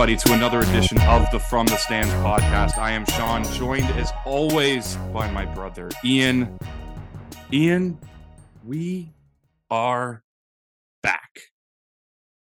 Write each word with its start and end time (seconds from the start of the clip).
Everybody, 0.00 0.16
to 0.28 0.32
another 0.32 0.60
edition 0.60 0.98
of 1.02 1.30
the 1.30 1.38
From 1.38 1.66
the 1.66 1.76
Stands 1.76 2.10
podcast. 2.14 2.78
I 2.78 2.92
am 2.92 3.04
Sean, 3.04 3.44
joined 3.52 3.84
as 3.98 4.10
always 4.24 4.96
by 5.12 5.30
my 5.30 5.44
brother, 5.44 5.90
Ian. 6.02 6.58
Ian, 7.52 7.98
we 8.64 9.12
are 9.70 10.22
back. 11.02 11.40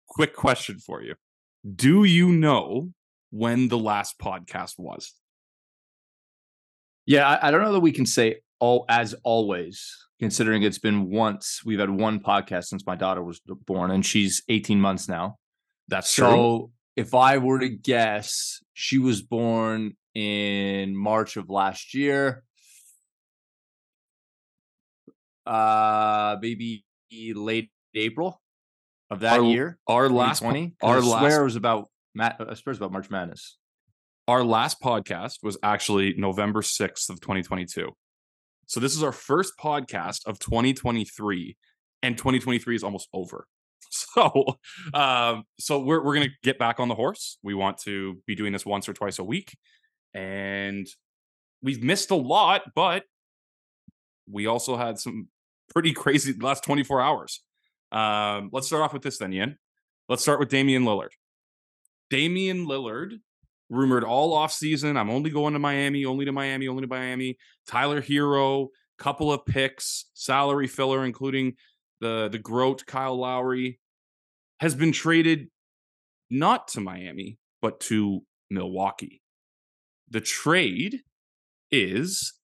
Quick 0.07 0.35
question 0.35 0.79
for 0.79 1.03
you 1.03 1.13
Do 1.75 2.05
you 2.05 2.29
know 2.29 2.89
when 3.29 3.67
the 3.67 3.77
last 3.77 4.17
podcast 4.17 4.79
was? 4.79 5.13
Yeah, 7.05 7.29
I, 7.29 7.49
I 7.49 7.51
don't 7.51 7.61
know 7.61 7.73
that 7.73 7.81
we 7.81 7.91
can 7.91 8.07
say 8.07 8.37
all 8.59 8.85
as 8.89 9.13
always, 9.23 9.95
considering 10.19 10.63
it's 10.63 10.79
been 10.79 11.11
once. 11.11 11.61
We've 11.63 11.79
had 11.79 11.91
one 11.91 12.19
podcast 12.19 12.63
since 12.63 12.83
my 12.87 12.95
daughter 12.95 13.23
was 13.23 13.41
born, 13.45 13.91
and 13.91 14.03
she's 14.03 14.41
18 14.49 14.81
months 14.81 15.07
now. 15.07 15.37
That's 15.87 16.09
So 16.09 16.31
true. 16.31 16.71
If 16.95 17.13
I 17.13 17.37
were 17.39 17.59
to 17.59 17.69
guess, 17.69 18.59
she 18.73 18.97
was 18.99 19.21
born 19.21 19.95
in 20.13 20.95
March 20.95 21.37
of 21.37 21.49
last 21.49 21.93
year. 21.93 22.43
Uh 25.45 26.37
maybe 26.41 26.85
late 27.11 27.69
April 27.95 28.41
of 29.09 29.19
that 29.21 29.39
Our- 29.39 29.45
year. 29.45 29.77
Our 29.87 30.09
last, 30.09 30.39
2020. 30.39 30.75
our 30.81 30.97
I 30.97 30.99
last, 30.99 31.19
swear 31.19 31.43
was 31.43 31.55
about 31.55 31.89
Ma- 32.15 32.31
I 32.39 32.53
swear 32.53 32.71
was 32.71 32.77
about 32.77 32.91
March 32.91 33.09
Madness. 33.09 33.57
our 34.27 34.43
last 34.43 34.79
podcast 34.81 35.39
was 35.43 35.57
actually 35.61 36.13
November 36.17 36.61
6th 36.61 37.09
of 37.09 37.19
2022. 37.19 37.89
So 38.67 38.79
this 38.79 38.95
is 38.95 39.03
our 39.03 39.11
first 39.11 39.53
podcast 39.59 40.25
of 40.25 40.39
2023 40.39 41.57
and 42.01 42.17
2023 42.17 42.75
is 42.75 42.83
almost 42.83 43.09
over. 43.13 43.45
So 44.15 44.57
um 44.93 45.43
so 45.59 45.79
we're 45.79 46.03
we're 46.03 46.19
to 46.19 46.29
get 46.43 46.59
back 46.59 46.79
on 46.79 46.87
the 46.87 46.95
horse. 46.95 47.37
We 47.43 47.53
want 47.53 47.77
to 47.79 48.17
be 48.25 48.35
doing 48.35 48.53
this 48.53 48.65
once 48.65 48.89
or 48.89 48.93
twice 48.93 49.19
a 49.19 49.23
week 49.23 49.55
and 50.13 50.87
we've 51.61 51.83
missed 51.83 52.11
a 52.11 52.15
lot, 52.15 52.63
but 52.75 53.03
we 54.29 54.47
also 54.47 54.77
had 54.77 54.99
some 54.99 55.27
pretty 55.69 55.93
crazy 56.01 56.33
last 56.33 56.63
24 56.63 57.01
hours. 57.01 57.41
Um 57.91 58.49
let's 58.51 58.67
start 58.67 58.83
off 58.83 58.93
with 58.93 59.03
this 59.03 59.17
then, 59.17 59.33
Ian. 59.33 59.57
Let's 60.09 60.21
start 60.21 60.39
with 60.39 60.49
Damian 60.49 60.83
Lillard. 60.83 61.11
Damian 62.09 62.65
Lillard 62.67 63.19
rumored 63.69 64.03
all 64.03 64.33
off 64.33 64.51
season. 64.51 64.97
I'm 64.97 65.09
only 65.09 65.29
going 65.29 65.53
to 65.53 65.59
Miami, 65.59 66.05
only 66.05 66.25
to 66.25 66.31
Miami, 66.31 66.67
only 66.67 66.81
to 66.81 66.87
Miami. 66.87 67.37
Tyler 67.67 68.01
Herro, 68.01 68.67
couple 68.97 69.31
of 69.31 69.45
picks, 69.45 70.05
salary 70.13 70.67
filler, 70.67 71.05
including 71.05 71.55
the 71.99 72.29
the 72.31 72.39
Groat 72.39 72.85
Kyle 72.85 73.17
Lowry, 73.17 73.79
has 74.63 74.75
been 74.75 74.93
traded 74.93 75.49
not 76.29 76.69
to 76.69 76.79
Miami, 76.79 77.37
but 77.61 77.81
to 77.81 78.21
Milwaukee. 78.49 79.21
The 80.09 80.21
trade 80.21 81.01
is 81.69 82.35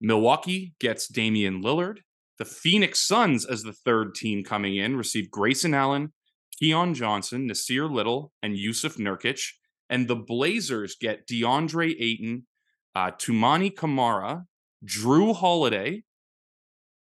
Milwaukee 0.00 0.74
gets 0.78 1.08
Damian 1.08 1.60
Lillard. 1.60 1.98
The 2.38 2.44
Phoenix 2.44 3.00
Suns, 3.00 3.44
as 3.44 3.64
the 3.64 3.72
third 3.72 4.14
team 4.14 4.44
coming 4.44 4.76
in, 4.76 4.96
receive 4.96 5.28
Grayson 5.28 5.74
Allen, 5.74 6.12
Keon 6.60 6.94
Johnson, 6.94 7.48
Nassir 7.48 7.90
Little, 7.90 8.30
and 8.44 8.54
Jusuf 8.56 8.96
Nurkic. 8.96 9.42
And 9.88 10.06
the 10.06 10.14
Blazers 10.14 10.94
get 11.00 11.26
DeAndre 11.26 11.96
Ayton, 11.98 12.46
uh, 12.94 13.10
Toumani 13.10 13.74
Camara, 13.76 14.44
Jrue 14.86 15.34
Holiday, 15.34 16.04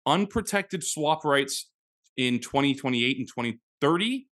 unprotected 0.06 0.85
swap 0.85 1.25
rights 1.25 1.69
in 2.16 2.40
2028 2.40 3.18
and 3.18 3.28
2030, 3.28 4.28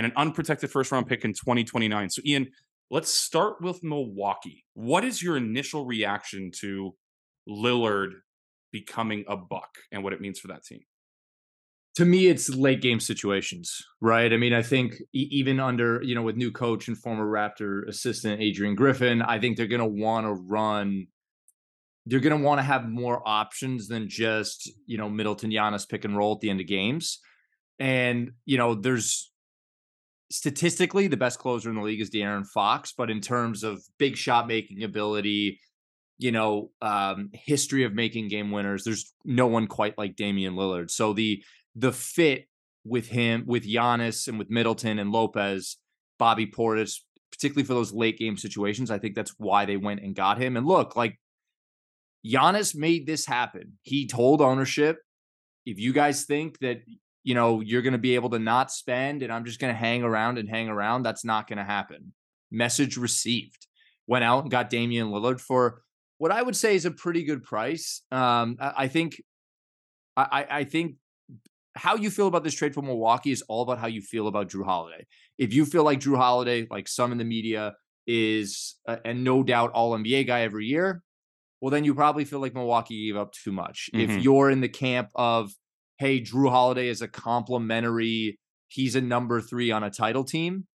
and 0.00 0.06
an 0.06 0.12
unprotected 0.16 0.70
first 0.70 0.90
round 0.92 1.06
pick 1.06 1.26
in 1.26 1.34
2029. 1.34 2.08
So, 2.08 2.22
Ian, 2.24 2.48
let's 2.90 3.12
start 3.12 3.60
with 3.60 3.84
Milwaukee. 3.84 4.64
What 4.72 5.04
is 5.04 5.22
your 5.22 5.36
initial 5.36 5.84
reaction 5.84 6.52
to 6.60 6.94
Lillard 7.46 8.12
becoming 8.72 9.26
a 9.28 9.36
buck 9.36 9.68
and 9.92 10.02
what 10.02 10.14
it 10.14 10.20
means 10.22 10.40
for 10.40 10.48
that 10.48 10.64
team? 10.64 10.80
to 11.96 12.04
me 12.04 12.28
it's 12.28 12.48
late 12.48 12.80
game 12.80 13.00
situations 13.00 13.84
right 14.00 14.32
i 14.32 14.36
mean 14.36 14.52
i 14.52 14.62
think 14.62 14.94
even 15.12 15.58
under 15.58 16.00
you 16.04 16.14
know 16.14 16.22
with 16.22 16.36
new 16.36 16.52
coach 16.52 16.86
and 16.86 16.96
former 16.96 17.26
raptor 17.26 17.84
assistant 17.88 18.40
adrian 18.40 18.76
griffin 18.76 19.20
i 19.22 19.40
think 19.40 19.56
they're 19.56 19.66
going 19.66 19.80
to 19.80 19.84
want 19.84 20.24
to 20.24 20.32
run 20.32 21.08
they're 22.06 22.20
going 22.20 22.38
to 22.38 22.46
want 22.46 22.60
to 22.60 22.62
have 22.62 22.88
more 22.88 23.20
options 23.28 23.88
than 23.88 24.08
just 24.08 24.70
you 24.86 24.96
know 24.96 25.10
middleton 25.10 25.50
Giannis 25.50 25.88
pick 25.88 26.04
and 26.04 26.16
roll 26.16 26.32
at 26.34 26.38
the 26.38 26.48
end 26.48 26.60
of 26.60 26.68
games 26.68 27.18
and 27.80 28.30
you 28.44 28.56
know 28.56 28.76
there's 28.76 29.29
statistically 30.30 31.08
the 31.08 31.16
best 31.16 31.38
closer 31.38 31.68
in 31.70 31.76
the 31.76 31.82
league 31.82 32.00
is 32.00 32.10
De'Aaron 32.10 32.46
Fox 32.46 32.92
but 32.96 33.10
in 33.10 33.20
terms 33.20 33.64
of 33.64 33.82
big 33.98 34.16
shot 34.16 34.46
making 34.46 34.82
ability 34.84 35.58
you 36.18 36.30
know 36.32 36.70
um 36.82 37.30
history 37.32 37.84
of 37.84 37.94
making 37.94 38.28
game 38.28 38.50
winners 38.50 38.84
there's 38.84 39.12
no 39.24 39.46
one 39.46 39.66
quite 39.66 39.98
like 39.98 40.16
Damian 40.16 40.54
Lillard 40.54 40.90
so 40.90 41.12
the 41.12 41.42
the 41.74 41.92
fit 41.92 42.46
with 42.84 43.08
him, 43.08 43.44
with 43.46 43.66
Giannis 43.66 44.28
and 44.28 44.38
with 44.38 44.50
Middleton 44.50 44.98
and 44.98 45.12
Lopez, 45.12 45.76
Bobby 46.18 46.46
Portis, 46.46 47.00
particularly 47.30 47.66
for 47.66 47.74
those 47.74 47.92
late 47.92 48.18
game 48.18 48.36
situations. 48.36 48.90
I 48.90 48.98
think 48.98 49.14
that's 49.14 49.34
why 49.38 49.64
they 49.64 49.76
went 49.76 50.00
and 50.00 50.14
got 50.14 50.40
him. 50.40 50.56
And 50.56 50.66
look, 50.66 50.96
like 50.96 51.18
Giannis 52.26 52.74
made 52.74 53.06
this 53.06 53.26
happen. 53.26 53.78
He 53.82 54.06
told 54.06 54.40
ownership, 54.40 54.98
if 55.66 55.78
you 55.78 55.92
guys 55.92 56.24
think 56.24 56.58
that 56.60 56.78
you 57.22 57.34
know 57.34 57.60
you're 57.60 57.82
going 57.82 57.92
to 57.92 57.98
be 57.98 58.14
able 58.14 58.30
to 58.30 58.38
not 58.38 58.70
spend 58.72 59.22
and 59.22 59.32
I'm 59.32 59.44
just 59.44 59.60
going 59.60 59.72
to 59.72 59.78
hang 59.78 60.02
around 60.02 60.38
and 60.38 60.48
hang 60.48 60.68
around, 60.68 61.02
that's 61.02 61.24
not 61.24 61.46
going 61.48 61.58
to 61.58 61.64
happen. 61.64 62.12
Message 62.50 62.96
received. 62.96 63.66
Went 64.06 64.24
out 64.24 64.42
and 64.42 64.50
got 64.50 64.70
Damian 64.70 65.08
Lillard 65.08 65.40
for 65.40 65.82
what 66.18 66.32
I 66.32 66.42
would 66.42 66.56
say 66.56 66.74
is 66.74 66.84
a 66.84 66.90
pretty 66.90 67.22
good 67.24 67.42
price. 67.44 68.02
Um, 68.10 68.56
I, 68.60 68.72
I 68.78 68.88
think, 68.88 69.22
I, 70.16 70.22
I- 70.50 70.58
I 70.58 70.64
think 70.64 70.96
how 71.76 71.94
you 71.94 72.10
feel 72.10 72.26
about 72.26 72.42
this 72.42 72.54
trade 72.54 72.74
for 72.74 72.82
Milwaukee 72.82 73.30
is 73.30 73.42
all 73.42 73.62
about 73.62 73.78
how 73.78 73.86
you 73.86 74.00
feel 74.02 74.26
about 74.26 74.48
Jrue 74.48 74.64
Holiday. 74.64 75.06
If 75.38 75.54
you 75.54 75.64
feel 75.64 75.84
like 75.84 76.00
Jrue 76.00 76.16
Holiday, 76.16 76.66
like 76.70 76.88
some 76.88 77.12
in 77.12 77.18
the 77.18 77.24
media, 77.24 77.74
is 78.06 78.74
a, 78.88 78.98
and 79.04 79.22
no 79.22 79.42
doubt 79.44 79.70
all 79.72 79.96
NBA 79.96 80.26
guy 80.26 80.40
every 80.40 80.66
year, 80.66 81.02
well, 81.60 81.70
then 81.70 81.84
you 81.84 81.94
probably 81.94 82.24
feel 82.24 82.40
like 82.40 82.54
Milwaukee 82.54 83.06
gave 83.06 83.16
up 83.16 83.32
too 83.32 83.52
much. 83.52 83.88
Mhm. 83.94 84.00
If 84.02 84.24
you're 84.24 84.50
in 84.50 84.60
the 84.60 84.68
camp 84.68 85.10
of, 85.14 85.52
hey, 86.00 86.22
Jrue 86.22 86.48
Holiday 86.48 86.88
is 86.88 87.02
a 87.02 87.08
complimentary, 87.08 88.38
he's 88.68 88.96
a 88.96 89.02
number 89.02 89.42
three 89.42 89.70
on 89.70 89.84
a 89.84 89.90
title 89.90 90.24
team, 90.24 90.66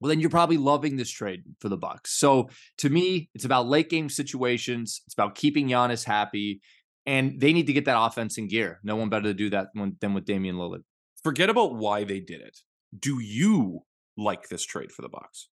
well, 0.00 0.08
then 0.08 0.18
you're 0.18 0.30
probably 0.30 0.56
loving 0.56 0.96
this 0.96 1.10
trade 1.10 1.44
for 1.60 1.68
the 1.68 1.76
Bucks. 1.76 2.18
So 2.18 2.48
to 2.78 2.90
me, 2.90 3.30
it's 3.36 3.44
about 3.44 3.68
late 3.68 3.88
game 3.88 4.08
situations. 4.08 5.00
It's 5.06 5.14
about 5.14 5.36
keeping 5.36 5.68
Giannis 5.68 6.04
happy, 6.04 6.60
and 7.06 7.40
they 7.40 7.52
need 7.52 7.68
to 7.68 7.72
get 7.72 7.84
that 7.84 7.96
offense 7.96 8.36
in 8.36 8.48
gear. 8.48 8.80
No 8.82 8.96
one 8.96 9.10
better 9.10 9.28
to 9.28 9.34
do 9.34 9.48
that 9.50 9.68
than 10.00 10.12
with 10.12 10.24
Damian 10.24 10.56
Lillard. 10.56 10.82
Forget 11.22 11.50
about 11.50 11.76
why 11.76 12.02
they 12.02 12.18
did 12.18 12.40
it. 12.40 12.58
Do 12.98 13.20
you 13.20 13.82
like 14.16 14.48
this 14.48 14.66
trade 14.66 14.90
for 14.90 15.02
the 15.02 15.08
Bucks? 15.08 15.50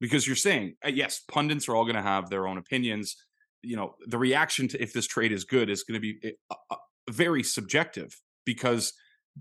Because 0.00 0.26
you're 0.26 0.34
saying, 0.34 0.76
uh, 0.82 0.88
yes, 0.88 1.20
pundits 1.30 1.68
are 1.68 1.76
all 1.76 1.84
going 1.84 1.96
to 1.96 2.00
have 2.00 2.30
their 2.30 2.46
own 2.46 2.56
opinions. 2.56 3.16
You 3.60 3.76
know, 3.76 3.96
the 4.06 4.16
reaction 4.16 4.66
to 4.68 4.82
if 4.82 4.94
this 4.94 5.06
trade 5.06 5.30
is 5.30 5.44
good 5.44 5.68
is 5.68 5.84
going 5.84 6.00
to 6.00 6.00
be 6.00 6.36
uh, 6.50 6.54
uh, 6.70 6.76
very 7.10 7.42
subjective 7.42 8.20
because 8.44 8.92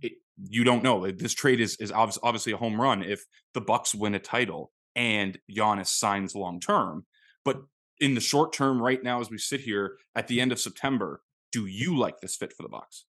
it, 0.02 0.14
you 0.50 0.64
don't 0.64 0.84
know. 0.84 1.10
This 1.12 1.34
trade 1.34 1.60
is 1.62 1.76
is 1.78 1.92
obvi- 1.92 2.20
obviously 2.24 2.54
a 2.54 2.58
home 2.58 2.80
run 2.80 3.04
if 3.04 3.26
the 3.54 3.62
Bucks 3.62 3.94
win 3.94 4.16
a 4.16 4.20
title 4.20 4.72
and 4.96 5.38
Giannis 5.52 5.88
signs 5.88 6.36
long 6.36 6.60
term. 6.60 7.06
But 7.46 7.62
in 8.00 8.16
the 8.16 8.22
short 8.22 8.54
term, 8.54 8.82
right 8.82 9.02
now, 9.04 9.22
as 9.22 9.30
we 9.30 9.38
sit 9.38 9.62
here 9.62 9.98
at 10.16 10.28
the 10.28 10.42
end 10.42 10.52
of 10.52 10.60
September, 10.60 11.22
do 11.52 11.66
you 11.66 11.98
like 11.98 12.20
this 12.22 12.36
fit 12.36 12.54
for 12.54 12.64
the 12.64 12.70
Bucks? 12.70 13.06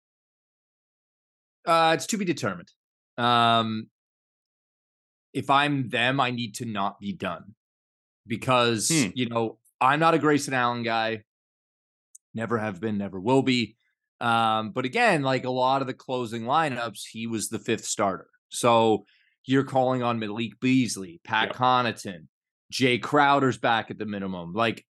Uh, 1.65 1.93
it's 1.95 2.07
to 2.07 2.19
be 2.19 2.25
determined. 2.25 2.71
Um, 3.17 3.89
if 5.33 5.49
I'm 5.49 5.89
them, 5.89 6.21
I 6.21 6.31
need 6.31 6.57
to 6.57 6.65
not 6.65 6.99
be 7.01 7.13
done 7.13 7.55
because 8.27 8.89
Hmm. 8.89 9.11
you 9.15 9.29
know 9.29 9.59
I'm 9.81 10.01
not 10.01 10.15
a 10.15 10.19
Grayson 10.19 10.55
Allen 10.55 10.83
guy. 10.83 11.23
Never 12.35 12.59
have 12.59 12.81
been, 12.81 12.99
never 12.99 13.21
will 13.21 13.43
be. 13.43 13.77
Um, 14.23 14.71
but 14.71 14.85
again, 14.85 15.23
like 15.23 15.45
a 15.45 15.51
lot 15.51 15.81
of 15.81 15.89
the 15.89 15.95
closing 15.95 16.45
lineups, 16.45 17.01
he 17.11 17.27
was 17.27 17.49
the 17.49 17.59
fifth 17.59 17.85
starter. 17.85 18.29
So 18.51 19.05
you're 19.45 19.65
calling 19.65 20.03
on 20.03 20.21
Malik 20.21 20.61
Beasley, 20.61 21.21
Pat 21.25 21.49
Yep. 21.49 21.57
Connaughton, 21.57 22.27
Jay 22.71 22.99
Crowder's 22.99 23.59
back 23.59 23.91
at 23.91 23.99
the 23.99 24.07
minimum. 24.07 24.53
Like 24.53 24.87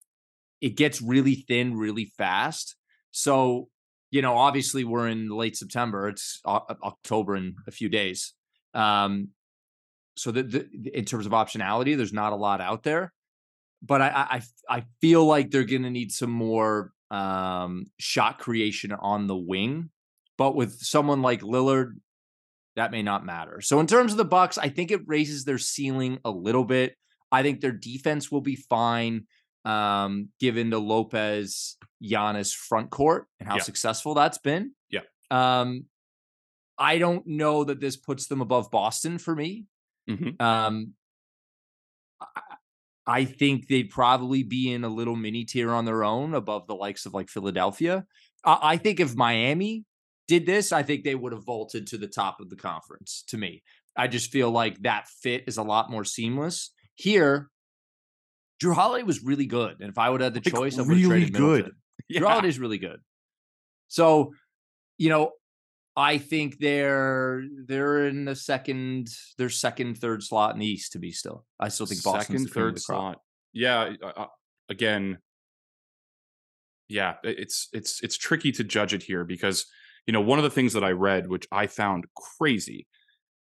it 0.59 0.75
gets 0.75 1.01
really 1.01 1.35
thin 1.47 1.77
really 1.77 2.11
fast. 2.17 2.75
So, 3.11 3.69
you 4.09 4.21
know, 4.21 4.35
obviously 4.35 4.83
we're 4.83 5.07
in 5.07 5.29
late 5.29 5.55
September. 5.55 6.09
It's 6.09 6.41
O- 6.43 6.67
October 6.83 7.37
in 7.37 7.55
a 7.67 7.71
few 7.71 7.87
days. 7.87 8.33
Um, 8.73 9.29
so 10.17 10.31
that 10.31 10.51
the, 10.51 10.67
in 10.93 11.05
terms 11.05 11.25
of 11.25 11.31
optionality, 11.31 11.95
there's 11.95 12.11
not 12.13 12.33
a 12.33 12.35
lot 12.35 12.59
out 12.59 12.83
there. 12.83 13.13
But 13.81 14.01
I 14.01 14.09
I 14.09 14.35
I 14.35 14.41
I 14.77 14.83
feel 14.99 15.25
like 15.25 15.49
they're 15.49 15.63
going 15.63 15.83
to 15.83 15.89
need 15.89 16.11
some 16.11 16.29
more 16.31 16.91
um, 17.11 17.85
shot 17.99 18.39
creation 18.39 18.91
on 18.91 19.27
the 19.27 19.35
wing. 19.37 19.89
But 20.37 20.55
with 20.55 20.79
someone 20.81 21.21
like 21.21 21.41
Lillard, 21.41 21.99
that 22.75 22.89
may 22.91 23.03
not 23.03 23.25
matter. 23.25 23.61
So 23.61 23.79
in 23.79 23.85
terms 23.85 24.11
of 24.13 24.17
the 24.17 24.25
Bucks, 24.25 24.57
I 24.57 24.69
think 24.69 24.89
it 24.89 25.01
raises 25.05 25.43
their 25.43 25.57
ceiling 25.59 26.19
a 26.25 26.31
little 26.31 26.63
bit. 26.63 26.95
I 27.31 27.43
think 27.43 27.59
their 27.61 27.71
defense 27.73 28.31
will 28.31 28.41
be 28.41 28.55
fine, 28.55 29.27
um, 29.65 30.29
given 30.39 30.69
the 30.69 30.79
Lopez 30.79 31.77
Giannis 32.01 32.55
front 32.55 32.89
court 32.89 33.27
and 33.39 33.47
how 33.47 33.57
Yeah. 33.57 33.61
successful 33.63 34.13
that's 34.15 34.37
been. 34.39 34.71
Yeah. 34.89 35.01
Um, 35.29 35.85
I 36.77 36.97
don't 36.97 37.27
know 37.27 37.65
that 37.65 37.79
this 37.79 37.97
puts 37.97 38.27
them 38.27 38.41
above 38.41 38.71
Boston 38.71 39.17
for 39.19 39.35
me. 39.35 39.67
Mhm. 40.09 40.41
Um, 40.41 40.95
I, 43.05 43.25
think 43.25 43.67
they'd 43.67 43.89
probably 43.89 44.43
be 44.43 44.71
in 44.71 44.83
a 44.83 44.89
little 44.89 45.15
mini 45.15 45.45
tier 45.45 45.71
on 45.71 45.85
their 45.85 46.03
own 46.03 46.33
above 46.33 46.67
the 46.67 46.75
likes 46.75 47.05
of 47.05 47.13
like 47.13 47.29
Philadelphia. 47.29 48.05
I, 48.45 48.59
I 48.61 48.77
think 48.77 48.99
if 48.99 49.15
Miami 49.15 49.85
did 50.27 50.45
this, 50.45 50.71
I 50.71 50.83
think 50.83 51.03
they 51.03 51.15
would 51.15 51.33
have 51.33 51.45
vaulted 51.45 51.87
to 51.87 51.97
the 51.97 52.07
top 52.07 52.39
of 52.39 52.49
the 52.49 52.55
conference 52.55 53.23
to 53.27 53.37
me. 53.37 53.63
I 53.97 54.07
just 54.07 54.31
feel 54.31 54.51
like 54.51 54.81
that 54.83 55.07
fit 55.21 55.43
is 55.47 55.57
a 55.57 55.63
lot 55.63 55.91
more 55.91 56.05
seamless. 56.05 56.71
Here, 56.95 57.49
Jrue 58.61 58.73
Holiday 58.73 59.03
was 59.03 59.23
really 59.23 59.47
good. 59.47 59.77
And 59.79 59.89
if 59.89 59.97
I 59.97 60.09
would 60.09 60.21
have 60.21 60.33
had 60.33 60.43
the 60.43 60.49
Like, 60.49 60.59
choice, 60.59 60.77
I 60.77 60.81
would 60.81 60.97
have 60.97 60.97
really 60.97 61.25
traded 61.25 61.33
good. 61.33 61.41
Middleton. 61.41 61.75
Jrue 62.11 62.27
Holiday's 62.27 62.59
really 62.59 62.77
good. 62.77 62.99
So, 63.87 64.33
you 64.97 65.09
know, 65.09 65.31
I 65.95 66.17
think 66.17 66.57
they're 66.59 67.43
they're 67.67 68.07
in 68.07 68.25
the 68.25 68.35
second, 68.35 69.09
their 69.37 69.49
second, 69.49 69.97
third 69.97 70.23
slot 70.23 70.53
in 70.53 70.59
the 70.59 70.65
East 70.65 70.93
to 70.93 70.99
be 70.99 71.11
still. 71.11 71.45
I 71.59 71.67
still 71.67 71.85
think 71.85 72.03
Boston's 72.03 72.25
second, 72.25 72.43
the 72.43 72.53
third 72.53 72.81
slot. 72.81 73.19
Yeah, 73.53 73.93
uh, 74.01 74.07
uh, 74.15 74.27
again, 74.69 75.17
yeah, 76.87 77.15
it's 77.23 77.67
it's 77.73 78.01
it's 78.01 78.17
tricky 78.17 78.51
to 78.53 78.63
judge 78.63 78.93
it 78.93 79.03
here 79.03 79.25
because 79.25 79.65
you 80.07 80.13
know 80.13 80.21
one 80.21 80.39
of 80.39 80.43
the 80.43 80.49
things 80.49 80.73
that 80.73 80.83
I 80.83 80.91
read, 80.91 81.27
which 81.27 81.45
I 81.51 81.67
found 81.67 82.05
crazy, 82.15 82.87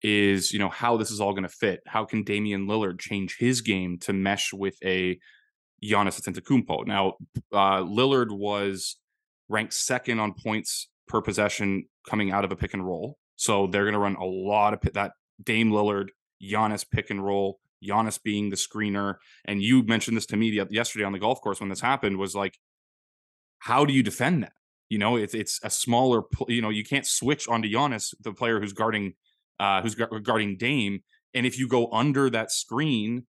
is 0.02 0.52
you 0.52 0.60
know 0.60 0.68
how 0.68 0.96
this 0.96 1.10
is 1.10 1.20
all 1.20 1.32
going 1.32 1.42
to 1.42 1.48
fit. 1.48 1.80
How 1.86 2.04
can 2.04 2.22
Damian 2.22 2.68
Lillard 2.68 3.00
change 3.00 3.36
his 3.38 3.62
game 3.62 3.98
to 4.00 4.12
mesh 4.12 4.52
with 4.52 4.76
a 4.84 5.18
Giannis 5.82 6.20
Antetokounmpo? 6.20 6.86
Now, 6.86 7.14
uh, 7.52 7.82
Lillard 7.82 8.30
was 8.30 8.96
ranked 9.48 9.74
second 9.74 10.20
on 10.20 10.34
points 10.34 10.88
per 11.08 11.22
possession 11.22 11.84
coming 12.08 12.30
out 12.30 12.44
of 12.44 12.52
a 12.52 12.56
pick 12.56 12.74
and 12.74 12.86
roll, 12.86 13.16
so 13.36 13.66
they're 13.66 13.84
going 13.84 13.94
to 13.94 13.98
run 13.98 14.16
a 14.16 14.24
lot 14.24 14.74
of 14.74 14.92
that 14.92 15.12
Dame 15.42 15.70
Lillard, 15.70 16.08
Giannis 16.42 16.84
pick 16.88 17.10
and 17.10 17.24
roll. 17.24 17.58
Giannis 17.82 18.20
being 18.20 18.50
the 18.50 18.56
screener, 18.56 19.14
and 19.44 19.62
you 19.62 19.84
mentioned 19.84 20.16
this 20.16 20.26
to 20.26 20.36
me 20.36 20.50
yesterday 20.70 21.04
on 21.04 21.12
the 21.12 21.18
golf 21.20 21.40
course 21.40 21.60
when 21.60 21.68
this 21.68 21.80
happened. 21.80 22.18
Was 22.18 22.34
like, 22.34 22.58
how 23.60 23.84
do 23.84 23.92
you 23.92 24.02
defend 24.02 24.42
that? 24.42 24.52
You 24.88 24.98
know, 24.98 25.16
it's 25.16 25.32
it's 25.34 25.60
a 25.62 25.70
smaller. 25.70 26.22
You 26.48 26.60
know, 26.60 26.70
you 26.70 26.84
can't 26.84 27.06
switch 27.06 27.46
onto 27.46 27.68
Giannis, 27.68 28.14
the 28.20 28.32
player 28.32 28.58
who's 28.58 28.72
guarding, 28.72 29.14
uh, 29.60 29.80
who's 29.82 29.94
guarding 29.94 30.56
Dame, 30.56 31.04
and 31.34 31.46
if 31.46 31.56
you 31.56 31.68
go 31.68 31.88
under 31.92 32.28
that 32.30 32.50
screen, 32.50 33.26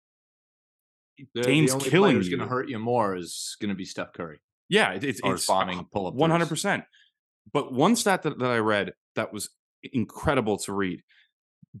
The, 1.35 1.41
Dame's 1.43 1.73
the 1.73 1.89
killing 1.89 2.15
who's 2.15 2.27
going 2.27 2.41
to 2.41 2.47
hurt 2.47 2.67
you 2.67 2.79
more 2.79 3.15
is 3.15 3.55
going 3.61 3.69
to 3.69 3.75
be 3.75 3.85
Steph 3.85 4.11
Curry. 4.13 4.39
yeah, 4.67 4.91
it, 4.93 5.03
it's 5.03 5.21
it's 5.23 5.45
bombing 5.45 5.85
pull-up 5.91 6.15
one 6.15 6.31
hundred 6.31 6.49
percent. 6.49 6.83
But 7.51 7.73
one 7.73 7.95
stat 7.95 8.23
that, 8.23 8.39
that 8.39 8.49
I 8.51 8.57
read 8.59 8.93
that 9.15 9.33
was 9.33 9.49
incredible 9.91 10.57
to 10.59 10.73
read. 10.73 11.01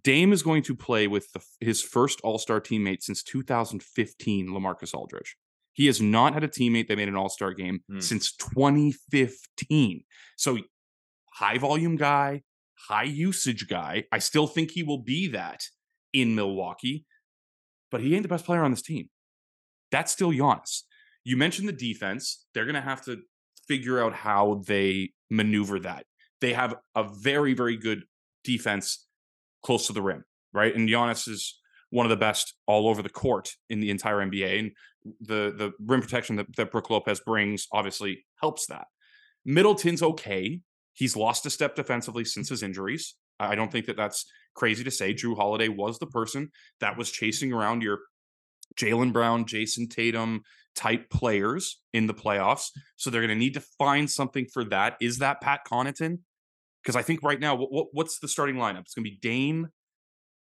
Dame 0.03 0.33
is 0.33 0.41
going 0.43 0.63
to 0.63 0.75
play 0.75 1.07
with 1.07 1.31
the, 1.33 1.41
his 1.59 1.81
first 1.81 2.19
All 2.21 2.37
Star 2.39 2.59
teammate 2.59 3.03
since 3.03 3.21
2015, 3.23 4.47
Lamarcus 4.49 4.93
Aldridge. 4.93 5.35
He 5.73 5.85
has 5.87 6.01
not 6.01 6.33
had 6.33 6.43
a 6.43 6.47
teammate 6.47 6.87
that 6.87 6.97
made 6.97 7.07
an 7.07 7.15
All 7.15 7.29
Star 7.29 7.53
game 7.53 7.81
Hmm. 7.89 7.99
since 7.99 8.31
2015. 9.17 10.03
So, 10.37 10.57
high 11.33 11.57
volume 11.57 11.95
guy, 11.95 12.41
high 12.87 13.03
usage 13.03 13.67
guy. 13.67 14.05
I 14.11 14.19
still 14.19 14.47
think 14.47 14.71
he 14.71 14.83
will 14.83 14.99
be 15.01 15.27
that 15.29 15.63
in 16.11 16.35
Milwaukee, 16.35 17.05
but 17.91 18.01
he 18.01 18.13
ain't 18.13 18.23
the 18.23 18.29
best 18.29 18.45
player 18.45 18.63
on 18.63 18.71
this 18.71 18.81
team. 18.81 19.09
That's 19.91 20.11
still 20.11 20.31
Giannis. 20.31 20.81
You 21.23 21.37
mentioned 21.37 21.67
the 21.67 21.73
defense. 21.73 22.45
They're 22.53 22.65
going 22.65 22.75
to 22.75 22.81
have 22.81 23.03
to 23.05 23.21
figure 23.67 24.03
out 24.03 24.13
how 24.13 24.61
they 24.65 25.11
maneuver 25.29 25.79
that. 25.79 26.05
They 26.41 26.53
have 26.53 26.75
a 26.95 27.03
very, 27.03 27.53
very 27.53 27.77
good 27.77 28.03
defense 28.43 29.07
close 29.63 29.87
to 29.87 29.93
the 29.93 30.01
rim, 30.01 30.25
right? 30.53 30.75
And 30.75 30.89
Giannis 30.89 31.27
is 31.27 31.59
one 31.89 32.05
of 32.05 32.09
the 32.09 32.17
best 32.17 32.55
all 32.67 32.87
over 32.87 33.01
the 33.01 33.09
court 33.09 33.51
in 33.69 33.79
the 33.79 33.89
entire 33.89 34.17
NBA. 34.17 34.59
And 34.59 34.71
the 35.21 35.53
the 35.55 35.71
rim 35.79 36.01
protection 36.01 36.37
that, 36.37 36.55
that 36.55 36.71
Brooke 36.71 36.89
Lopez 36.89 37.19
brings 37.19 37.67
obviously 37.71 38.25
helps 38.41 38.67
that. 38.67 38.87
Middleton's 39.45 40.01
okay. 40.01 40.59
He's 40.93 41.15
lost 41.15 41.45
a 41.45 41.49
step 41.49 41.75
defensively 41.75 42.25
since 42.25 42.49
his 42.49 42.63
injuries. 42.63 43.15
I 43.39 43.55
don't 43.55 43.71
think 43.71 43.87
that 43.87 43.97
that's 43.97 44.25
crazy 44.53 44.83
to 44.83 44.91
say. 44.91 45.13
Jrue 45.13 45.35
Holiday 45.35 45.67
was 45.67 45.99
the 45.99 46.07
person 46.07 46.51
that 46.79 46.97
was 46.97 47.11
chasing 47.11 47.51
around 47.51 47.81
your 47.81 47.99
Jaylen 48.75 49.11
Brown, 49.11 49.45
Jayson 49.45 49.87
Tatum 49.87 50.43
type 50.75 51.09
players 51.09 51.81
in 51.93 52.07
the 52.07 52.13
playoffs. 52.13 52.69
So 52.95 53.09
they're 53.09 53.21
going 53.21 53.29
to 53.29 53.35
need 53.35 53.53
to 53.55 53.63
find 53.77 54.09
something 54.09 54.45
for 54.51 54.63
that. 54.65 54.97
Is 55.01 55.19
that 55.19 55.41
Pat 55.41 55.61
Connaughton? 55.69 56.19
Because 56.81 56.95
I 56.95 57.01
think 57.01 57.23
right 57.23 57.39
now, 57.39 57.55
what, 57.55 57.71
what, 57.71 57.87
what's 57.93 58.19
the 58.19 58.27
starting 58.27 58.55
lineup? 58.55 58.81
It's 58.81 58.93
going 58.93 59.05
to 59.05 59.11
be 59.11 59.19
Dame, 59.21 59.69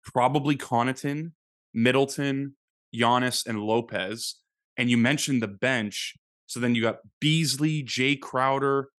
probably 0.04 0.56
Connaughton, 0.56 1.32
Middleton, 1.74 2.56
Giannis, 2.96 3.46
and 3.48 3.60
Lopez. 3.60 4.36
And 4.78 4.90
you 4.90 4.98
mentioned 4.98 5.42
the 5.42 5.48
bench. 5.48 6.16
So 6.46 6.60
then 6.60 6.76
you 6.76 6.82
got 6.82 7.00
Beasley, 7.20 7.84
Jay 7.84 8.16
Crowder, 8.16 8.90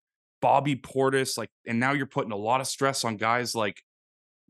Bobby 0.41 0.77
Portis, 0.77 1.37
like, 1.37 1.51
and 1.67 1.79
now 1.79 1.93
you're 1.93 2.07
putting 2.07 2.33
a 2.33 2.37
lot 2.37 2.61
of 2.61 2.67
stress 2.67 3.05
on 3.05 3.17
guys 3.17 3.55
like 3.55 3.83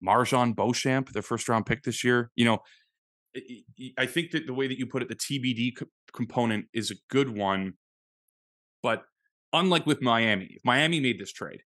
MarJon 0.05 0.55
Beauchamp, 0.55 1.13
their 1.13 1.23
first 1.23 1.49
round 1.49 1.67
pick 1.67 1.83
this 1.83 2.05
year. 2.05 2.31
You 2.37 2.45
know, 2.45 2.59
I- 3.99 4.07
think 4.07 4.33
that 4.33 4.47
the 4.47 4.55
way 4.55 4.67
that 4.67 4.79
you 4.79 4.87
put 4.87 5.03
it, 5.03 5.09
the 5.09 5.15
TBD 5.15 5.77
co- 5.77 5.87
component 6.13 6.67
is 6.73 6.91
a 6.91 6.95
good 7.09 7.29
one. 7.29 7.75
But 8.83 9.05
unlike 9.53 9.87
with 9.87 10.03
Miami, 10.03 10.47
if 10.57 10.65
Miami 10.65 11.01
made 11.01 11.19
this 11.19 11.33
trade, 11.33 11.63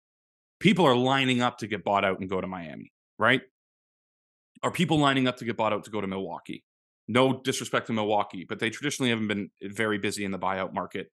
people 0.61 0.85
are 0.85 0.97
lining 0.97 1.41
up 1.43 1.59
to 1.59 1.67
get 1.67 1.85
bought 1.85 2.05
out 2.05 2.21
and 2.21 2.29
go 2.29 2.41
to 2.41 2.47
Miami, 2.47 2.93
right? 3.19 3.43
Are 4.63 4.71
people 4.71 4.99
lining 4.99 5.27
up 5.27 5.37
to 5.39 5.45
get 5.45 5.57
bought 5.57 5.73
out 5.73 5.85
to 5.85 5.91
go 5.91 6.01
to 6.01 6.07
Milwaukee? 6.07 6.65
No 7.07 7.41
disrespect 7.41 7.87
to 7.87 7.93
Milwaukee, 7.93 8.45
but 8.49 8.59
they 8.59 8.71
traditionally 8.71 9.11
haven't 9.11 9.29
been 9.29 9.51
very 9.63 9.99
busy 9.99 10.25
in 10.25 10.31
the 10.31 10.39
buyout 10.39 10.75
market. 10.75 11.11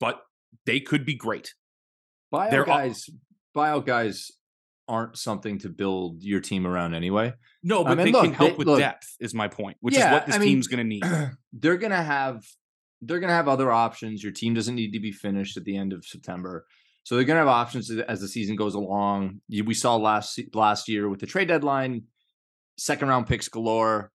But 0.00 0.20
they 0.64 0.80
could 0.80 1.04
be 1.04 1.14
great. 1.14 1.54
Buyout 2.32 2.50
They're 2.50 2.64
guys, 2.64 3.10
buyout 3.54 3.86
guys 3.86 4.30
aren't 4.88 5.16
something 5.18 5.58
to 5.58 5.68
build 5.68 6.22
your 6.22 6.40
team 6.40 6.66
around 6.66 6.94
anyway. 6.94 7.34
No, 7.62 7.82
but 7.82 7.96
mean, 7.96 8.06
they 8.06 8.12
look, 8.12 8.24
can 8.24 8.32
help 8.34 8.50
they- 8.52 8.56
with 8.56 8.66
look- 8.68 8.78
depth, 8.78 9.16
is 9.20 9.34
my 9.34 9.48
point, 9.48 9.76
which 9.80 9.94
Yeah, 9.94 10.06
is 10.08 10.12
what 10.12 10.26
this 10.26 10.34
I 10.36 10.38
mean, 10.38 10.48
team's 10.48 10.66
going 10.68 10.78
to 10.78 10.84
need. 10.84 11.02
they're 11.52 11.76
gonna 11.76 12.02
have 12.02 12.44
they're 13.02 13.20
gonna 13.20 13.32
have 13.34 13.48
other 13.48 13.70
options. 13.72 14.22
Your 14.22 14.32
team 14.32 14.54
doesn't 14.54 14.74
need 14.74 14.92
to 14.92 15.00
be 15.00 15.12
finished 15.12 15.56
at 15.56 15.64
the 15.64 15.76
end 15.76 15.92
of 15.92 16.04
September, 16.04 16.66
so 17.02 17.14
they're 17.16 17.24
gonna 17.24 17.40
have 17.40 17.48
options 17.48 17.90
as- 17.90 18.20
the 18.20 18.28
season 18.28 18.56
goes 18.56 18.74
along. 18.74 19.40
We 19.50 19.74
saw 19.74 19.96
last 19.96 20.38
last 20.54 20.88
year 20.88 21.08
with 21.08 21.20
the 21.20 21.26
trade 21.26 21.48
deadline, 21.48 22.04
second 22.78 23.08
round 23.08 23.26
picks 23.26 23.48
galore. 23.48 24.12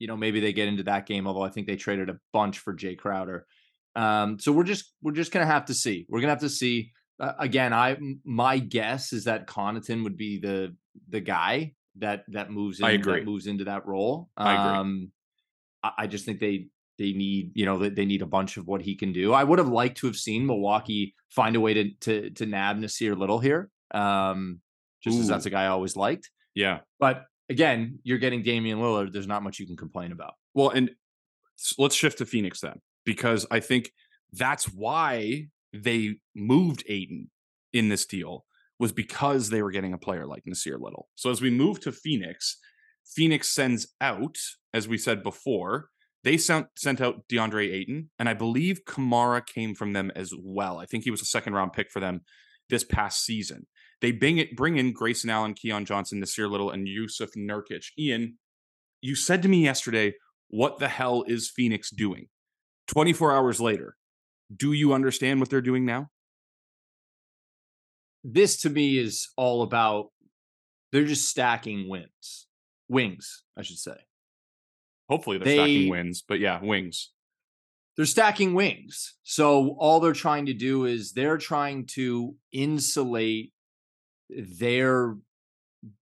You 0.00 0.08
know, 0.08 0.16
maybe 0.16 0.40
they 0.40 0.52
get 0.52 0.68
into 0.68 0.82
that 0.84 1.06
game. 1.06 1.26
Although 1.26 1.44
I 1.44 1.50
think 1.50 1.66
they 1.66 1.76
traded 1.76 2.08
a 2.10 2.18
bunch 2.32 2.58
for 2.58 2.72
Jay 2.72 2.94
Crowder. 2.96 3.46
Um, 3.94 4.38
so 4.40 4.50
we're 4.52 4.64
just 4.64 4.92
we're 5.02 5.12
just 5.12 5.30
gonna 5.32 5.46
have 5.46 5.66
to 5.66 5.74
see. 5.74 6.06
We're 6.08 6.20
gonna 6.20 6.32
have 6.32 6.40
to 6.40 6.48
see. 6.48 6.92
Uh, 7.20 7.32
again, 7.38 7.72
I 7.72 7.96
my 8.24 8.58
guess 8.58 9.12
is 9.12 9.24
that 9.24 9.46
Connaughton 9.46 10.02
would 10.04 10.16
be 10.16 10.38
the 10.38 10.74
the 11.08 11.20
guy 11.20 11.74
that 11.98 12.24
that 12.28 12.50
moves 12.50 12.80
in, 12.80 12.86
I 12.86 12.92
agree. 12.92 13.20
that 13.20 13.24
moves 13.24 13.46
into 13.46 13.64
that 13.64 13.86
role. 13.86 14.28
I 14.36 14.54
agree. 14.54 14.78
Um, 14.78 15.12
I, 15.82 15.90
I 15.98 16.06
just 16.06 16.24
think 16.24 16.40
they 16.40 16.66
they 16.98 17.12
need 17.12 17.52
you 17.54 17.66
know 17.66 17.78
they, 17.78 17.90
they 17.90 18.04
need 18.04 18.22
a 18.22 18.26
bunch 18.26 18.56
of 18.56 18.66
what 18.66 18.82
he 18.82 18.96
can 18.96 19.12
do. 19.12 19.32
I 19.32 19.44
would 19.44 19.58
have 19.58 19.68
liked 19.68 19.98
to 19.98 20.06
have 20.06 20.16
seen 20.16 20.46
Milwaukee 20.46 21.14
find 21.30 21.54
a 21.56 21.60
way 21.60 21.74
to 21.74 21.90
to 22.00 22.30
to 22.30 22.46
nab 22.46 22.78
Nassir 22.78 23.16
Little 23.16 23.38
here, 23.38 23.70
um, 23.92 24.60
just 25.02 25.18
as 25.20 25.28
that's 25.28 25.46
a 25.46 25.50
guy 25.50 25.64
I 25.64 25.68
always 25.68 25.96
liked. 25.96 26.30
yeah. 26.54 26.80
But 26.98 27.24
again, 27.48 27.98
you're 28.02 28.18
getting 28.18 28.42
Damian 28.42 28.78
Lillard. 28.78 29.12
There's 29.12 29.26
not 29.26 29.42
much 29.42 29.58
you 29.58 29.66
can 29.66 29.76
complain 29.76 30.12
about. 30.12 30.34
Well, 30.54 30.70
and 30.70 30.90
let's 31.78 31.94
shift 31.94 32.18
to 32.18 32.26
Phoenix 32.26 32.60
then, 32.60 32.80
because 33.04 33.46
I 33.50 33.60
think 33.60 33.92
that's 34.32 34.64
why 34.64 35.48
they 35.74 36.16
moved 36.34 36.84
Ayton 36.88 37.30
in 37.72 37.88
this 37.88 38.06
deal 38.06 38.44
was 38.78 38.92
because 38.92 39.50
they 39.50 39.62
were 39.62 39.70
getting 39.70 39.92
a 39.92 39.98
player 39.98 40.26
like 40.26 40.44
Nassir 40.44 40.80
Little. 40.80 41.08
So 41.14 41.30
as 41.30 41.40
we 41.40 41.50
move 41.50 41.80
to 41.80 41.92
Phoenix, 41.92 42.58
Phoenix 43.06 43.48
sends 43.48 43.88
out, 44.00 44.36
as 44.72 44.88
we 44.88 44.98
said 44.98 45.22
before, 45.22 45.88
they 46.22 46.36
sent 46.38 46.68
sent 46.76 47.00
out 47.00 47.28
DeAndre 47.28 47.72
Ayton, 47.72 48.10
and 48.18 48.28
I 48.28 48.34
believe 48.34 48.86
Camara 48.86 49.42
came 49.42 49.74
from 49.74 49.92
them 49.92 50.10
as 50.16 50.32
well. 50.38 50.78
I 50.78 50.86
think 50.86 51.04
he 51.04 51.10
was 51.10 51.20
a 51.20 51.26
second 51.26 51.52
round 51.52 51.72
pick 51.74 51.90
for 51.90 52.00
them 52.00 52.22
this 52.70 52.82
past 52.82 53.24
season. 53.24 53.66
They 54.00 54.10
bring 54.10 54.38
it 54.38 54.56
bring 54.56 54.78
in 54.78 54.92
Grayson 54.92 55.30
Allen, 55.30 55.54
Keon 55.54 55.84
Johnson, 55.84 56.22
Nassir 56.22 56.50
Little, 56.50 56.70
and 56.70 56.86
Jusuf 56.86 57.36
Nurkic. 57.36 57.86
Ian, 57.98 58.38
you 59.02 59.14
said 59.14 59.42
to 59.42 59.48
me 59.48 59.62
yesterday, 59.62 60.14
what 60.48 60.78
the 60.78 60.88
hell 60.88 61.24
is 61.26 61.50
Phoenix 61.54 61.90
doing? 61.90 62.28
24 62.88 63.34
hours 63.34 63.60
later, 63.60 63.96
do 64.56 64.72
you 64.72 64.92
understand 64.92 65.40
what 65.40 65.48
they're 65.50 65.60
doing 65.60 65.84
now? 65.84 66.10
This 68.22 68.58
to 68.62 68.70
me 68.70 68.98
is 68.98 69.28
all 69.36 69.62
about 69.62 70.10
They're 70.92 71.04
just 71.04 71.28
stacking 71.28 71.88
wins, 71.88 72.46
wings, 72.88 73.42
I 73.56 73.62
should 73.62 73.78
say. 73.78 73.96
Hopefully 75.08 75.38
they're 75.38 75.44
They- 75.44 75.56
stacking 75.56 75.88
wins, 75.88 76.22
but 76.22 76.38
yeah, 76.38 76.62
wings. 76.62 77.10
They're 77.96 78.06
stacking 78.06 78.54
wings. 78.54 79.14
So 79.24 79.76
all 79.78 79.98
they're 79.98 80.12
trying 80.12 80.46
to 80.46 80.54
do 80.54 80.84
is 80.84 81.12
they're 81.12 81.38
trying 81.38 81.86
to 81.94 82.36
insulate 82.52 83.52
their 84.28 85.16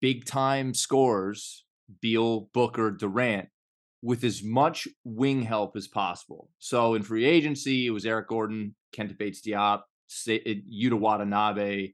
big 0.01 0.25
time 0.25 0.73
scores, 0.73 1.65
Beal, 2.01 2.49
Booker, 2.53 2.91
Durant, 2.91 3.49
with 4.01 4.23
as 4.23 4.43
much 4.43 4.87
wing 5.03 5.43
help 5.43 5.75
as 5.75 5.87
possible. 5.87 6.49
So 6.59 6.95
in 6.95 7.03
free 7.03 7.25
agency, 7.25 7.87
it 7.87 7.91
was 7.91 8.05
Eric 8.05 8.27
Gordon, 8.27 8.75
Keita 8.95 9.17
Bates-Diop, 9.17 9.79
uh, 9.79 10.31
Yuta 10.31 10.99
Watanabe, 10.99 11.93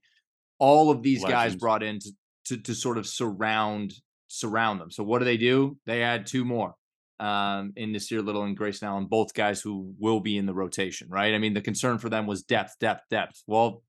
all 0.59 0.89
of 0.89 1.03
these 1.03 1.23
guys 1.23 1.55
brought 1.55 1.83
in 1.83 1.99
to, 1.99 2.11
to 2.45 2.57
to 2.57 2.73
sort 2.73 2.97
of 2.97 3.05
surround 3.05 3.93
surround 4.27 4.81
them. 4.81 4.91
So 4.91 5.03
what 5.03 5.19
do 5.19 5.25
they 5.25 5.37
do? 5.37 5.77
They 5.85 6.01
add 6.01 6.25
two 6.25 6.43
more 6.43 6.73
um, 7.19 7.73
in 7.75 7.93
Nassir 7.93 8.23
Little 8.23 8.43
and 8.43 8.57
Grayson 8.57 8.87
Allen, 8.87 9.05
both 9.05 9.33
guys 9.33 9.61
who 9.61 9.93
will 9.99 10.19
be 10.19 10.37
in 10.37 10.45
the 10.45 10.53
rotation, 10.53 11.07
right? 11.09 11.33
I 11.33 11.37
mean, 11.37 11.53
the 11.53 11.61
concern 11.61 11.97
for 11.97 12.09
them 12.09 12.27
was 12.27 12.43
depth, 12.43 12.75
depth, 12.79 13.03
depth. 13.09 13.43
Well, 13.47 13.83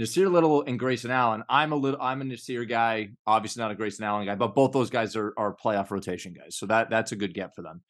Nassir 0.00 0.30
Little 0.30 0.62
and 0.62 0.78
Grayson 0.78 1.10
Allen, 1.10 1.42
I'm 1.48 1.72
a 1.72 1.76
little, 1.76 2.00
I'm 2.00 2.22
a 2.22 2.24
Nassir 2.24 2.68
guy, 2.68 3.10
obviously 3.26 3.62
not 3.62 3.70
a 3.70 3.74
Grayson 3.74 4.04
Allen 4.04 4.26
guy, 4.26 4.34
but 4.34 4.54
both 4.54 4.72
those 4.72 4.90
guys 4.90 5.16
are 5.16 5.34
are 5.36 5.54
playoff 5.54 5.90
rotation 5.90 6.32
guys, 6.32 6.56
so 6.56 6.66
that 6.66 6.90
that's 6.90 7.12
a 7.12 7.16
good 7.16 7.34
get 7.34 7.54
for 7.54 7.62
them. 7.62 7.82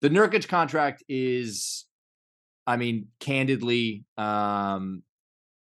The 0.00 0.10
Nurkic 0.10 0.46
contract 0.46 1.02
is, 1.08 1.84
I 2.66 2.76
mean, 2.76 3.08
candidly, 3.18 4.04
um, 4.16 5.02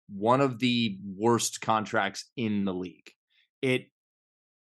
one 0.08 0.40
of 0.40 0.58
the 0.58 0.98
worst 1.16 1.60
contracts 1.60 2.30
in 2.36 2.64
the 2.64 2.72
league. 2.72 3.10
It, 3.60 3.88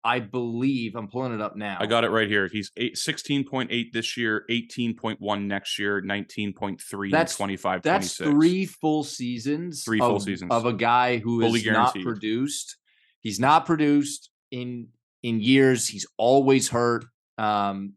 I 0.05 0.19
believe, 0.19 0.95
I'm 0.95 1.07
pulling 1.07 1.33
it 1.33 1.39
up 1.41 1.55
now. 1.55 1.77
I 1.79 1.85
got 1.85 2.03
it 2.03 2.09
right 2.09 2.27
here. 2.27 2.49
He's 2.51 2.71
eight, 2.75 2.95
16.8 2.97 3.93
this 3.93 4.17
year, 4.17 4.43
18.1 4.49 5.45
next 5.47 5.79
year, 5.79 6.01
19.3 6.01 7.09
That's- 7.11 7.35
25 7.37 7.81
That's 7.83 8.17
26. 8.17 8.29
three 8.29 8.65
full 8.65 9.03
seasons. 9.03 9.83
Three 9.83 9.99
full 9.99 10.17
of- 10.17 10.23
seasons. 10.23 10.51
of 10.51 10.65
a 10.65 10.73
guy 10.73 11.17
who 11.17 11.39
Fully 11.41 11.61
is 11.61 11.65
not 11.67 11.95
produced. 11.95 12.77
He's 13.21 13.39
not 13.39 13.65
produced 13.65 14.29
in 14.51 14.89
in 15.23 15.39
years. 15.39 15.87
He's 15.87 16.05
always 16.17 16.67
hurt. 16.67 17.05
Um, 17.37 17.93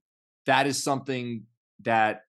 that 0.46 0.68
is 0.68 0.80
something 0.80 1.42
that 1.82 2.20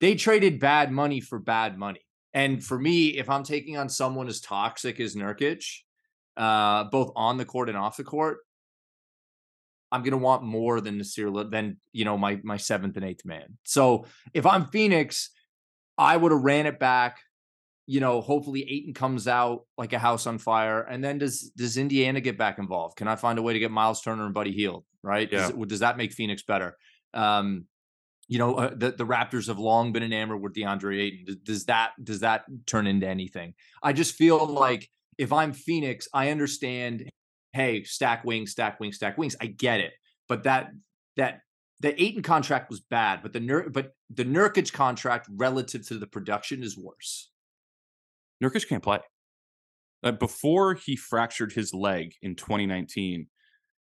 they 0.00 0.14
traded 0.14 0.58
bad 0.58 0.90
money 0.90 1.20
for 1.20 1.38
bad 1.38 1.76
money. 1.76 2.00
And 2.32 2.64
for 2.64 2.78
me, 2.78 3.08
if 3.18 3.28
I'm 3.28 3.42
taking 3.44 3.76
on 3.76 3.90
someone 3.90 4.26
as 4.28 4.40
toxic 4.40 4.98
as 4.98 5.14
Nurkic, 5.14 5.62
uh, 6.38 6.84
both 6.84 7.12
on 7.14 7.36
the 7.36 7.44
court 7.44 7.68
and 7.68 7.76
off 7.76 7.98
the 7.98 8.02
court, 8.04 8.38
I'm 9.94 10.02
gonna 10.02 10.16
want 10.16 10.42
more 10.42 10.80
than 10.80 10.98
Nassir 10.98 11.48
than 11.52 11.76
you 11.92 12.04
know 12.04 12.18
my 12.18 12.40
my 12.42 12.56
seventh 12.56 12.96
and 12.96 13.04
eighth 13.04 13.24
man. 13.24 13.58
So 13.62 14.06
if 14.32 14.44
I'm 14.44 14.66
Phoenix, 14.66 15.30
I 15.96 16.16
would 16.16 16.32
have 16.32 16.40
ran 16.40 16.66
it 16.66 16.80
back. 16.80 17.20
You 17.86 18.00
know, 18.00 18.20
hopefully 18.20 18.66
Ayton 18.68 18.92
comes 18.92 19.28
out 19.28 19.66
like 19.78 19.92
a 19.92 19.98
house 20.00 20.26
on 20.26 20.38
fire, 20.38 20.82
and 20.82 21.04
then 21.04 21.18
does 21.18 21.52
does 21.56 21.76
Indiana 21.76 22.20
get 22.20 22.36
back 22.36 22.58
involved? 22.58 22.96
Can 22.96 23.06
I 23.06 23.14
find 23.14 23.38
a 23.38 23.42
way 23.42 23.52
to 23.52 23.60
get 23.60 23.70
Myles 23.70 24.02
Turner 24.02 24.24
and 24.24 24.34
Buddy 24.34 24.50
Hield? 24.50 24.84
Right? 25.00 25.30
Does, 25.30 25.52
does 25.68 25.80
that 25.80 25.96
make 25.96 26.12
Phoenix 26.12 26.42
better? 26.42 26.76
Um, 27.12 27.66
you 28.26 28.38
know, 28.40 28.56
uh, 28.56 28.70
the 28.74 28.90
the 28.90 29.06
Raptors 29.06 29.46
have 29.46 29.60
long 29.60 29.92
been 29.92 30.02
enamored 30.02 30.42
with 30.42 30.54
DeAndre 30.54 31.02
Ayton. 31.02 31.40
Does 31.44 31.66
that 31.66 31.92
does 32.02 32.20
that 32.20 32.46
turn 32.66 32.88
into 32.88 33.06
anything? 33.06 33.54
I 33.80 33.92
just 33.92 34.16
feel 34.16 34.44
like 34.44 34.90
if 35.18 35.32
I'm 35.32 35.52
Phoenix, 35.52 36.08
I 36.12 36.30
understand. 36.30 37.08
Hey, 37.54 37.84
stack 37.84 38.24
wings, 38.24 38.50
stack 38.50 38.80
wings, 38.80 38.96
stack 38.96 39.16
wings. 39.16 39.36
I 39.40 39.46
get 39.46 39.80
it, 39.80 39.92
but 40.28 40.42
that 40.42 40.70
that 41.16 41.40
the 41.80 42.02
Ayton 42.02 42.22
contract 42.22 42.68
was 42.68 42.80
bad, 42.80 43.22
but 43.22 43.32
the 43.32 43.40
Nur- 43.40 43.70
but 43.70 43.92
the 44.10 44.24
Nurkic 44.24 44.72
contract 44.72 45.28
relative 45.30 45.86
to 45.88 45.98
the 45.98 46.06
production 46.06 46.64
is 46.64 46.76
worse. 46.76 47.30
Nurkic 48.42 48.68
can't 48.68 48.82
play. 48.82 48.98
Uh, 50.02 50.12
before 50.12 50.74
he 50.74 50.96
fractured 50.96 51.52
his 51.52 51.72
leg 51.72 52.14
in 52.20 52.34
2019, 52.34 53.28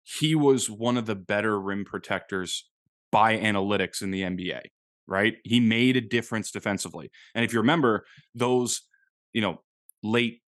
he 0.04 0.36
was 0.36 0.70
one 0.70 0.96
of 0.96 1.06
the 1.06 1.16
better 1.16 1.60
rim 1.60 1.84
protectors 1.84 2.70
by 3.12 3.38
analytics 3.38 4.02
in 4.02 4.12
the 4.12 4.22
NBA, 4.22 4.62
right? 5.08 5.36
He 5.44 5.60
made 5.60 5.98
a 5.98 6.02
difference 6.02 6.52
defensively. 6.52 7.10
And 7.34 7.44
if 7.44 7.52
you 7.52 7.60
remember 7.60 8.06
those, 8.36 8.84
you 9.34 9.42
know, 9.42 9.62
late 10.04 10.42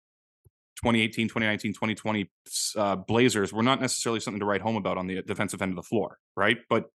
2018, 0.79 1.27
2019, 1.27 1.73
2020 1.73 2.31
uh, 2.77 2.95
Blazers 2.95 3.51
were 3.51 3.63
not 3.63 3.81
necessarily 3.81 4.19
something 4.19 4.39
to 4.39 4.45
write 4.45 4.61
home 4.61 4.77
about 4.77 4.97
on 4.97 5.07
the 5.07 5.21
defensive 5.21 5.61
end 5.61 5.71
of 5.71 5.75
the 5.75 5.83
floor, 5.83 6.17
right? 6.37 6.57
But 6.69 6.85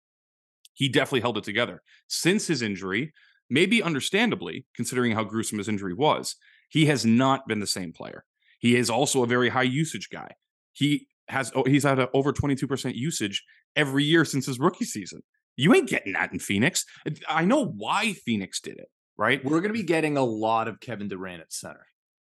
he 0.72 0.88
definitely 0.88 1.20
held 1.20 1.36
it 1.36 1.44
together. 1.44 1.82
Since 2.08 2.46
his 2.46 2.62
injury, 2.62 3.12
maybe 3.50 3.82
understandably, 3.82 4.64
considering 4.74 5.12
how 5.12 5.24
gruesome 5.24 5.58
his 5.58 5.68
injury 5.68 5.92
was, 5.92 6.36
he 6.70 6.86
has 6.86 7.04
not 7.04 7.46
been 7.46 7.60
the 7.60 7.66
same 7.66 7.92
player. 7.92 8.24
He 8.58 8.74
is 8.74 8.88
also 8.88 9.22
a 9.22 9.26
very 9.26 9.50
high 9.50 9.62
usage 9.62 10.08
guy. 10.10 10.30
He 10.72 11.06
has 11.28 11.52
oh, 11.54 11.64
he's 11.64 11.84
had 11.84 11.98
a 11.98 12.08
over 12.14 12.32
22% 12.32 12.94
usage 12.94 13.44
every 13.76 14.04
year 14.04 14.24
since 14.24 14.46
his 14.46 14.58
rookie 14.58 14.86
season. 14.86 15.22
You 15.56 15.74
ain't 15.74 15.88
getting 15.88 16.14
that 16.14 16.32
in 16.32 16.38
Phoenix. 16.38 16.84
I 17.28 17.44
know 17.44 17.66
why 17.66 18.14
Phoenix 18.14 18.60
did 18.60 18.78
it, 18.78 18.88
right? 19.16 19.44
We're 19.44 19.60
going 19.60 19.72
to 19.72 19.78
be 19.78 19.84
getting 19.84 20.16
a 20.16 20.24
lot 20.24 20.68
of 20.68 20.80
Kevin 20.80 21.08
Durant 21.08 21.42
at 21.42 21.52
center. 21.52 21.86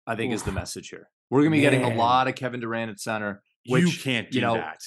I 0.08 0.16
think 0.16 0.34
is 0.34 0.44
the 0.44 0.52
message 0.52 0.90
here. 0.90 1.10
We're 1.30 1.42
going 1.42 1.52
to 1.52 1.58
be 1.58 1.62
getting 1.62 1.84
a 1.84 1.96
lot 1.96 2.28
of 2.28 2.36
Kevin 2.36 2.60
Durant 2.60 2.92
at 2.92 3.00
center. 3.00 3.42
you 3.64 3.92
can't 3.92 4.30
do 4.30 4.38
you 4.38 4.42
know, 4.42 4.56
that. 4.56 4.80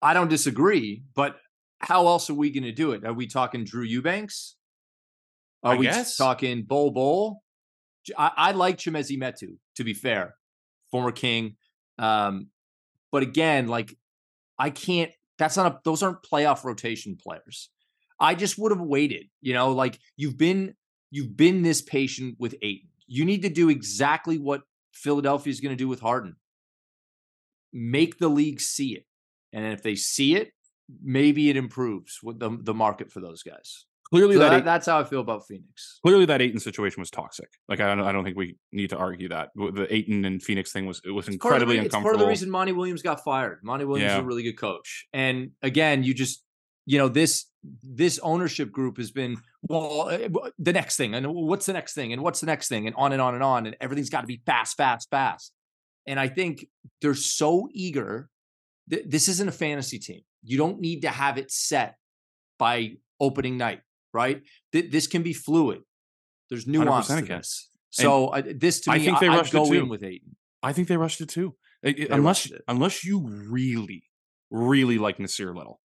I 0.00 0.14
don't 0.14 0.28
disagree, 0.28 1.02
but 1.14 1.36
how 1.80 2.06
else 2.06 2.30
are 2.30 2.34
we 2.34 2.50
going 2.50 2.64
to 2.64 2.72
do 2.72 2.92
it? 2.92 3.04
Are 3.04 3.12
we 3.12 3.26
talking 3.26 3.64
Drew 3.64 3.82
Eubanks? 3.82 4.56
Are 5.62 5.74
I 5.74 5.76
we 5.76 5.86
guess. 5.86 6.16
talking 6.16 6.62
Bol 6.62 6.90
Bol? 6.92 7.42
I 8.16 8.52
like 8.52 8.78
Chimezie 8.78 9.18
Metu, 9.18 9.56
to 9.76 9.84
be 9.84 9.92
fair, 9.92 10.34
former 10.90 11.12
king. 11.12 11.56
Um, 11.98 12.48
but 13.12 13.22
again, 13.22 13.68
like 13.68 13.94
I 14.58 14.70
can't. 14.70 15.10
That's 15.38 15.56
not 15.56 15.72
a. 15.72 15.80
Those 15.84 16.02
aren't 16.02 16.22
playoff 16.22 16.64
rotation 16.64 17.16
players. 17.22 17.70
I 18.18 18.34
just 18.34 18.58
would 18.58 18.72
have 18.72 18.80
waited. 18.80 19.26
You 19.42 19.52
know, 19.52 19.72
like 19.72 19.98
you've 20.16 20.38
been 20.38 20.74
you've 21.10 21.36
been 21.36 21.62
this 21.62 21.82
patient 21.82 22.36
with 22.38 22.54
Ayton. 22.62 22.88
You 23.06 23.24
need 23.24 23.42
to 23.42 23.48
do 23.50 23.68
exactly 23.68 24.38
what 24.38 24.62
Philadelphia 25.00 25.50
is 25.50 25.60
going 25.60 25.72
to 25.76 25.76
do 25.84 25.88
with 25.88 26.00
Harden. 26.00 26.36
Make 27.72 28.18
the 28.18 28.28
league 28.28 28.60
see 28.60 28.96
it, 28.96 29.04
and 29.52 29.64
if 29.72 29.82
they 29.82 29.94
see 29.94 30.34
it, 30.34 30.50
maybe 31.02 31.50
it 31.50 31.56
improves 31.56 32.18
with 32.22 32.40
the 32.40 32.58
the 32.60 32.74
market 32.74 33.12
for 33.12 33.20
those 33.20 33.42
guys. 33.44 33.86
Clearly, 34.12 34.34
So 34.34 34.40
that, 34.40 34.50
that- 34.50 34.64
that's 34.64 34.86
how 34.86 34.98
I 34.98 35.04
feel 35.04 35.20
about 35.20 35.46
Phoenix. 35.46 36.00
clearly 36.02 36.24
that 36.24 36.42
Ayton 36.42 36.58
situation 36.58 37.00
was 37.00 37.10
toxic. 37.12 37.48
Like 37.68 37.78
I 37.78 37.94
don't, 37.94 38.04
I 38.04 38.10
don't 38.10 38.24
think 38.24 38.36
we 38.36 38.56
need 38.72 38.90
to 38.90 38.96
argue 38.96 39.28
that 39.28 39.50
the 39.54 39.86
Ayton 39.88 40.24
and 40.24 40.42
Phoenix 40.42 40.72
thing 40.72 40.86
was 40.86 41.00
it 41.04 41.12
was 41.12 41.28
It's 41.28 41.36
part 41.36 41.50
the 41.52 41.56
incredibly 41.62 41.76
It's 41.76 41.84
uncomfortable. 41.94 42.02
part 42.02 42.14
of 42.16 42.20
the 42.22 42.26
reason 42.26 42.50
Monty 42.50 42.72
Williams 42.72 43.02
got 43.02 43.22
fired. 43.22 43.60
Monty 43.62 43.84
Williams 43.84 44.10
is 44.10 44.18
a 44.18 44.24
really 44.24 44.42
good 44.42 44.58
coach, 44.58 45.06
and 45.12 45.52
again, 45.62 46.02
you 46.02 46.12
just 46.12 46.42
you 46.86 46.98
know 46.98 47.08
this 47.08 47.46
this 47.82 48.18
ownership 48.20 48.72
group 48.72 48.96
has 48.96 49.10
been 49.10 49.36
well 49.62 50.08
uh, 50.08 50.50
the 50.58 50.72
next 50.72 50.96
thing 50.96 51.14
and 51.14 51.26
what's 51.32 51.66
the 51.66 51.72
next 51.72 51.94
thing 51.94 52.12
and 52.12 52.22
what's 52.22 52.40
the 52.40 52.46
next 52.46 52.68
thing 52.68 52.86
and 52.86 52.96
on 52.96 53.12
and 53.12 53.20
on 53.20 53.34
and 53.34 53.42
on 53.42 53.66
and 53.66 53.76
everything's 53.80 54.10
got 54.10 54.22
to 54.22 54.26
be 54.26 54.40
fast 54.46 54.76
fast 54.76 55.08
fast 55.10 55.52
and 56.06 56.18
i 56.18 56.26
think 56.28 56.66
they're 57.02 57.14
so 57.14 57.68
eager 57.72 58.28
th- 58.90 59.04
this 59.06 59.28
isn't 59.28 59.48
a 59.48 59.52
fantasy 59.52 59.98
team 59.98 60.20
you 60.42 60.56
don't 60.56 60.80
need 60.80 61.02
to 61.02 61.08
have 61.10 61.36
it 61.38 61.50
set 61.50 61.96
by 62.58 62.92
opening 63.20 63.58
night 63.58 63.82
right 64.14 64.42
Th- 64.72 64.90
this 64.90 65.06
can 65.06 65.22
be 65.22 65.34
fluid 65.34 65.82
there's 66.48 66.66
nuance 66.66 67.08
to 67.08 67.20
this 67.22 67.70
so 67.90 68.32
this 68.54 68.80
to 68.82 68.92
I 68.92 68.98
think 69.00 69.18
they 69.20 69.28
I, 69.28 69.36
rushed 69.36 69.52
it 69.52 69.56
go 69.56 69.64
in 69.64 69.72
too. 69.84 69.86
with 69.86 70.02
Ayton. 70.04 70.36
I 70.62 70.72
think 70.72 70.88
they 70.88 70.96
rushed 70.96 71.20
it 71.20 71.28
too. 71.28 71.56
It- 71.82 71.98
it- 71.98 72.10
unless 72.10 72.50
unless 72.68 73.04
you 73.04 73.20
really, 73.26 74.04
really 74.50 74.96
like 74.98 75.18
Nassir 75.18 75.54
Little. 75.54 75.80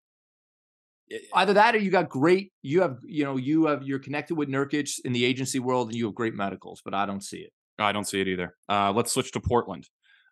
Either 1.33 1.53
that 1.53 1.75
or 1.75 1.79
you 1.79 1.91
got 1.91 2.09
great 2.09 2.51
you 2.61 2.81
have 2.81 2.97
you 3.03 3.23
know 3.23 3.37
you 3.37 3.65
have 3.65 3.83
you're 3.83 3.99
connected 3.99 4.35
with 4.35 4.49
Nurkic 4.49 4.99
in 5.03 5.13
the 5.13 5.25
agency 5.25 5.59
world 5.59 5.87
and 5.87 5.95
you 5.95 6.05
have 6.05 6.15
great 6.15 6.33
medicals 6.33 6.81
but 6.83 6.93
I 6.93 7.05
don't 7.05 7.23
see 7.23 7.39
it 7.39 7.51
I 7.81 7.91
don't 7.91 8.05
see 8.05 8.21
it 8.21 8.27
either. 8.27 8.55
Uh, 8.69 8.91
let's 8.95 9.11
switch 9.11 9.31
to 9.33 9.39
Portland. 9.39 9.87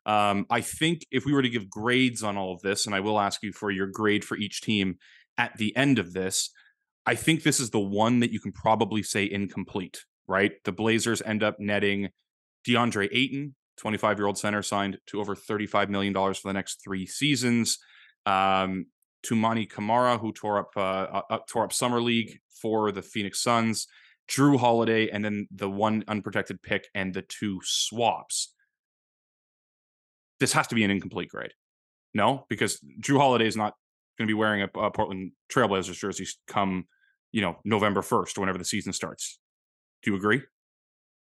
Um, 0.06 0.46
I 0.50 0.62
think 0.62 1.06
if 1.12 1.26
we 1.26 1.34
were 1.34 1.42
to 1.42 1.50
give 1.50 1.70
grades 1.70 2.24
on 2.24 2.38
all 2.38 2.54
of 2.54 2.62
this, 2.62 2.86
and 2.86 2.96
I 2.96 3.00
will 3.00 3.20
ask 3.20 3.44
you 3.44 3.52
for 3.52 3.72
your 3.72 3.88
grade 3.88 4.24
for 4.24 4.38
each 4.38 4.62
team 4.62 4.96
at 5.38 5.58
the 5.58 5.76
end 5.76 6.00
of 6.00 6.14
this, 6.14 6.52
I 7.06 7.16
think 7.16 7.44
this 7.44 7.60
is 7.60 7.72
the 7.72 7.80
one 7.80 8.20
that 8.20 8.32
you 8.32 8.40
can 8.40 8.52
probably 8.52 9.04
say 9.04 9.30
incomplete, 9.30 10.06
right? 10.28 10.52
The 10.64 10.72
Blazers 10.72 11.22
end 11.26 11.44
up 11.44 11.58
netting 11.60 12.10
DeAndre 12.68 13.10
Ayton, 13.12 13.56
25 13.78 14.18
year 14.18 14.28
old 14.28 14.38
center, 14.38 14.62
signed 14.62 14.98
to 15.08 15.20
over 15.20 15.36
$35 15.36 15.90
million 15.90 16.14
for 16.14 16.48
the 16.48 16.54
next 16.54 16.82
three 16.84 17.06
seasons. 17.06 17.78
Um, 18.26 18.88
Toumani 19.26 19.70
Camara, 19.70 20.18
who 20.18 20.32
tore 20.32 20.60
up 20.60 20.72
uh, 20.76 21.22
uh, 21.30 21.40
tore 21.48 21.64
up 21.64 21.74
summer 21.74 22.02
league 22.02 22.40
for 22.62 22.92
the 22.92 23.02
Phoenix 23.02 23.42
Suns, 23.42 23.88
Jrue 24.30 24.60
Holiday, 24.60 25.10
and 25.10 25.24
then 25.24 25.48
the 25.52 25.70
one 25.70 26.04
unprotected 26.08 26.62
pick 26.62 26.88
and 26.94 27.14
the 27.14 27.22
two 27.22 27.60
swaps. 27.64 28.54
This 30.40 30.54
has 30.54 30.68
to 30.68 30.76
be 30.76 30.84
an 30.84 30.92
incomplete 30.92 31.30
grade. 31.30 31.52
No, 32.14 32.46
because 32.50 32.80
Jrue 33.02 33.18
Holiday 33.18 33.48
is 33.48 33.58
not 33.58 33.74
going 34.18 34.28
to 34.28 34.32
be 34.32 34.38
wearing 34.38 34.62
a, 34.62 34.80
a 34.80 34.92
Portland 34.92 35.32
Trailblazers 35.52 35.98
jersey 35.98 36.26
come, 36.48 36.86
you 37.32 37.42
know, 37.42 37.58
November 37.64 38.02
1st 38.02 38.38
or 38.38 38.42
whenever 38.42 38.58
the 38.58 38.66
season 38.66 38.94
starts. 38.94 39.40
Do 40.04 40.12
you 40.12 40.18
agree? 40.18 40.42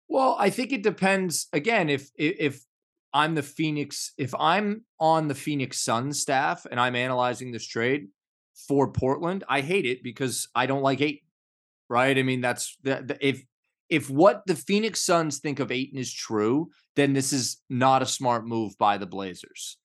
Well, 0.08 0.36
I 0.40 0.50
think 0.50 0.72
it 0.72 0.84
depends. 0.84 1.48
Again, 1.52 1.90
if 1.90 2.10
if 2.16 2.64
I'm 3.18 3.34
the 3.34 3.42
Phoenix, 3.42 4.14
if 4.20 4.36
I'm 4.40 4.84
on 5.00 5.28
the 5.28 5.34
Phoenix 5.34 5.80
Suns 5.80 6.22
staff 6.22 6.68
and 6.70 6.80
I'm 6.80 6.96
analyzing 6.96 7.52
this 7.52 7.66
trade 7.66 8.10
for 8.68 8.92
Portland, 8.92 9.44
I 9.50 9.62
hate 9.62 9.88
it 9.88 10.04
because 10.04 10.48
I 10.54 10.68
don't 10.68 10.84
like 10.84 11.02
Ayton. 11.02 11.26
Right? 11.90 12.16
I 12.16 12.22
mean, 12.22 12.42
that's 12.42 12.78
the, 12.84 13.18
if 13.20 13.44
if 13.90 14.08
what 14.08 14.44
the 14.46 14.54
Phoenix 14.54 15.02
Suns 15.02 15.40
think 15.40 15.60
of 15.60 15.72
Ayton 15.72 15.98
is 15.98 16.14
true, 16.14 16.70
then 16.96 17.14
this 17.14 17.34
is 17.34 17.60
not 17.72 18.04
a 18.04 18.06
smart 18.06 18.46
move 18.46 18.78
by 18.78 19.00
the 19.00 19.08
Blazers. 19.08 19.78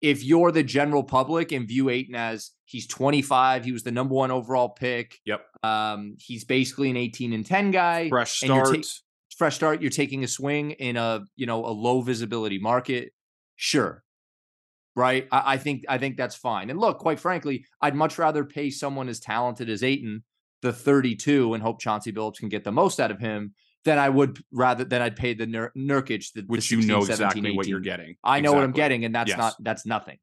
If 0.00 0.22
you're 0.22 0.52
the 0.52 0.62
general 0.62 1.02
public 1.02 1.50
and 1.50 1.66
view 1.66 1.88
Ayton 1.88 2.14
as 2.14 2.52
he's 2.66 2.86
25, 2.86 3.64
he 3.64 3.72
was 3.72 3.82
the 3.82 3.90
number 3.90 4.14
one 4.14 4.30
overall 4.30 4.68
pick. 4.68 5.18
Yep. 5.24 5.44
Um, 5.64 6.18
he's 6.20 6.44
basically 6.44 6.90
an 6.90 6.96
18 6.96 7.32
and 7.32 7.44
10 7.44 7.72
guy. 7.72 8.08
Fresh 8.10 8.36
start. 8.36 8.74
Ta- 8.74 8.88
fresh 9.36 9.54
start. 9.54 9.80
You're 9.80 9.90
taking 9.90 10.24
a 10.24 10.28
swing 10.28 10.72
in 10.72 10.96
a 10.96 11.24
you 11.36 11.46
know 11.46 11.64
a 11.64 11.70
low 11.70 12.00
visibility 12.00 12.58
market. 12.58 13.12
Sure. 13.54 14.02
Right. 14.94 15.28
I, 15.30 15.54
I 15.54 15.56
think 15.58 15.84
I 15.88 15.98
think 15.98 16.16
that's 16.16 16.34
fine. 16.34 16.70
And 16.70 16.78
look, 16.78 16.98
quite 16.98 17.20
frankly, 17.20 17.66
I'd 17.80 17.94
much 17.94 18.18
rather 18.18 18.44
pay 18.44 18.70
someone 18.70 19.08
as 19.08 19.20
talented 19.20 19.68
as 19.68 19.82
Ayton 19.82 20.24
the 20.62 20.72
32 20.72 21.54
and 21.54 21.62
hope 21.62 21.80
Chauncey 21.80 22.12
Billups 22.12 22.38
can 22.38 22.48
get 22.48 22.64
the 22.64 22.72
most 22.72 22.98
out 22.98 23.10
of 23.10 23.20
him 23.20 23.54
than 23.84 23.98
I 23.98 24.08
would 24.08 24.42
rather 24.50 24.84
than 24.84 25.00
I'd 25.00 25.14
pay 25.14 25.34
the 25.34 25.46
Nur- 25.46 25.72
Nurkic, 25.76 26.32
the, 26.34 26.42
which 26.46 26.68
the 26.70 26.76
16, 26.76 26.80
you 26.80 26.86
know 26.86 27.04
17, 27.04 27.12
exactly 27.12 27.48
18. 27.48 27.56
what 27.56 27.66
you're 27.68 27.80
getting. 27.80 28.16
I 28.24 28.40
know 28.40 28.50
exactly. 28.50 28.56
what 28.56 28.64
I'm 28.64 28.72
getting, 28.72 29.04
and 29.04 29.14
that's 29.14 29.28
yes. 29.28 29.38
not 29.38 29.54
that's 29.60 29.86
nothing. 29.86 30.16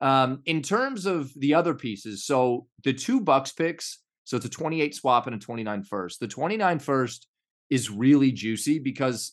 Um, 0.00 0.42
in 0.46 0.62
terms 0.62 1.06
of 1.06 1.32
the 1.34 1.54
other 1.54 1.74
pieces, 1.74 2.24
so 2.24 2.66
the 2.82 2.92
two 2.92 3.20
Bucks 3.20 3.52
picks, 3.52 4.00
so 4.24 4.36
it's 4.36 4.46
a 4.46 4.50
28 4.50 4.94
swap 4.94 5.26
and 5.26 5.36
a 5.36 5.38
29 5.38 5.82
first. 5.82 6.20
The 6.20 6.28
29 6.28 6.78
first 6.78 7.26
is 7.70 7.90
really 7.90 8.32
juicy 8.32 8.78
because 8.78 9.32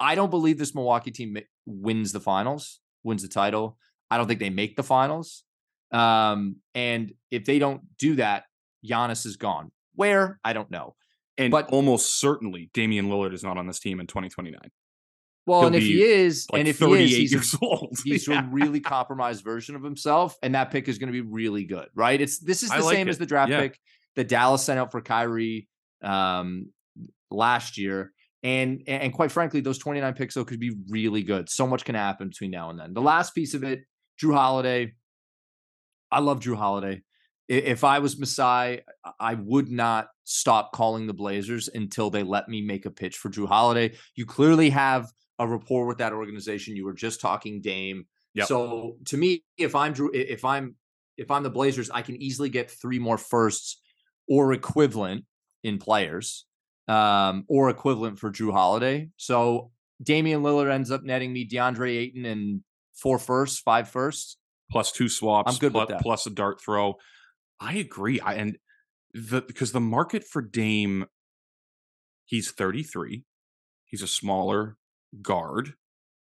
I 0.00 0.14
don't 0.14 0.30
believe 0.30 0.58
this 0.58 0.74
Milwaukee 0.74 1.10
team 1.10 1.36
wins 1.66 2.12
the 2.12 2.20
finals, 2.20 2.80
wins 3.02 3.22
the 3.22 3.28
title. 3.28 3.78
I 4.10 4.18
don't 4.18 4.26
think 4.26 4.40
they 4.40 4.50
make 4.50 4.76
the 4.76 4.82
finals. 4.82 5.44
Um, 5.92 6.56
and 6.74 7.12
if 7.30 7.44
they 7.44 7.58
don't 7.58 7.82
do 7.98 8.16
that, 8.16 8.44
Giannis 8.86 9.24
is 9.26 9.36
gone. 9.36 9.70
Where? 9.94 10.38
I 10.44 10.52
don't 10.52 10.70
know. 10.70 10.94
And 11.38 11.50
But- 11.50 11.70
almost 11.70 12.18
certainly 12.20 12.70
Damian 12.74 13.08
Lillard 13.08 13.32
is 13.32 13.42
not 13.42 13.56
on 13.58 13.66
this 13.66 13.80
team 13.80 14.00
in 14.00 14.06
2029. 14.06 14.58
Well, 15.46 15.60
He'll 15.60 15.66
and 15.68 15.76
if 15.76 15.82
he 15.82 16.02
is, 16.02 16.46
Like 16.50 16.60
and 16.60 16.68
if 16.68 16.78
he 16.78 16.84
38 16.84 17.04
is, 17.04 17.10
he's 17.16 17.32
a, 17.32 17.36
years 17.36 17.56
old. 17.60 17.98
he's 18.04 18.26
Yeah. 18.28 18.46
a 18.46 18.50
really 18.50 18.80
compromised 18.80 19.44
version 19.44 19.76
of 19.76 19.82
himself, 19.82 20.36
and 20.42 20.54
that 20.54 20.70
pick 20.70 20.88
is 20.88 20.98
going 20.98 21.08
to 21.08 21.12
be 21.12 21.20
really 21.20 21.64
good, 21.64 21.88
right? 21.94 22.18
It's 22.18 22.38
this 22.38 22.62
is 22.62 22.70
the 22.70 22.78
like 22.80 22.94
same 22.96 23.08
it. 23.08 23.10
as 23.10 23.18
the 23.18 23.26
draft 23.26 23.50
Yeah. 23.50 23.60
pick 23.60 23.78
that 24.16 24.26
Dallas 24.28 24.64
sent 24.64 24.78
out 24.78 24.90
for 24.90 25.02
Kyrie 25.02 25.68
um, 26.02 26.68
last 27.34 27.78
year, 27.78 28.12
and 28.42 28.82
and 28.86 29.12
quite 29.12 29.32
frankly, 29.32 29.60
those 29.60 29.78
twenty 29.78 30.00
nine 30.00 30.14
picks 30.14 30.34
though 30.34 30.44
could 30.44 30.60
be 30.60 30.76
really 30.88 31.22
good. 31.22 31.48
So 31.48 31.66
much 31.66 31.84
can 31.84 31.94
happen 31.94 32.28
between 32.28 32.50
now 32.50 32.70
and 32.70 32.78
then. 32.78 32.94
The 32.94 33.02
last 33.02 33.34
piece 33.34 33.54
of 33.54 33.64
it, 33.64 33.84
Jrue 34.20 34.34
Holiday. 34.34 34.94
I 36.10 36.20
love 36.20 36.40
Jrue 36.40 36.56
Holiday. 36.56 37.02
If 37.48 37.84
I 37.84 37.98
was 37.98 38.18
Masai, 38.18 38.80
I 39.20 39.34
would 39.34 39.70
not 39.70 40.08
stop 40.24 40.72
calling 40.72 41.06
the 41.06 41.12
Blazers 41.12 41.68
until 41.68 42.08
they 42.08 42.22
let 42.22 42.48
me 42.48 42.62
make 42.62 42.86
a 42.86 42.90
pitch 42.90 43.16
for 43.16 43.28
Jrue 43.28 43.48
Holiday. 43.48 43.96
You 44.14 44.24
clearly 44.24 44.70
have 44.70 45.10
a 45.38 45.46
rapport 45.46 45.86
with 45.86 45.98
that 45.98 46.12
organization. 46.12 46.76
You 46.76 46.86
were 46.86 46.94
just 46.94 47.20
talking 47.20 47.60
Dame. 47.60 48.06
Yep. 48.34 48.46
So 48.46 48.96
to 49.06 49.16
me, 49.16 49.44
if 49.58 49.74
I'm 49.74 49.92
Drew, 49.92 50.10
if 50.12 50.44
I'm 50.44 50.76
if 51.16 51.30
I'm 51.30 51.42
the 51.42 51.50
Blazers, 51.50 51.90
I 51.90 52.02
can 52.02 52.20
easily 52.20 52.48
get 52.48 52.70
three 52.70 52.98
more 52.98 53.18
firsts 53.18 53.80
or 54.28 54.52
equivalent 54.52 55.24
in 55.62 55.78
players, 55.78 56.46
um, 56.88 57.44
or 57.48 57.70
equivalent 57.70 58.18
for 58.18 58.30
Jrue 58.30 58.52
Holiday. 58.52 59.10
So 59.16 59.70
Damian 60.02 60.42
Lillard 60.42 60.72
ends 60.72 60.90
up 60.90 61.02
netting 61.02 61.32
me 61.32 61.48
DeAndre 61.48 61.96
Ayton 61.96 62.24
and 62.24 62.60
four 62.94 63.18
firsts, 63.18 63.58
five 63.58 63.88
firsts. 63.88 64.36
plus 64.70 64.92
two 64.92 65.08
swaps, 65.08 65.52
I'm 65.52 65.58
good 65.58 65.74
with 65.74 65.88
plus, 65.88 65.88
that. 65.88 66.02
plus 66.02 66.26
a 66.26 66.30
dart 66.30 66.60
throw. 66.60 66.96
I 67.60 67.74
agree. 67.74 68.20
I 68.20 68.34
and 68.34 68.58
the 69.12 69.42
because 69.42 69.72
the 69.72 69.80
market 69.80 70.24
for 70.24 70.42
Dame, 70.42 71.06
he's 72.24 72.50
33. 72.50 73.24
He's 73.84 74.02
a 74.02 74.08
smaller 74.08 74.76
guard, 75.22 75.74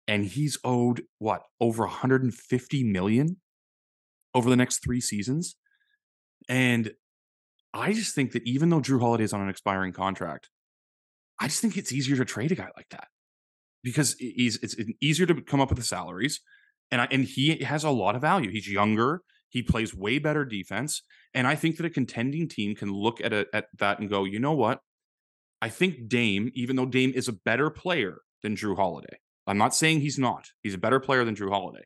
and 0.09 0.25
he's 0.25 0.59
owed 0.65 1.03
what 1.19 1.43
over 1.61 1.85
150 1.85 2.85
million 2.85 3.37
over 4.35 4.49
the 4.49 4.57
next 4.57 4.83
three 4.83 5.01
seasons. 5.01 5.57
And 6.49 6.93
I 7.73 7.93
just 7.93 8.15
think 8.15 8.33
that 8.33 8.43
even 8.47 8.69
though 8.69 8.81
Jrue 8.81 9.01
Holiday 9.01 9.25
is 9.25 9.33
on 9.33 9.41
an 9.41 9.49
expiring 9.49 9.93
contract, 9.93 10.49
I 11.41 11.47
just 11.47 11.61
think 11.61 11.77
it's 11.77 11.93
easier 11.93 12.17
to 12.17 12.25
trade 12.25 12.53
a 12.53 12.55
guy 12.55 12.69
like 12.77 12.89
that 12.91 13.09
because 13.83 14.15
he's 14.19 14.57
it's 14.63 14.77
easier 15.01 15.27
to 15.27 15.41
come 15.41 15.61
up 15.61 15.71
with 15.71 15.79
the 15.79 15.85
salaries 15.85 16.41
and 16.91 17.01
I, 17.01 17.09
and 17.11 17.25
he 17.25 17.63
has 17.63 17.85
a 17.85 17.91
lot 17.91 18.15
of 18.15 18.23
value. 18.23 18.51
He's 18.51 18.69
younger. 18.69 19.23
He 19.49 19.63
plays 19.63 19.95
way 19.95 20.19
better 20.19 20.45
defense, 20.45 21.03
and 21.35 21.47
I 21.47 21.57
think 21.57 21.77
that 21.77 21.87
a 21.87 21.91
contending 21.91 22.49
team 22.49 22.77
can 22.77 22.93
look 22.93 23.21
at 23.21 23.33
a, 23.33 23.47
at 23.53 23.67
that 23.79 23.99
and 23.99 24.09
go, 24.09 24.25
you 24.25 24.39
know 24.39 24.53
what? 24.53 24.81
I 25.61 25.69
think 25.69 26.09
Dame, 26.09 26.51
even 26.55 26.77
though 26.77 26.87
Dame 26.87 27.13
is 27.15 27.27
a 27.27 27.33
better 27.33 27.69
player 27.69 28.19
than 28.43 28.55
Jrue 28.55 28.77
Holiday, 28.77 29.19
I'm 29.47 29.59
not 29.59 29.75
saying 29.75 30.01
he's 30.01 30.19
not. 30.19 30.47
He's 30.63 30.75
a 30.75 30.79
better 30.79 31.01
player 31.01 31.25
than 31.25 31.35
Jrue 31.35 31.51
Holiday, 31.51 31.85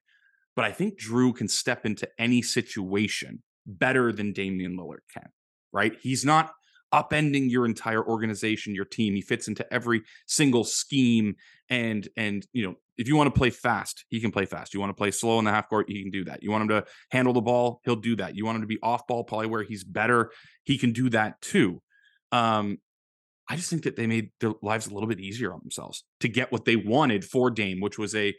but 0.55 0.67
I 0.67 0.73
think 0.73 1.01
Jrue 1.01 1.35
can 1.35 1.49
step 1.49 1.87
into 1.87 2.09
any 2.19 2.43
situation 2.43 3.43
better 3.67 4.13
than 4.13 4.35
Damian 4.35 4.77
Lillard 4.77 4.99
can. 5.13 5.31
Right? 5.75 5.93
He's 6.01 6.25
not 6.25 6.53
upending 6.95 7.51
your 7.51 7.67
entire 7.67 8.03
organization, 8.03 8.75
your 8.75 8.85
team. 8.85 9.15
He 9.15 9.21
fits 9.21 9.49
into 9.49 9.71
every 9.73 10.03
single 10.27 10.65
scheme 10.65 11.35
and 11.71 12.09
and 12.17 12.47
you 12.53 12.67
know 12.67 12.75
if 12.99 13.09
you 13.09 13.17
want 13.17 13.33
to 13.33 13.39
play 13.39 13.51
fast 13.51 14.05
he 14.09 14.21
can 14.21 14.31
play 14.31 14.45
fast 14.45 14.75
you 14.75 14.81
want 14.81 14.91
to 14.91 14.95
play 14.95 15.11
slow 15.11 15.39
in 15.39 15.45
the 15.45 15.51
half 15.51 15.69
court 15.69 15.89
he 15.89 16.03
can 16.03 16.11
do 16.11 16.25
that 16.25 16.43
you 16.43 16.51
want 16.51 16.63
him 16.63 16.69
to 16.69 16.85
handle 17.11 17.33
the 17.33 17.41
ball 17.41 17.81
he'll 17.85 17.97
do 17.97 18.17
that 18.17 18.37
you 18.37 18.45
want 18.45 18.57
him 18.57 18.63
to 18.63 18.69
be 18.69 18.79
off 18.83 19.07
ball 19.07 19.25
probably 19.25 19.47
where 19.47 19.63
he's 19.63 19.85
better 19.85 20.31
he 20.65 20.77
can 20.77 20.93
do 20.93 21.09
that 21.09 21.41
too 21.41 21.81
um 22.33 22.79
i 23.49 23.57
just 23.57 23.71
think 23.71 23.83
that 23.85 23.97
they 23.97 24.07
made 24.07 24.31
their 24.41 24.53
lives 24.63 24.87
a 24.87 24.93
little 24.93 25.09
bit 25.09 25.21
easier 25.21 25.53
on 25.53 25.61
themselves 25.61 26.05
to 26.21 26.29
get 26.29 26.53
what 26.53 26.65
they 26.65 26.77
wanted 26.77 27.25
for 27.25 27.51
dame 27.51 27.81
which 27.81 27.99
was 27.99 28.15
a 28.15 28.35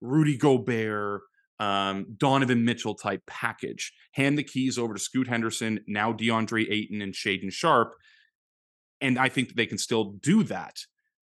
rudy 0.00 0.36
gobert 0.36 1.22
um, 1.58 2.06
Donovan 2.16 2.64
Mitchell 2.64 2.94
type 2.94 3.22
package. 3.26 3.92
Hand 4.12 4.36
the 4.36 4.42
keys 4.42 4.78
over 4.78 4.94
to 4.94 5.00
Scoot 5.00 5.28
Henderson, 5.28 5.80
now 5.86 6.12
DeAndre 6.12 6.70
Ayton 6.70 7.00
and 7.00 7.14
Shaedon 7.14 7.52
Sharpe. 7.52 7.94
And 9.00 9.18
I 9.18 9.28
think 9.28 9.48
that 9.48 9.56
they 9.56 9.66
can 9.66 9.78
still 9.78 10.12
do 10.20 10.42
that. 10.44 10.76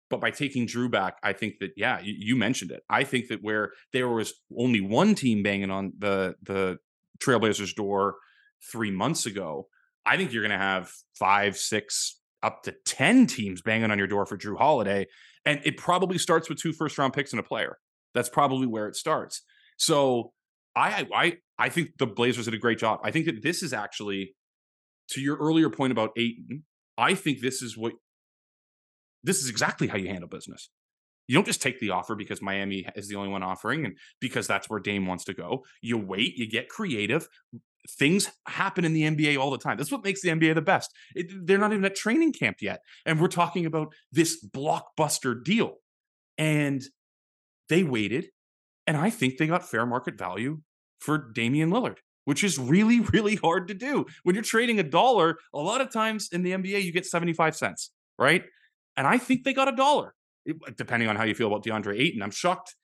But 0.10 0.22
by 0.22 0.32
taking 0.32 0.68
Jrue 0.68 0.90
back, 0.90 1.18
I 1.24 1.34
think 1.34 1.56
that 1.60 1.72
yeah, 1.76 2.00
you, 2.00 2.14
you 2.18 2.36
mentioned 2.36 2.72
it. 2.72 2.84
I 2.90 3.04
think 3.04 3.28
that 3.30 3.40
where 3.42 3.72
there 3.92 4.08
was 4.08 4.34
only 4.56 4.82
one 4.82 5.16
team 5.16 5.42
banging 5.42 5.72
on 5.72 5.94
the 5.98 6.36
the 6.44 6.78
Trailblazers 7.20 7.74
door 7.74 8.16
three 8.72 8.92
months 8.92 9.26
ago, 9.26 9.68
I 10.06 10.18
think 10.18 10.32
you're 10.32 10.44
going 10.44 10.58
to 10.58 10.64
have 10.64 10.92
five, 11.18 11.58
six, 11.58 12.20
up 12.44 12.64
to 12.64 12.76
ten 12.86 13.26
teams 13.26 13.62
banging 13.64 13.90
on 13.90 13.98
your 13.98 14.08
door 14.08 14.26
for 14.28 14.38
Jrue 14.38 14.58
Holiday, 14.58 15.08
and 15.44 15.60
it 15.66 15.78
probably 15.78 16.20
starts 16.20 16.50
with 16.50 16.62
two 16.62 16.72
first 16.72 16.98
round 16.98 17.14
picks 17.14 17.34
and 17.34 17.40
a 17.40 17.44
player. 17.44 17.78
That's 18.14 18.30
probably 18.30 18.68
where 18.68 18.88
it 18.88 18.96
starts. 18.96 19.42
So 19.78 20.32
I 20.76 21.08
I 21.14 21.38
I 21.58 21.70
think 21.70 21.98
the 21.98 22.08
Blazers 22.08 22.46
did 22.46 22.54
a 22.54 22.60
great 22.60 22.80
job. 22.80 23.00
I 23.04 23.12
think 23.12 23.26
that 23.26 23.44
this 23.44 23.64
is 23.64 23.74
actually 23.74 24.36
to 25.10 25.22
your 25.22 25.38
earlier 25.38 25.70
point 25.70 25.92
about 25.92 26.12
Ayton. 26.18 26.64
I 26.98 27.16
think 27.16 27.42
this 27.42 27.62
is 27.62 27.78
what 27.78 27.94
this 29.24 29.42
is 29.42 29.50
exactly 29.50 29.88
how 29.88 29.98
you 29.98 30.08
handle 30.08 30.30
business. 30.30 30.70
You 31.28 31.36
don't 31.36 31.46
just 31.46 31.62
take 31.62 31.80
the 31.80 31.90
offer 31.90 32.16
because 32.16 32.42
Miami 32.42 32.86
is 32.96 33.08
the 33.08 33.16
only 33.16 33.30
one 33.30 33.42
offering 33.42 33.84
and 33.84 33.98
because 34.22 34.46
that's 34.46 34.70
where 34.70 34.80
Dame 34.80 35.08
wants 35.08 35.24
to 35.26 35.34
go. 35.34 35.64
You 35.82 35.98
wait, 35.98 36.38
you 36.38 36.48
get 36.48 36.70
creative. 36.70 37.28
Things 37.98 38.30
happen 38.48 38.86
in 38.86 38.94
the 38.94 39.04
NBA 39.04 39.40
all 39.40 39.50
the 39.50 39.58
time. 39.58 39.78
That's 39.78 39.92
what 39.92 40.04
makes 40.04 40.22
the 40.22 40.30
NBA 40.30 40.54
the 40.54 40.62
best. 40.62 40.92
It, 41.16 41.32
they're 41.46 41.58
not 41.58 41.72
even 41.72 41.86
at 41.86 41.96
training 41.96 42.34
camp 42.34 42.58
yet. 42.62 42.82
And 43.06 43.20
we're 43.20 43.28
talking 43.28 43.66
about 43.66 43.94
this 44.12 44.44
blockbuster 44.46 45.44
deal. 45.44 45.76
And 46.38 46.84
they 47.70 47.84
waited. 47.84 48.28
And 48.88 48.98
I 48.98 49.10
think 49.10 49.38
they 49.38 49.48
got 49.48 49.68
fair 49.68 49.86
market 49.86 50.18
value 50.18 50.62
for 51.00 51.18
Damian 51.18 51.72
Lillard, 51.72 51.98
which 52.26 52.44
is 52.44 52.58
really, 52.60 53.00
really 53.14 53.36
hard 53.36 53.68
to 53.68 53.74
do. 53.74 54.06
When 54.24 54.36
you're 54.36 54.44
trading 54.44 54.80
a 54.80 54.84
dollar, 54.84 55.38
a 55.54 55.60
lot 55.60 55.82
of 55.82 55.92
times 55.92 56.30
in 56.32 56.44
the 56.44 56.52
NBA, 56.52 56.84
you 56.84 56.92
get 56.92 57.06
75 57.06 57.56
cents, 57.56 57.92
right? 58.18 58.44
And 58.98 59.08
I 59.08 59.18
think 59.18 59.44
they 59.44 59.54
got 59.54 59.68
a 59.68 59.76
dollar, 59.76 60.14
eh, 60.48 60.54
depending 60.78 61.10
on 61.10 61.16
how 61.16 61.24
you 61.24 61.36
feel 61.36 61.48
about 61.48 61.64
DeAndre 61.64 62.00
Ayton. 62.00 62.22
I'm 62.22 62.32
shocked 62.32 62.76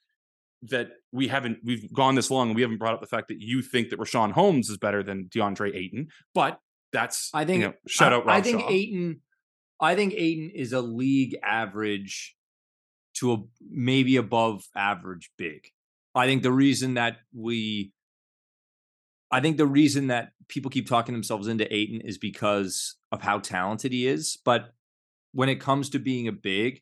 that 0.63 0.91
we 1.11 1.27
haven't 1.27 1.57
we've 1.63 1.91
gone 1.91 2.15
this 2.15 2.29
long 2.29 2.49
and 2.49 2.55
we 2.55 2.61
haven't 2.61 2.77
brought 2.77 2.93
up 2.93 3.01
the 3.01 3.07
fact 3.07 3.29
that 3.29 3.41
you 3.41 3.61
think 3.61 3.89
that 3.89 3.99
Richaun 3.99 4.31
Holmes 4.31 4.69
is 4.69 4.77
better 4.77 5.01
than 5.01 5.25
DeAndre 5.25 5.75
Ayton, 5.75 6.09
but 6.33 6.59
that's 6.93 7.29
I 7.33 7.45
think 7.45 7.61
you 7.61 7.67
know, 7.69 7.73
shout 7.87 8.13
I, 8.13 8.17
out 8.17 8.25
Rob 8.25 8.37
I 8.37 8.41
think 8.41 8.61
Shaw. 8.61 8.69
Ayton, 8.69 9.21
I 9.79 9.95
think 9.95 10.13
Ayton 10.15 10.51
is 10.53 10.73
a 10.73 10.81
league 10.81 11.37
average 11.41 12.35
to 13.15 13.33
a 13.33 13.37
maybe 13.59 14.17
above 14.17 14.63
average 14.75 15.31
big. 15.37 15.67
I 16.13 16.25
think 16.25 16.43
the 16.43 16.51
reason 16.51 16.95
that 16.95 17.17
we 17.33 17.93
I 19.31 19.39
think 19.39 19.57
the 19.57 19.65
reason 19.65 20.07
that 20.07 20.31
people 20.49 20.69
keep 20.69 20.87
talking 20.87 21.13
themselves 21.13 21.47
into 21.47 21.73
Ayton 21.73 22.01
is 22.01 22.17
because 22.17 22.95
of 23.11 23.21
how 23.21 23.39
talented 23.39 23.93
he 23.93 24.05
is. 24.05 24.37
But 24.43 24.73
when 25.31 25.47
it 25.47 25.61
comes 25.61 25.89
to 25.91 25.99
being 25.99 26.27
a 26.27 26.33
big, 26.33 26.81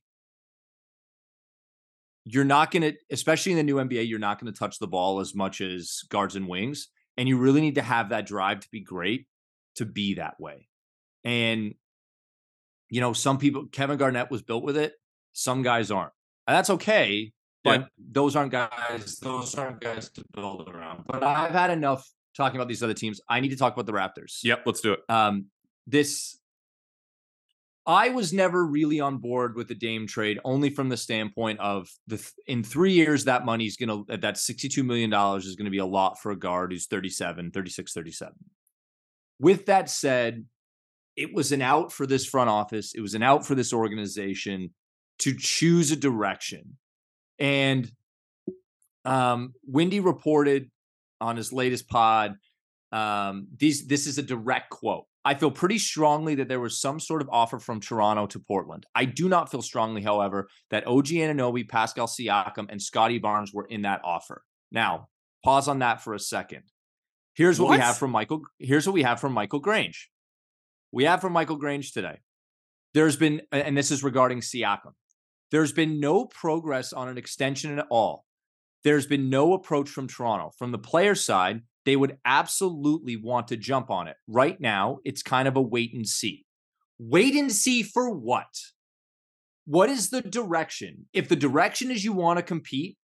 you're 2.26 2.44
not 2.44 2.72
going 2.72 2.82
to, 2.82 2.94
especially 3.12 3.52
in 3.52 3.58
the 3.60 3.63
new 3.63 3.76
NBA, 3.76 4.10
you're 4.10 4.18
not 4.18 4.42
going 4.42 4.52
to 4.52 4.58
touch 4.58 4.80
the 4.80 4.88
ball 4.88 5.20
as 5.20 5.36
much 5.36 5.62
as 5.62 6.02
guards 6.10 6.36
and 6.36 6.48
wings. 6.48 6.88
And 7.18 7.30
you 7.30 7.38
really 7.38 7.62
need 7.62 7.76
to 7.76 7.82
have 7.84 8.10
that 8.10 8.26
drive 8.26 8.62
to 8.62 8.70
be 8.72 8.82
great 8.82 9.28
to 9.76 9.86
be 9.86 10.15
that 10.15 10.39
way. 10.39 10.68
And, 11.24 11.76
you 12.89 13.02
know, 13.02 13.13
some 13.13 13.38
people, 13.38 13.68
Kevin 13.72 13.98
Garnett 13.98 14.32
was 14.32 14.42
built 14.42 14.63
with 14.63 14.78
it, 14.78 14.94
some 15.34 15.62
guys 15.62 15.92
aren't. 15.92 16.13
And 16.48 16.56
that's 16.56 16.70
okay. 16.72 17.32
But 17.63 17.82
yeah. 17.82 17.88
those 18.12 18.36
aren't 18.36 18.52
guys, 18.52 19.17
those 19.22 19.56
aren't 19.56 19.82
guys 19.82 20.10
to 20.12 20.24
build 20.34 20.67
around. 20.69 21.04
But 21.06 21.24
I've 21.24 21.52
had 21.52 21.72
enough 21.72 22.10
talking 22.36 22.58
about 22.58 22.69
these 22.69 22.82
other 22.82 22.93
teams. 22.93 23.19
I 23.28 23.39
need 23.39 23.50
to 23.50 23.58
talk 23.58 23.74
about 23.74 23.86
the 23.86 23.91
Raptors. 23.91 24.39
Yep, 24.43 24.63
let's 24.65 24.82
do 24.82 24.93
it. 24.93 25.00
Um, 25.10 25.48
this 25.86 26.39
I 27.89 28.10
was 28.10 28.32
never 28.32 28.65
really 28.67 29.00
on 29.00 29.17
board 29.17 29.56
with 29.56 29.67
the 29.67 29.74
Dame 29.74 30.06
trade, 30.06 30.39
only 30.45 30.69
from 30.69 30.89
the 30.89 30.95
standpoint 30.95 31.60
of 31.60 31.89
the 32.06 32.17
th- 32.17 32.34
in 32.45 32.63
three 32.63 32.93
years 32.93 33.26
that 33.26 33.45
money's 33.45 33.78
gonna 33.78 34.04
that 34.08 34.36
$62 34.36 34.86
million 34.86 35.12
is 35.38 35.56
gonna 35.56 35.72
be 35.72 35.80
a 35.80 35.86
lot 35.86 36.19
for 36.19 36.32
a 36.32 36.38
guard 36.38 36.72
who's 36.72 36.86
37, 36.86 37.50
36, 37.50 37.91
37. 37.91 38.34
With 39.39 39.65
that 39.65 39.89
said, 39.89 40.45
it 41.15 41.34
was 41.34 41.52
an 41.52 41.63
out 41.63 41.91
for 41.91 42.06
this 42.06 42.28
front 42.28 42.50
office, 42.50 42.93
it 42.93 43.02
was 43.02 43.15
an 43.15 43.24
out 43.24 43.43
for 43.43 43.56
this 43.56 43.74
organization 43.74 44.72
to 45.19 45.36
choose 45.36 45.91
a 45.91 45.95
direction. 45.95 46.78
And 47.39 47.89
um, 49.06 49.54
Windy 49.65 49.99
reported 49.99 50.69
on 51.21 51.38
his 51.38 51.54
latest 51.54 51.88
pod. 51.88 52.36
Um, 52.91 53.47
these 53.56 53.88
this 53.88 54.08
is 54.08 54.17
a 54.17 54.23
direct 54.23 54.69
quote. 54.69 55.06
I 55.25 55.36
feel 55.36 55.52
pretty 55.52 55.78
strongly 55.78 56.36
that 56.36 56.47
there 56.47 56.60
was 56.60 56.80
some 56.80 56.99
sort 56.99 57.21
of 57.21 57.30
offer 57.30 57.60
from 57.60 57.82
Toronto 57.82 58.25
to 58.28 58.39
Portland. 58.39 58.86
I 58.95 59.06
do 59.06 59.28
not 59.28 59.52
feel 59.52 59.62
strongly, 59.62 60.02
however, 60.02 60.47
that 60.71 60.88
OG 60.88 61.08
Anunoby, 61.08 61.67
Pascal 61.67 62.08
Siakam, 62.08 62.67
and 62.69 62.82
Scottie 62.82 63.19
Barnes 63.19 63.54
were 63.54 63.65
in 63.65 63.82
that 63.82 64.02
offer. 64.04 64.43
Now, 64.71 65.10
pause 65.43 65.67
on 65.67 65.80
that 65.80 66.02
for 66.02 66.13
a 66.13 66.19
second. 66.19 66.63
Here's 67.36 67.60
what, 67.60 67.69
what, 67.69 67.78
we 67.78 67.82
have 67.82 67.97
from 67.97 68.12
Michael. 68.12 68.41
Here's 68.60 68.88
what 68.88 68.93
we 68.93 69.04
have 69.04 69.19
from 69.19 69.34
Michael 69.34 69.60
Grange. 69.60 70.10
We 70.91 71.04
have 71.04 71.21
from 71.21 71.34
Michael 71.34 71.58
Grange 71.58 71.91
today. 71.91 72.19
There's 72.93 73.17
been, 73.17 73.41
and 73.52 73.78
this 73.78 73.91
is 73.91 74.04
regarding 74.04 74.39
Siakam. 74.39 74.93
There's 75.51 75.71
been 75.71 75.99
no 75.99 76.25
progress 76.25 76.93
on 76.93 77.09
an 77.09 77.17
extension 77.17 77.77
at 77.77 77.85
all. 77.89 78.25
There's 78.83 79.07
been 79.07 79.29
no 79.29 79.53
approach 79.53 79.89
from 79.89 80.07
Toronto. 80.07 80.51
From 80.57 80.71
the 80.71 80.77
player 80.77 81.15
side, 81.15 81.62
they 81.85 81.95
would 81.95 82.17
absolutely 82.23 83.15
want 83.15 83.47
to 83.47 83.57
jump 83.57 83.89
on 83.89 84.07
it. 84.07 84.15
Right 84.27 84.59
now, 84.59 84.99
it's 85.03 85.23
kind 85.23 85.47
of 85.47 85.57
a 85.57 85.62
wait 85.62 85.93
and 85.93 86.07
see. 86.07 86.45
Wait 86.99 87.35
and 87.35 87.51
see 87.51 87.81
for 87.81 88.09
what? 88.09 88.47
What 89.65 89.89
is 89.89 90.09
the 90.09 90.21
direction? 90.21 91.07
If 91.13 91.29
the 91.29 91.35
direction 91.35 91.91
is 91.91 92.03
you 92.03 92.13
want 92.13 92.38
to 92.38 92.43
compete, 92.43 92.97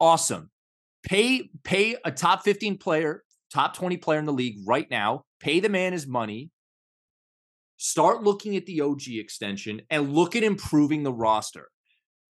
awesome. 0.00 0.50
Pay 1.04 1.50
pay 1.64 1.96
a 2.04 2.12
top 2.12 2.44
15 2.44 2.78
player, 2.78 3.24
top 3.52 3.74
20 3.74 3.96
player 3.96 4.18
in 4.18 4.26
the 4.26 4.32
league 4.32 4.58
right 4.66 4.88
now. 4.90 5.24
Pay 5.40 5.60
the 5.60 5.68
man 5.68 5.92
his 5.92 6.06
money. 6.06 6.50
Start 7.76 8.22
looking 8.22 8.56
at 8.56 8.66
the 8.66 8.80
OG 8.80 9.08
extension 9.08 9.82
and 9.90 10.12
look 10.12 10.36
at 10.36 10.44
improving 10.44 11.02
the 11.02 11.12
roster. 11.12 11.68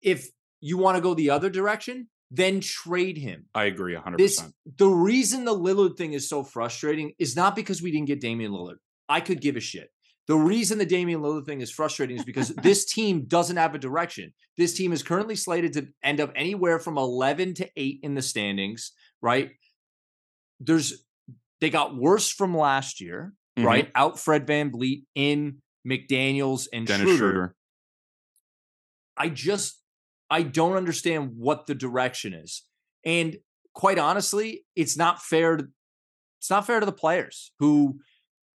If 0.07 0.29
you 0.61 0.79
want 0.79 0.97
to 0.97 1.03
go 1.03 1.12
the 1.12 1.31
other 1.31 1.51
direction, 1.51 2.09
then 2.31 2.61
trade 2.61 3.19
him. 3.19 3.47
I 3.55 3.64
agree 3.64 3.95
100%. 3.95 4.16
This, 4.16 4.42
the 4.79 4.88
reason 4.88 5.45
the 5.45 5.55
Lillard 5.55 5.97
thing 5.97 6.12
is 6.12 6.29
so 6.29 6.42
frustrating 6.42 7.12
is 7.19 7.37
not 7.37 7.55
because 7.55 7.83
we 7.83 7.90
didn't 7.90 8.07
get 8.07 8.21
Damian 8.21 8.53
Lillard. 8.53 8.77
I 9.09 9.21
could 9.21 9.40
give 9.40 9.57
a 9.57 9.61
shit. 9.61 9.90
The 10.27 10.37
reason 10.37 10.79
the 10.79 10.87
Damian 10.87 11.21
Lillard 11.21 11.47
thing 11.47 11.61
is 11.61 11.71
frustrating 11.71 12.16
is 12.16 12.25
because 12.25 12.49
this 12.62 12.85
team 12.85 13.27
doesn't 13.27 13.57
have 13.57 13.75
a 13.75 13.79
direction. 13.79 14.33
This 14.57 14.75
team 14.75 14.92
is 14.92 15.03
currently 15.03 15.37
slated 15.37 15.73
to 15.75 15.88
end 16.03 16.21
up 16.21 16.33
anywhere 16.35 16.79
from 16.79 16.99
11 16.99 17.55
to 17.55 17.69
8 17.77 18.01
in 18.03 18.14
the 18.14 18.23
standings, 18.23 18.92
right? 19.21 19.51
There's 20.61 21.05
they 21.61 21.71
got 21.71 21.97
worse 21.97 22.31
from 22.31 22.57
last 22.57 23.01
year, 23.01 23.33
mm-hmm. 23.59 23.66
right? 23.66 23.90
Out 23.95 24.19
Fred 24.19 24.47
Van 24.47 24.71
VanVleet 24.71 25.05
in 25.14 25.59
McDaniels 25.87 26.66
and 26.73 26.87
Dennis 26.87 27.03
Schroeder. 27.03 27.19
Schroeder. 27.19 27.57
I 29.16 29.29
just 29.29 29.81
I 30.31 30.43
don't 30.43 30.77
understand 30.77 31.33
what 31.37 31.67
the 31.67 31.75
direction 31.75 32.35
is. 32.35 32.62
And 33.05 33.37
quite 33.75 33.99
honestly, 33.99 34.65
it's 34.75 34.97
not 34.97 35.23
fair 35.23 35.57
to 35.57 35.69
it's 36.39 36.51
not 36.51 36.67
fair 36.67 36.81
to 36.81 36.87
the 36.87 36.93
players 36.93 37.53
who 37.59 37.99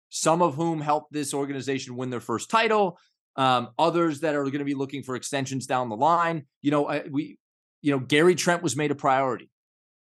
some 0.09 0.41
of 0.41 0.55
whom 0.55 0.81
helped 0.81 1.11
this 1.11 1.33
organization 1.33 1.95
win 1.95 2.09
their 2.09 2.19
first 2.19 2.49
title, 2.49 2.97
um, 3.35 3.69
others 3.77 4.21
that 4.21 4.35
are 4.35 4.43
going 4.43 4.59
to 4.59 4.65
be 4.65 4.73
looking 4.73 5.03
for 5.03 5.15
extensions 5.15 5.67
down 5.67 5.89
the 5.89 5.95
line. 5.95 6.45
You 6.61 6.71
know, 6.71 6.87
I, 6.87 7.03
we 7.09 7.37
you 7.81 7.91
know, 7.91 7.99
Gary 7.99 8.35
Trent 8.35 8.63
was 8.63 8.75
made 8.75 8.91
a 8.91 8.95
priority. 8.95 9.49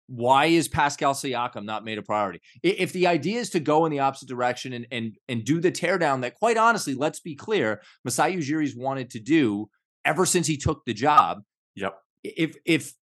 Why 0.07 0.47
is 0.47 0.67
Pascal 0.67 1.15
Siakam 1.15 1.65
not 1.65 1.85
made 1.85 1.99
a 1.99 2.03
priority? 2.03 2.41
If 2.63 2.93
the 2.93 3.07
idea 3.07 3.39
is 3.39 3.51
to 3.51 3.61
go 3.61 3.85
in 3.85 3.93
the 3.93 4.01
opposite 4.01 4.29
direction 4.29 4.73
and 4.73 4.87
and 4.91 5.17
and 5.29 5.45
do 5.45 5.61
the 5.61 5.71
teardown 5.71 6.23
that, 6.23 6.35
quite 6.35 6.57
honestly, 6.57 6.95
let's 6.95 7.21
be 7.21 7.37
clear, 7.37 7.81
Masai 8.05 8.35
Ujiri's 8.35 8.75
wanted 8.75 9.11
to 9.11 9.21
do 9.21 9.71
ever 10.05 10.27
since 10.27 10.47
he 10.47 10.57
took 10.57 10.85
the 10.85 10.95
job. 10.95 11.43
Yep. 11.77 11.97
If 12.23 12.57
if 12.65 12.93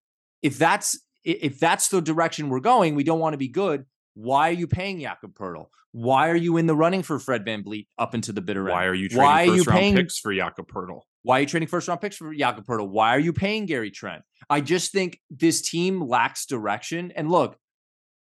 if 0.43 0.59
that's 0.59 0.99
if 1.25 1.59
that's 1.59 1.89
the 1.89 2.01
direction 2.01 2.49
we're 2.49 2.61
going, 2.61 2.95
we 2.95 3.05
don't 3.05 3.21
want 3.21 3.35
to 3.35 3.39
be 3.39 3.49
good. 3.49 3.85
Why 4.15 4.51
are 4.51 4.53
you 4.53 4.67
paying 4.67 5.01
Jakob 5.01 5.35
Poeltl? 5.35 5.67
Why 5.93 6.29
are 6.29 6.37
you 6.37 6.57
in 6.57 6.67
the 6.67 6.75
running 6.75 7.03
for 7.03 7.19
Fred 7.19 7.45
Van 7.45 7.63
VanVleet 7.63 7.87
up 7.99 8.15
into 8.15 8.33
the 8.33 8.41
bitter 8.41 8.69
end? 8.69 8.77
Why 8.77 8.87
are 8.87 8.95
you 8.95 9.09
trading 9.09 9.25
Why 9.25 9.47
first 9.47 9.51
are 9.51 9.57
you 9.57 9.63
round 9.63 9.79
paying, 9.79 9.97
picks 9.97 10.19
for 10.19 10.35
Jakob 10.35 10.71
Poeltl? 10.71 11.01
Why 11.23 11.39
are 11.39 11.41
you 11.41 11.47
trading 11.47 11.69
first 11.69 11.89
round 11.89 12.01
picks 12.01 12.17
for 12.17 12.35
Jakob 12.35 12.67
Poeltl? 12.67 12.89
Why 12.89 13.15
are 13.15 13.19
you 13.19 13.33
paying 13.33 13.67
Gary 13.67 13.91
Trent? 13.91 14.23
I 14.51 14.61
just 14.61 14.93
think 14.93 15.19
this 15.31 15.63
team 15.63 16.07
lacks 16.07 16.47
direction. 16.47 17.13
And 17.17 17.31
look, 17.31 17.57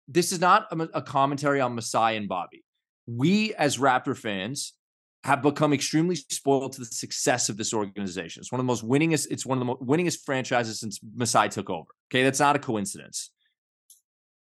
this 0.08 0.32
is 0.32 0.40
not 0.40 0.68
a, 0.72 0.88
a 0.94 1.02
commentary 1.02 1.60
on 1.62 1.76
Masai 1.76 2.16
and 2.16 2.28
Bobby. 2.28 2.64
We 3.06 3.54
as 3.56 3.78
Raptor 3.78 4.18
fans 4.18 4.74
have 5.28 5.42
become 5.42 5.74
extremely 5.74 6.16
spoiled 6.16 6.72
to 6.72 6.80
the 6.80 6.86
success 6.86 7.50
of 7.50 7.58
this 7.58 7.74
organization. 7.74 8.40
It's 8.40 8.50
one 8.50 8.62
of 8.62 8.64
the 8.64 8.68
most 8.68 8.88
winningest. 8.88 9.28
It's 9.30 9.46
one 9.46 9.58
of 9.58 9.60
the 9.60 9.66
most 9.66 9.82
winningest 9.82 10.24
franchises 10.26 10.80
since 10.80 11.02
Masai 11.16 11.50
took 11.50 11.70
over. 11.70 11.90
Okay, 12.10 12.24
that's 12.24 12.40
not 12.40 12.56
a 12.56 12.60
coincidence. 12.60 13.30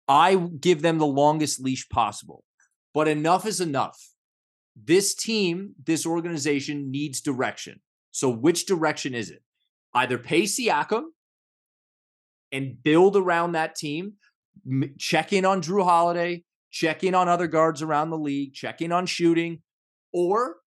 I 0.07 0.37
give 0.37 0.83
them 0.83 0.99
the 0.99 1.07
longest 1.07 1.59
leash 1.59 1.89
possible, 1.89 2.45
but 2.95 3.09
enough 3.09 3.47
is 3.47 3.61
enough. 3.61 4.01
This 4.81 5.13
team, 5.17 5.73
this 5.83 6.07
organization 6.07 6.93
needs 6.93 7.21
direction. 7.21 7.81
So, 8.13 8.31
which 8.31 8.65
direction 8.67 9.13
is 9.13 9.33
it? 9.33 9.43
Either 9.93 10.19
pay 10.19 10.43
Siakam 10.43 11.07
and 12.53 12.81
build 12.81 13.17
around 13.17 13.53
that 13.53 13.75
team, 13.75 14.13
check 14.99 15.33
in 15.33 15.45
on 15.45 15.63
Jrue 15.63 15.83
Holiday, 15.83 16.45
check 16.71 17.03
in 17.03 17.17
on 17.17 17.29
other 17.29 17.49
guards 17.49 17.83
around 17.83 18.11
the 18.11 18.19
league, 18.19 18.55
check 18.55 18.81
in 18.81 18.93
on 18.93 19.07
shooting, 19.07 19.63
or 20.13 20.59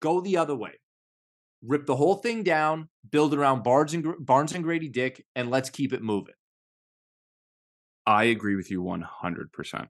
Go 0.00 0.20
the 0.20 0.36
other 0.36 0.54
way. 0.54 0.72
Rip 1.62 1.86
the 1.86 1.96
whole 1.96 2.16
thing 2.16 2.42
down, 2.42 2.88
build 3.10 3.34
around 3.34 3.64
Barnes 3.64 3.94
and 3.94 4.14
Barnes 4.20 4.52
and 4.52 4.62
Grady 4.62 4.88
Dick, 4.88 5.24
and 5.34 5.50
let's 5.50 5.70
keep 5.70 5.92
it 5.92 6.02
moving. 6.02 6.34
I 8.06 8.24
agree 8.24 8.56
with 8.56 8.70
you 8.70 8.82
100%. 8.82 9.88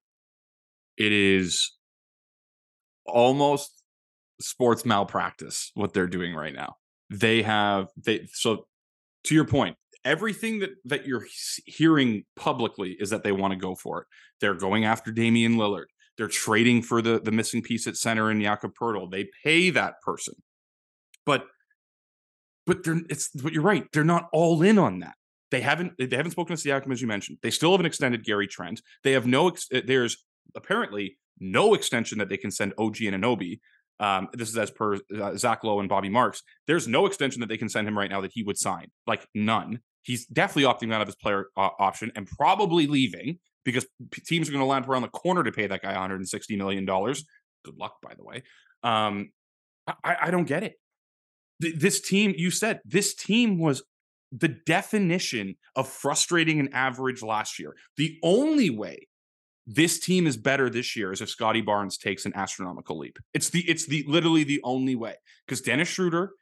It 0.97 1.13
is 1.13 1.77
almost 3.07 3.83
sports 4.41 4.85
malpractice 4.85 5.71
what 5.75 5.93
they're 5.93 6.07
doing 6.07 6.35
right 6.35 6.55
now. 6.55 6.77
They 7.11 7.43
have 7.43 7.89
they 7.97 8.29
so 8.33 8.67
to 9.25 9.35
your 9.35 9.45
point, 9.45 9.77
everything 10.05 10.61
that 10.61 10.71
that 10.85 11.07
you're 11.07 11.27
hearing 11.65 12.25
publicly 12.37 12.97
is 12.99 13.11
that 13.11 13.23
they 13.23 13.33
want 13.33 13.53
to 13.53 13.59
go 13.59 13.75
for 13.75 14.03
it. 14.03 14.07
They're 14.41 14.55
going 14.55 14.85
after 14.85 15.11
Damian 15.11 15.57
Lillard. 15.57 15.87
They're 16.19 16.29
trading 16.29 16.83
for 16.83 17.01
the 17.01 17.21
the 17.21 17.33
missing 17.33 17.63
piece 17.63 17.87
at 17.87 17.97
center 17.97 18.31
in 18.31 18.43
Jakob 18.43 18.75
Poeltl. 18.75 19.11
They 19.11 19.31
pay 19.45 19.71
that 19.71 20.01
person, 20.03 20.35
but 21.25 21.47
but 22.67 22.83
they're 22.85 23.01
it's 23.09 23.29
but 23.29 23.53
you're 23.53 23.63
right. 23.63 23.87
They're 23.93 24.05
not 24.05 24.29
all 24.33 24.61
in 24.63 24.79
on 24.79 24.99
that. 24.99 25.15
They 25.51 25.61
haven't 25.61 25.93
they 25.99 26.17
haven't 26.17 26.33
spoken 26.33 26.57
to 26.57 26.63
Siakam 26.63 26.93
as 26.93 27.01
you 27.01 27.07
mentioned. 27.07 27.39
They 27.43 27.51
still 27.51 27.71
haven't 27.71 27.87
extended 27.87 28.25
Gary 28.25 28.49
Trent. 28.49 28.83
They 29.05 29.13
have 29.13 29.27
no 29.27 29.53
eh, 29.73 29.83
there's 29.87 30.25
apparently 30.57 31.19
no 31.41 31.75
extension 31.75 32.19
that 32.19 32.29
they 32.29 32.37
can 32.37 32.51
send 32.51 32.75
OG 32.79 32.97
Anunoby. 32.97 33.61
Um, 34.01 34.29
this 34.33 34.49
is 34.49 34.57
as 34.59 34.71
per 34.71 34.99
uh, 35.21 35.37
Zach 35.37 35.65
Lowe 35.65 35.81
and 35.81 35.89
Bobby 35.89 36.09
Marks. 36.09 36.43
There's 36.67 36.87
no 36.87 37.07
extension 37.07 37.41
that 37.41 37.49
they 37.49 37.57
can 37.57 37.69
send 37.69 37.89
him 37.89 37.97
right 37.97 38.11
now 38.11 38.21
that 38.21 38.33
he 38.33 38.43
would 38.43 38.59
sign. 38.59 38.91
Like 39.07 39.27
none. 39.35 39.81
He's 40.03 40.27
definitely 40.27 40.65
opting 40.73 40.93
out 40.93 41.01
of 41.01 41.09
his 41.09 41.17
player 41.17 41.47
uh, 41.57 41.71
option 41.79 42.13
and 42.15 42.27
probably 42.27 42.87
leaving 42.87 43.39
because 43.73 43.87
teams 44.27 44.49
are 44.49 44.53
going 44.53 44.63
to 44.63 44.67
land 44.67 44.87
around 44.87 45.03
the 45.03 45.09
corner 45.09 45.43
to 45.45 45.53
pay 45.53 45.67
that 45.67 45.83
guy 45.83 45.93
160 45.93 46.57
million 46.57 46.85
dollars. 46.85 47.25
Good 47.65 47.77
luck, 47.77 47.97
by 48.03 48.15
the 48.15 48.25
way. 48.25 48.43
Um, 48.83 49.31
I, 50.03 50.17
I 50.23 50.31
don't 50.31 50.47
get 50.47 50.63
it. 50.63 50.75
Th- 51.61 51.75
this 51.75 52.01
team, 52.01 52.35
you 52.37 52.51
said 52.51 52.81
this 52.85 53.15
team 53.15 53.59
was 53.59 53.83
the 54.33 54.49
definition 54.49 55.57
of 55.77 55.89
frustrating 55.89 56.61
and 56.61 56.73
average 56.75 57.23
last 57.23 57.59
year. 57.59 57.75
The 57.97 58.19
only 58.23 58.71
way 58.71 59.09
this 59.67 59.99
team 60.01 60.27
is 60.27 60.37
better 60.37 60.71
this 60.71 60.97
year 60.97 61.13
is 61.13 61.21
if 61.21 61.29
Scottie 61.29 61.61
Barnes 61.61 61.99
takes 61.99 62.25
an 62.25 62.33
astronomical 62.35 62.99
leap. 62.99 63.19
It's 63.35 63.51
the 63.51 63.61
it's 63.69 63.87
the 63.87 64.03
literally 64.09 64.45
the 64.45 64.61
only 64.65 64.97
way 64.97 65.17
because 65.47 65.61
Dennis 65.61 65.89
Schroeder, 65.89 66.33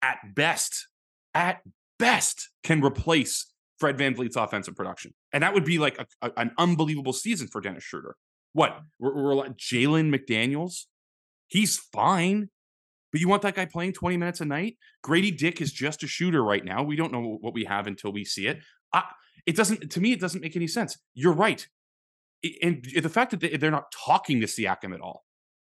at 0.00 0.18
best, 0.34 0.86
at 1.34 1.60
best, 1.98 2.50
can 2.62 2.80
replace 2.80 3.52
Fred 3.78 3.98
Van 3.98 4.14
VanVleet's 4.14 4.36
offensive 4.36 4.76
production, 4.76 5.12
and 5.32 5.42
that 5.42 5.54
would 5.54 5.64
be 5.64 5.78
like 5.78 5.98
a, 5.98 6.06
a, 6.22 6.30
an 6.36 6.52
unbelievable 6.58 7.12
season 7.12 7.48
for 7.48 7.60
Dennis 7.60 7.84
Schroeder. 7.84 8.16
What 8.52 8.80
we're, 8.98 9.14
we're 9.14 9.34
like 9.34 9.56
Jalen 9.56 10.14
McDaniels, 10.14 10.86
he's 11.48 11.78
fine, 11.78 12.50
but 13.10 13.20
you 13.20 13.28
want 13.28 13.42
that 13.42 13.54
guy 13.54 13.66
playing 13.66 13.92
twenty 13.94 14.16
minutes 14.16 14.40
a 14.40 14.44
night? 14.44 14.76
Grady 15.02 15.30
Dick 15.30 15.60
is 15.60 15.72
just 15.72 16.02
a 16.02 16.06
shooter 16.06 16.42
right 16.42 16.64
now. 16.64 16.82
We 16.82 16.96
don't 16.96 17.12
know 17.12 17.38
what 17.40 17.54
we 17.54 17.64
have 17.64 17.86
until 17.86 18.12
we 18.12 18.24
see 18.24 18.46
it. 18.46 18.60
I, 18.92 19.04
it 19.46 19.56
doesn't 19.56 19.90
to 19.90 20.00
me. 20.00 20.12
It 20.12 20.20
doesn't 20.20 20.40
make 20.40 20.56
any 20.56 20.68
sense. 20.68 20.98
You're 21.14 21.32
right 21.32 21.66
and 22.62 22.84
the 22.84 23.08
fact 23.08 23.30
that 23.30 23.40
they, 23.40 23.56
they're 23.56 23.70
not 23.70 23.92
talking 23.92 24.40
to 24.40 24.46
Siakam 24.46 24.94
at 24.94 25.00
all, 25.00 25.24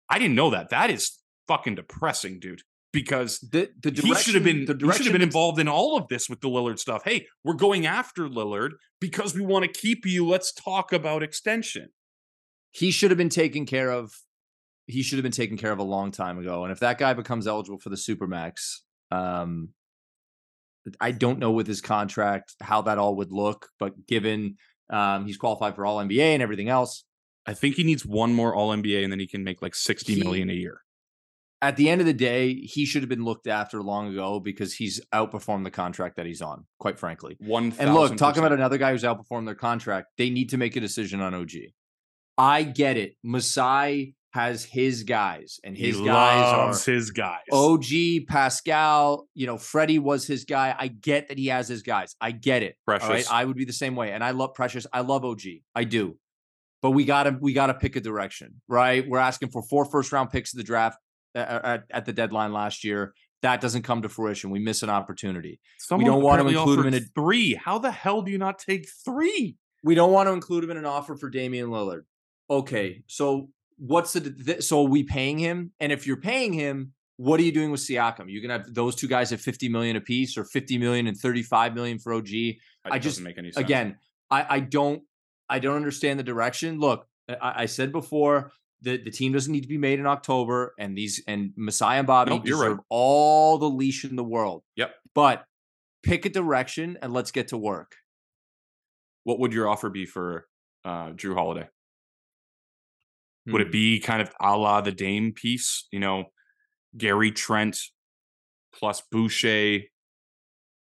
I 0.09 0.19
didn't 0.19 0.35
know 0.35 0.51
that. 0.51 0.71
That 0.71 0.91
is 0.91 1.19
fucking 1.49 1.75
depressing, 1.75 2.41
dude. 2.41 2.63
Because 2.95 3.41
the, 3.41 3.69
the 3.83 3.91
he 3.91 4.15
should 4.15 4.35
have 4.35 4.45
been 4.45 4.65
the 4.65 4.75
he 4.75 4.93
should 4.93 5.07
have 5.07 5.13
been 5.13 5.21
involved 5.21 5.59
in 5.59 5.69
all 5.69 5.99
of 5.99 6.09
this 6.09 6.29
with 6.29 6.41
the 6.41 6.49
Lillard 6.49 6.79
stuff. 6.79 7.03
Hey, 7.05 7.27
we're 7.43 7.55
going 7.55 7.87
after 7.87 8.29
Lillard 8.29 8.71
because 9.01 9.35
we 9.35 9.43
want 9.43 9.65
to 9.65 9.81
keep 9.81 10.07
you. 10.07 10.27
Let's 10.27 10.53
talk 10.53 10.93
about 10.93 11.23
extension. 11.23 11.89
He 12.71 12.91
should 12.91 13.11
have 13.11 13.19
been 13.19 13.29
taken 13.29 13.67
care 13.67 13.91
of. 13.91 14.13
He 14.87 15.03
should 15.03 15.19
have 15.19 15.25
been 15.25 15.33
taken 15.33 15.57
care 15.57 15.73
of 15.73 15.79
a 15.79 15.85
long 15.85 16.11
time 16.11 16.39
ago. 16.39 16.65
And 16.65 16.73
if 16.73 16.81
that 16.81 16.99
guy 16.99 17.15
becomes 17.15 17.47
eligible 17.47 17.79
for 17.79 17.91
the 17.91 17.97
supermax, 17.97 18.53
um, 19.11 19.71
I 21.01 21.11
don't 21.11 21.39
know 21.39 21.51
with 21.51 21.67
his 21.67 21.81
contract 21.81 22.55
how 22.61 22.83
that 22.83 22.99
all 22.99 23.17
would 23.17 23.33
look. 23.33 23.69
But 23.79 24.07
given 24.07 24.57
um, 24.91 25.27
he's 25.27 25.37
qualified 25.37 25.75
for 25.75 25.87
All 25.87 25.99
NBA 25.99 26.35
and 26.35 26.43
everything 26.43 26.69
else. 26.69 27.05
I 27.47 27.55
think 27.55 27.77
he 27.77 27.85
needs 27.85 28.07
one 28.07 28.33
more 28.33 28.55
All 28.55 28.71
NBA, 28.71 29.03
and 29.03 29.13
then 29.13 29.21
he 29.21 29.27
can 29.27 29.45
make 29.45 29.63
like 29.63 29.75
sixty 29.75 30.15
he, 30.15 30.23
million 30.23 30.51
a 30.51 30.55
year. 30.55 30.81
At 31.65 31.79
the 31.79 31.89
end 31.89 32.03
of 32.03 32.07
the 32.07 32.13
day, 32.13 32.53
he 32.53 32.85
should 32.85 33.01
have 33.01 33.09
been 33.09 33.25
looked 33.25 33.47
after 33.47 33.83
long 33.83 34.09
ago 34.09 34.39
because 34.39 34.75
he's 34.75 35.01
outperformed 35.15 35.65
the 35.65 35.71
contract 35.71 36.17
that 36.17 36.27
he's 36.27 36.43
on. 36.43 36.67
Quite 36.79 36.99
frankly, 36.99 37.39
one. 37.41 37.73
And 37.79 37.95
look, 37.95 38.19
talking 38.19 38.41
about 38.41 38.53
another 38.53 38.77
guy 38.77 38.93
who's 38.93 39.03
outperformed 39.03 39.47
their 39.47 39.55
contract, 39.55 40.09
they 40.19 40.29
need 40.29 40.51
to 40.51 40.59
make 40.59 40.77
a 40.77 40.81
decision 40.81 41.23
on 41.23 41.33
OG. 41.33 41.53
I 42.37 42.65
get 42.65 42.99
it. 42.99 43.17
Masai 43.23 44.15
has 44.35 44.63
his 44.63 45.05
guys, 45.05 45.59
and 45.65 45.75
his 45.75 45.97
he 45.97 46.05
guys 46.05 46.87
are 46.87 46.93
his 46.93 47.11
guys. 47.13 47.45
OG, 47.51 48.27
Pascal, 48.29 49.27
you 49.33 49.47
know, 49.47 49.57
Freddie 49.57 49.99
was 49.99 50.27
his 50.27 50.45
guy. 50.45 50.75
I 50.79 50.89
get 50.89 51.29
that 51.29 51.39
he 51.39 51.47
has 51.47 51.67
his 51.67 51.83
guys. 51.83 52.15
I 52.21 52.33
get 52.33 52.63
it. 52.63 52.77
Precious. 52.85 53.09
Right? 53.09 53.33
I 53.33 53.47
would 53.47 53.57
be 53.57 53.65
the 53.65 53.73
same 53.73 53.97
way. 53.97 54.13
And 54.13 54.23
I 54.23 54.33
love 54.33 54.53
Precious. 54.53 54.87
I 54.93 55.01
love 55.01 55.25
OG. 55.25 55.41
I 55.75 55.85
do. 55.85 56.19
But 56.83 56.91
we 56.91 57.07
gotta 57.07 57.39
we 57.41 57.55
gotta 57.55 57.73
pick 57.73 57.97
a 57.97 58.01
direction, 58.03 58.61
right? 58.69 59.09
We're 59.09 59.17
asking 59.17 59.49
for 59.49 59.63
four 59.63 59.87
first 59.87 60.13
round 60.13 60.29
picks 60.29 60.53
of 60.53 60.59
the 60.59 60.65
draft 60.65 60.99
at, 61.35 61.85
at 61.91 62.05
the 62.05 62.13
deadline 62.13 62.53
last 62.53 62.85
year. 62.85 63.15
That 63.43 63.61
doesn't 63.61 63.83
come 63.83 64.03
to 64.03 64.09
fruition. 64.09 64.51
We 64.51 64.59
miss 64.59 64.83
an 64.83 64.91
opportunity. 64.91 65.61
Someone 65.79 66.05
we 66.05 66.11
don't 66.11 66.23
want 66.23 66.41
to 66.41 66.49
include 66.49 66.81
him 66.81 66.87
in 66.87 66.95
a 66.95 67.01
three. 67.01 67.55
How 67.55 67.79
the 67.79 67.91
hell 67.91 68.23
do 68.23 68.33
you 68.33 68.39
not 68.39 68.59
take 68.59 68.89
three? 69.05 69.57
We 69.83 69.95
don't 69.95 70.13
want 70.13 70.29
to 70.29 70.33
include 70.33 70.65
him 70.65 70.71
in 70.71 70.79
an 70.79 70.87
offer 70.87 71.15
for 71.15 71.29
Damian 71.29 71.69
Lillard. 71.69 72.05
Okay, 72.49 73.03
so 73.07 73.51
what's 73.77 74.15
the 74.15 74.63
so 74.63 74.85
are 74.85 74.89
we 74.89 75.03
paying 75.03 75.39
him? 75.39 75.73
And 75.79 75.93
if 75.93 76.07
you're 76.07 76.21
paying 76.21 76.53
him, 76.53 76.93
what 77.17 77.39
are 77.39 77.43
you 77.43 77.53
doing 77.53 77.71
with 77.71 77.81
Siakam? 77.81 78.25
You're 78.29 78.43
gonna 78.43 78.65
have 78.65 78.75
those 78.75 78.97
two 78.97 79.09
guys 79.09 79.33
at 79.33 79.41
50 79.41 79.69
million 79.69 79.97
apiece 79.97 80.37
or 80.37 80.45
50 80.45 80.79
million 80.79 81.07
and 81.07 81.17
35 81.17 81.75
million 81.75 81.99
for 81.99 82.15
OG. 82.15 82.29
I 82.85 82.99
just 82.99 83.21
make 83.21 83.39
any 83.39 83.53
sense. 83.53 83.63
Again, 83.63 83.97
I, 84.31 84.57
I 84.57 84.61
don't 84.61 85.03
I 85.49 85.59
don't 85.59 85.77
understand 85.77 86.19
the 86.19 86.25
direction. 86.25 86.79
Look, 86.79 87.07
I, 87.29 87.63
I, 87.63 87.67
said 87.67 87.93
before 87.93 88.53
the, 88.85 88.99
the 89.03 89.11
team 89.11 89.33
doesn't 89.33 89.51
need 89.51 89.63
to 89.63 89.69
be 89.69 89.79
made 89.79 89.99
in 89.99 90.07
October, 90.07 90.75
and 90.79 90.97
these 90.97 91.23
and 91.27 91.53
Masai 91.57 91.99
and 91.99 92.07
Bobby 92.07 92.33
nope, 92.33 92.45
deserve 92.45 92.77
right. 92.77 92.87
all 92.91 93.59
the 93.59 93.69
leash 93.69 94.05
in 94.05 94.15
the 94.15 94.25
world. 94.25 94.63
Yep. 94.77 94.95
But 95.15 95.45
pick 96.03 96.27
a 96.27 96.29
direction 96.29 96.99
and 97.01 97.13
let's 97.13 97.31
get 97.31 97.49
to 97.49 97.57
work. 97.57 97.97
What 99.25 99.41
would 99.41 99.55
your 99.55 99.69
offer 99.69 99.89
be 99.89 100.05
for 100.05 100.47
uh, 100.85 101.11
Jrue 101.11 101.35
Holiday? 101.35 101.69
Would 103.47 103.63
it 103.63 103.67
hmm. 103.67 103.73
be 103.73 104.01
kind 104.01 104.23
of 104.23 104.31
a 104.41 104.57
la 104.57 104.81
the 104.83 104.93
Dame 104.93 105.33
piece? 105.33 105.87
You 105.91 106.01
know, 106.01 106.25
Gary 106.97 107.31
Trent 107.31 107.79
plus 108.75 109.03
Boucher 109.11 109.81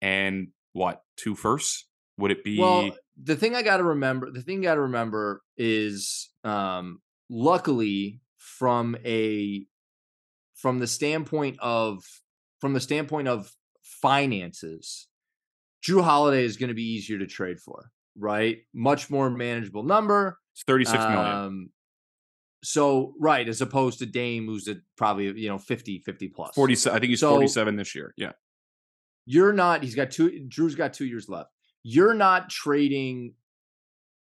and 0.01 0.49
what 0.73 1.01
two 1.15 1.35
firsts? 1.35 1.87
Would 2.17 2.31
it 2.31 2.43
be? 2.43 2.59
Well, 2.59 2.91
the 3.21 3.35
thing 3.35 3.55
I 3.55 3.63
got 3.63 3.77
to 3.77 3.83
remember, 3.83 4.29
the 4.29 4.41
thing 4.41 4.59
I 4.59 4.63
got 4.63 4.75
to 4.75 4.81
remember 4.81 5.41
is, 5.57 6.29
um, 6.43 6.99
luckily 7.33 8.21
from 8.37 8.95
a 9.03 9.65
from 10.55 10.79
the 10.79 10.87
standpoint 10.87 11.57
of 11.59 12.03
from 12.61 12.73
the 12.73 12.79
standpoint 12.79 13.27
of 13.27 13.51
finances, 13.81 15.07
Jrue 15.85 16.03
Holiday 16.03 16.45
is 16.45 16.55
going 16.55 16.69
to 16.69 16.75
be 16.75 16.83
easier 16.83 17.19
to 17.19 17.27
trade 17.27 17.59
for, 17.59 17.89
right? 18.17 18.59
Much 18.73 19.09
more 19.09 19.29
manageable 19.29 19.83
number. 19.83 20.37
It's 20.53 20.63
36 20.63 20.97
million. 20.97 21.17
Um, 21.17 21.69
so 22.63 23.13
right, 23.19 23.49
as 23.49 23.59
opposed 23.59 23.99
to 23.99 24.05
Dame, 24.05 24.45
who's 24.45 24.67
at 24.67 24.77
probably 24.95 25.25
you 25.37 25.49
know 25.49 25.57
50, 25.57 26.03
50 26.05 26.27
plus. 26.29 26.55
47. 26.55 26.95
I 26.95 26.99
think 26.99 27.09
he's 27.09 27.19
so, 27.19 27.31
47 27.31 27.75
this 27.75 27.95
year. 27.95 28.13
Yeah. 28.15 28.31
You're 29.25 29.53
not, 29.53 29.83
he's 29.83 29.95
got 29.95 30.11
two, 30.11 30.47
Jrue's 30.49 30.75
got 30.75 30.93
two 30.93 31.05
years 31.05 31.29
left. 31.29 31.49
You're 31.81 32.13
not 32.13 32.49
trading. 32.49 33.33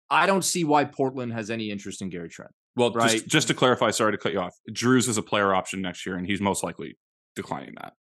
I 0.10 0.26
don't 0.26 0.44
see 0.44 0.66
why 0.66 0.86
Portland 0.86 1.34
has 1.34 1.50
any 1.50 1.72
interest 1.72 2.02
in 2.02 2.10
Gary 2.10 2.30
Trent. 2.30 2.52
Well, 2.80 2.92
right? 2.92 3.12
just, 3.12 3.28
just 3.28 3.48
to 3.50 3.54
clarify, 3.54 3.92
sorry 3.92 4.14
to 4.14 4.18
cut 4.18 4.34
you 4.34 4.40
off. 4.40 4.56
Jrues 4.72 5.08
is 5.08 5.18
a 5.18 5.22
player 5.22 5.54
option 5.54 5.82
next 5.82 6.06
year, 6.06 6.16
and 6.16 6.26
he's 6.26 6.42
most 6.42 6.64
likely 6.64 6.98
declining 7.36 7.76
that, 7.82 7.94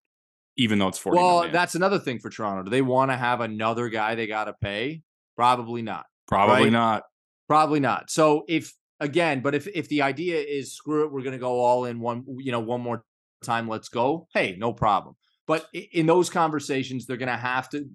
even 0.57 0.79
though 0.79 0.87
it's 0.87 0.97
40 0.97 1.17
Well, 1.17 1.35
million. 1.35 1.53
that's 1.53 1.75
another 1.75 1.99
thing 1.99 2.19
for 2.19 2.29
Toronto. 2.29 2.63
Do 2.63 2.69
they 2.69 2.81
want 2.81 3.11
to 3.11 3.17
have 3.17 3.41
another 3.41 3.89
guy 3.89 4.15
they 4.15 4.27
got 4.27 4.45
to 4.45 4.53
pay? 4.61 5.01
Probably 5.35 5.81
not. 5.81 6.05
Probably 6.27 6.63
right? 6.65 6.71
not. 6.71 7.03
Probably 7.47 7.79
not. 7.79 8.09
So 8.09 8.43
if 8.47 8.73
again, 8.99 9.41
but 9.41 9.55
if 9.55 9.67
if 9.67 9.89
the 9.89 10.01
idea 10.01 10.39
is 10.39 10.75
screw 10.75 11.05
it, 11.05 11.11
we're 11.11 11.23
going 11.23 11.33
to 11.33 11.39
go 11.39 11.59
all 11.59 11.85
in 11.85 11.99
one, 11.99 12.23
you 12.37 12.51
know, 12.51 12.59
one 12.59 12.81
more 12.81 13.03
time, 13.43 13.67
let's 13.67 13.89
go. 13.89 14.27
Hey, 14.33 14.55
no 14.57 14.73
problem. 14.73 15.15
But 15.47 15.65
in 15.73 16.05
those 16.05 16.29
conversations, 16.29 17.05
they're 17.05 17.17
going 17.17 17.27
to 17.29 17.37
have 17.37 17.69
to. 17.71 17.85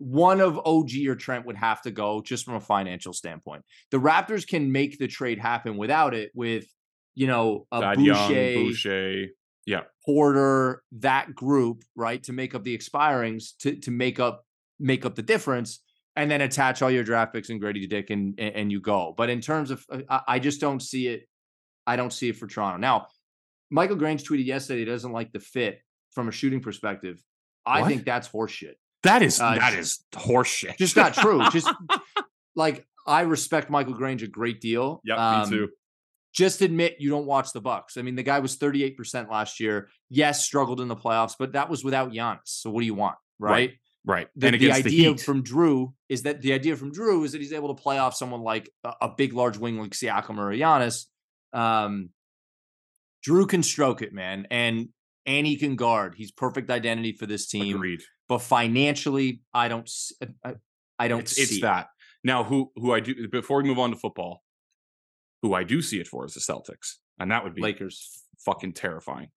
One 0.00 0.40
of 0.40 0.58
OG 0.64 0.90
or 1.08 1.14
Trent 1.14 1.46
would 1.46 1.56
have 1.56 1.82
to 1.82 1.90
go 1.90 2.22
just 2.22 2.46
from 2.46 2.54
a 2.54 2.60
financial 2.60 3.12
standpoint. 3.12 3.64
The 3.90 3.98
Raptors 3.98 4.46
can 4.46 4.72
make 4.72 4.98
the 4.98 5.06
trade 5.06 5.38
happen 5.38 5.76
without 5.76 6.14
it, 6.14 6.30
with 6.34 6.64
you 7.14 7.26
know 7.26 7.66
a 7.70 7.94
Boucher, 7.94 8.02
Young, 8.02 8.54
Boucher, 8.54 9.26
yeah, 9.66 9.82
Porter, 10.06 10.82
that 10.92 11.34
group, 11.34 11.82
right, 11.94 12.22
to 12.24 12.32
make 12.32 12.54
up 12.54 12.64
the 12.64 12.76
expirings 12.76 13.56
to 13.60 13.76
to 13.76 13.90
make 13.90 14.18
up 14.18 14.44
make 14.78 15.04
up 15.04 15.14
the 15.14 15.22
difference 15.22 15.80
and 16.16 16.30
then 16.30 16.40
attach 16.40 16.82
all 16.82 16.90
your 16.90 17.04
draft 17.04 17.32
picks 17.32 17.50
and 17.50 17.60
Grady 17.60 17.86
Dick 17.86 18.10
and, 18.10 18.38
and, 18.38 18.72
you 18.72 18.80
go. 18.80 19.14
But 19.16 19.30
in 19.30 19.40
terms 19.40 19.70
of, 19.70 19.84
uh, 19.90 20.00
I, 20.08 20.20
I 20.26 20.38
just 20.38 20.60
don't 20.60 20.80
see 20.80 21.06
it. 21.06 21.28
I 21.86 21.96
don't 21.96 22.12
see 22.12 22.28
it 22.28 22.36
for 22.36 22.46
Toronto. 22.46 22.78
Now, 22.78 23.06
Michael 23.70 23.96
Grange 23.96 24.24
tweeted 24.24 24.44
yesterday 24.44 24.80
he 24.80 24.84
doesn't 24.84 25.12
like 25.12 25.32
the 25.32 25.40
fit 25.40 25.80
from 26.10 26.28
a 26.28 26.32
shooting 26.32 26.60
perspective. 26.60 27.22
I 27.64 27.82
what? 27.82 27.88
think 27.88 28.04
that's 28.04 28.28
horseshit. 28.28 28.74
That 29.02 29.22
is 29.22 29.40
uh, 29.40 29.54
that 29.54 29.74
is 29.74 30.04
horseshit. 30.12 30.76
Just 30.76 30.96
not 30.96 31.14
true. 31.14 31.42
just 31.52 31.72
like 32.54 32.86
I 33.06 33.22
respect 33.22 33.70
Michael 33.70 33.94
Grange 33.94 34.22
a 34.22 34.28
great 34.28 34.60
deal. 34.60 35.00
Yeah, 35.04 35.16
um, 35.16 35.50
me 35.50 35.56
too. 35.56 35.68
Just 36.32 36.62
admit 36.62 36.96
you 37.00 37.10
don't 37.10 37.26
watch 37.26 37.52
the 37.52 37.60
Bucks. 37.60 37.96
I 37.96 38.02
mean, 38.02 38.14
the 38.14 38.22
guy 38.22 38.38
was 38.38 38.56
38% 38.56 39.28
last 39.30 39.58
year. 39.58 39.88
Yes, 40.10 40.44
struggled 40.44 40.80
in 40.80 40.86
the 40.86 40.94
playoffs, 40.94 41.34
but 41.36 41.54
that 41.54 41.68
was 41.68 41.82
without 41.82 42.12
Giannis. 42.12 42.38
So 42.44 42.70
what 42.70 42.80
do 42.80 42.86
you 42.86 42.94
want? 42.94 43.16
Right. 43.40 43.50
right. 43.50 43.70
Right. 44.04 44.28
The, 44.34 44.46
and 44.46 44.60
the 44.60 44.72
idea 44.72 45.12
the 45.12 45.18
from 45.18 45.42
Jrue 45.42 45.92
is 46.08 46.22
that 46.22 46.40
the 46.40 46.54
idea 46.54 46.74
from 46.76 46.92
Jrue 46.92 47.24
is 47.24 47.32
that 47.32 47.40
he's 47.40 47.52
able 47.52 47.74
to 47.74 47.82
play 47.82 47.98
off 47.98 48.14
someone 48.14 48.40
like 48.40 48.70
a, 48.82 48.92
a 49.02 49.08
big, 49.14 49.34
large 49.34 49.58
wing 49.58 49.78
like 49.78 49.90
Siakam 49.90 50.38
or 50.38 50.50
Giannis. 50.52 51.04
Um, 51.52 52.10
Jrue 53.26 53.46
can 53.46 53.62
stroke 53.62 54.00
it, 54.00 54.14
man, 54.14 54.46
and 54.50 54.88
and 55.26 55.46
he 55.46 55.56
can 55.56 55.76
guard. 55.76 56.14
He's 56.16 56.30
perfect 56.30 56.70
identity 56.70 57.12
for 57.12 57.26
this 57.26 57.46
team. 57.46 57.76
Agreed. 57.76 58.02
But 58.28 58.38
financially, 58.38 59.42
I 59.52 59.68
don't. 59.68 59.90
I, 60.44 60.54
I 60.98 61.08
don't. 61.08 61.20
It's, 61.20 61.38
it's 61.38 61.60
that 61.60 61.88
now. 62.22 62.44
Who 62.44 62.70
who 62.76 62.92
I 62.92 63.00
do 63.00 63.28
before 63.28 63.62
we 63.62 63.68
move 63.68 63.78
on 63.78 63.90
to 63.90 63.96
football, 63.96 64.42
who 65.42 65.54
I 65.54 65.64
do 65.64 65.82
see 65.82 66.00
it 66.00 66.06
for 66.06 66.24
is 66.24 66.34
the 66.34 66.40
Celtics, 66.40 66.96
and 67.18 67.30
that 67.30 67.44
would 67.44 67.54
be 67.54 67.62
Lakers. 67.62 68.24
Fucking 68.44 68.72
terrifying. 68.72 69.28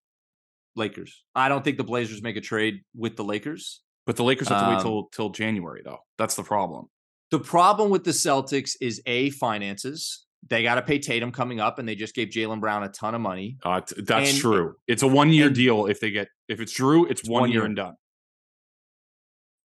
Lakers. 0.75 1.23
I 1.35 1.49
don't 1.49 1.63
think 1.63 1.77
the 1.77 1.83
Blazers 1.83 2.21
make 2.21 2.37
a 2.37 2.41
trade 2.41 2.81
with 2.95 3.15
the 3.15 3.23
Lakers. 3.23 3.81
But 4.05 4.15
the 4.15 4.23
Lakers 4.23 4.49
have 4.49 4.61
to 4.61 4.69
wait 4.69 4.77
um 4.77 4.83
till 4.83 5.03
till 5.13 5.29
January 5.29 5.81
though. 5.83 5.99
That's 6.17 6.35
the 6.35 6.43
problem. 6.43 6.87
The 7.31 7.39
problem 7.39 7.89
with 7.89 8.03
the 8.03 8.11
Celtics 8.11 8.75
is 8.81 9.01
a 9.05 9.29
finances. 9.31 10.25
They 10.49 10.63
got 10.63 10.75
to 10.75 10.81
pay 10.81 10.99
Tatum 10.99 11.31
coming 11.31 11.59
up, 11.59 11.79
and 11.79 11.87
they 11.87 11.95
just 11.95 12.15
gave 12.15 12.29
Jaylen 12.29 12.59
Brown 12.59 12.83
a 12.83 12.89
ton 12.89 13.15
of 13.15 13.21
money. 13.21 13.57
Uh, 13.63 13.81
that's 13.97 14.31
and, 14.31 14.39
true. 14.39 14.75
It's 14.87 15.03
a 15.03 15.07
one 15.07 15.29
year 15.29 15.49
deal. 15.49 15.85
If 15.85 15.99
they 15.99 16.11
get 16.11 16.27
if 16.47 16.59
it's 16.59 16.77
Jrue, 16.77 17.09
it's, 17.09 17.21
it's 17.21 17.29
one, 17.29 17.41
one 17.41 17.49
year, 17.51 17.61
year 17.61 17.65
and 17.65 17.75
done. 17.75 17.95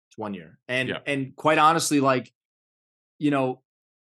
It's 0.09 0.19
one 0.19 0.35
year, 0.35 0.59
and 0.69 0.89
yeah. 0.89 0.99
and 1.07 1.37
quite 1.37 1.59
honestly, 1.59 2.01
like 2.01 2.33
you 3.19 3.31
know, 3.31 3.63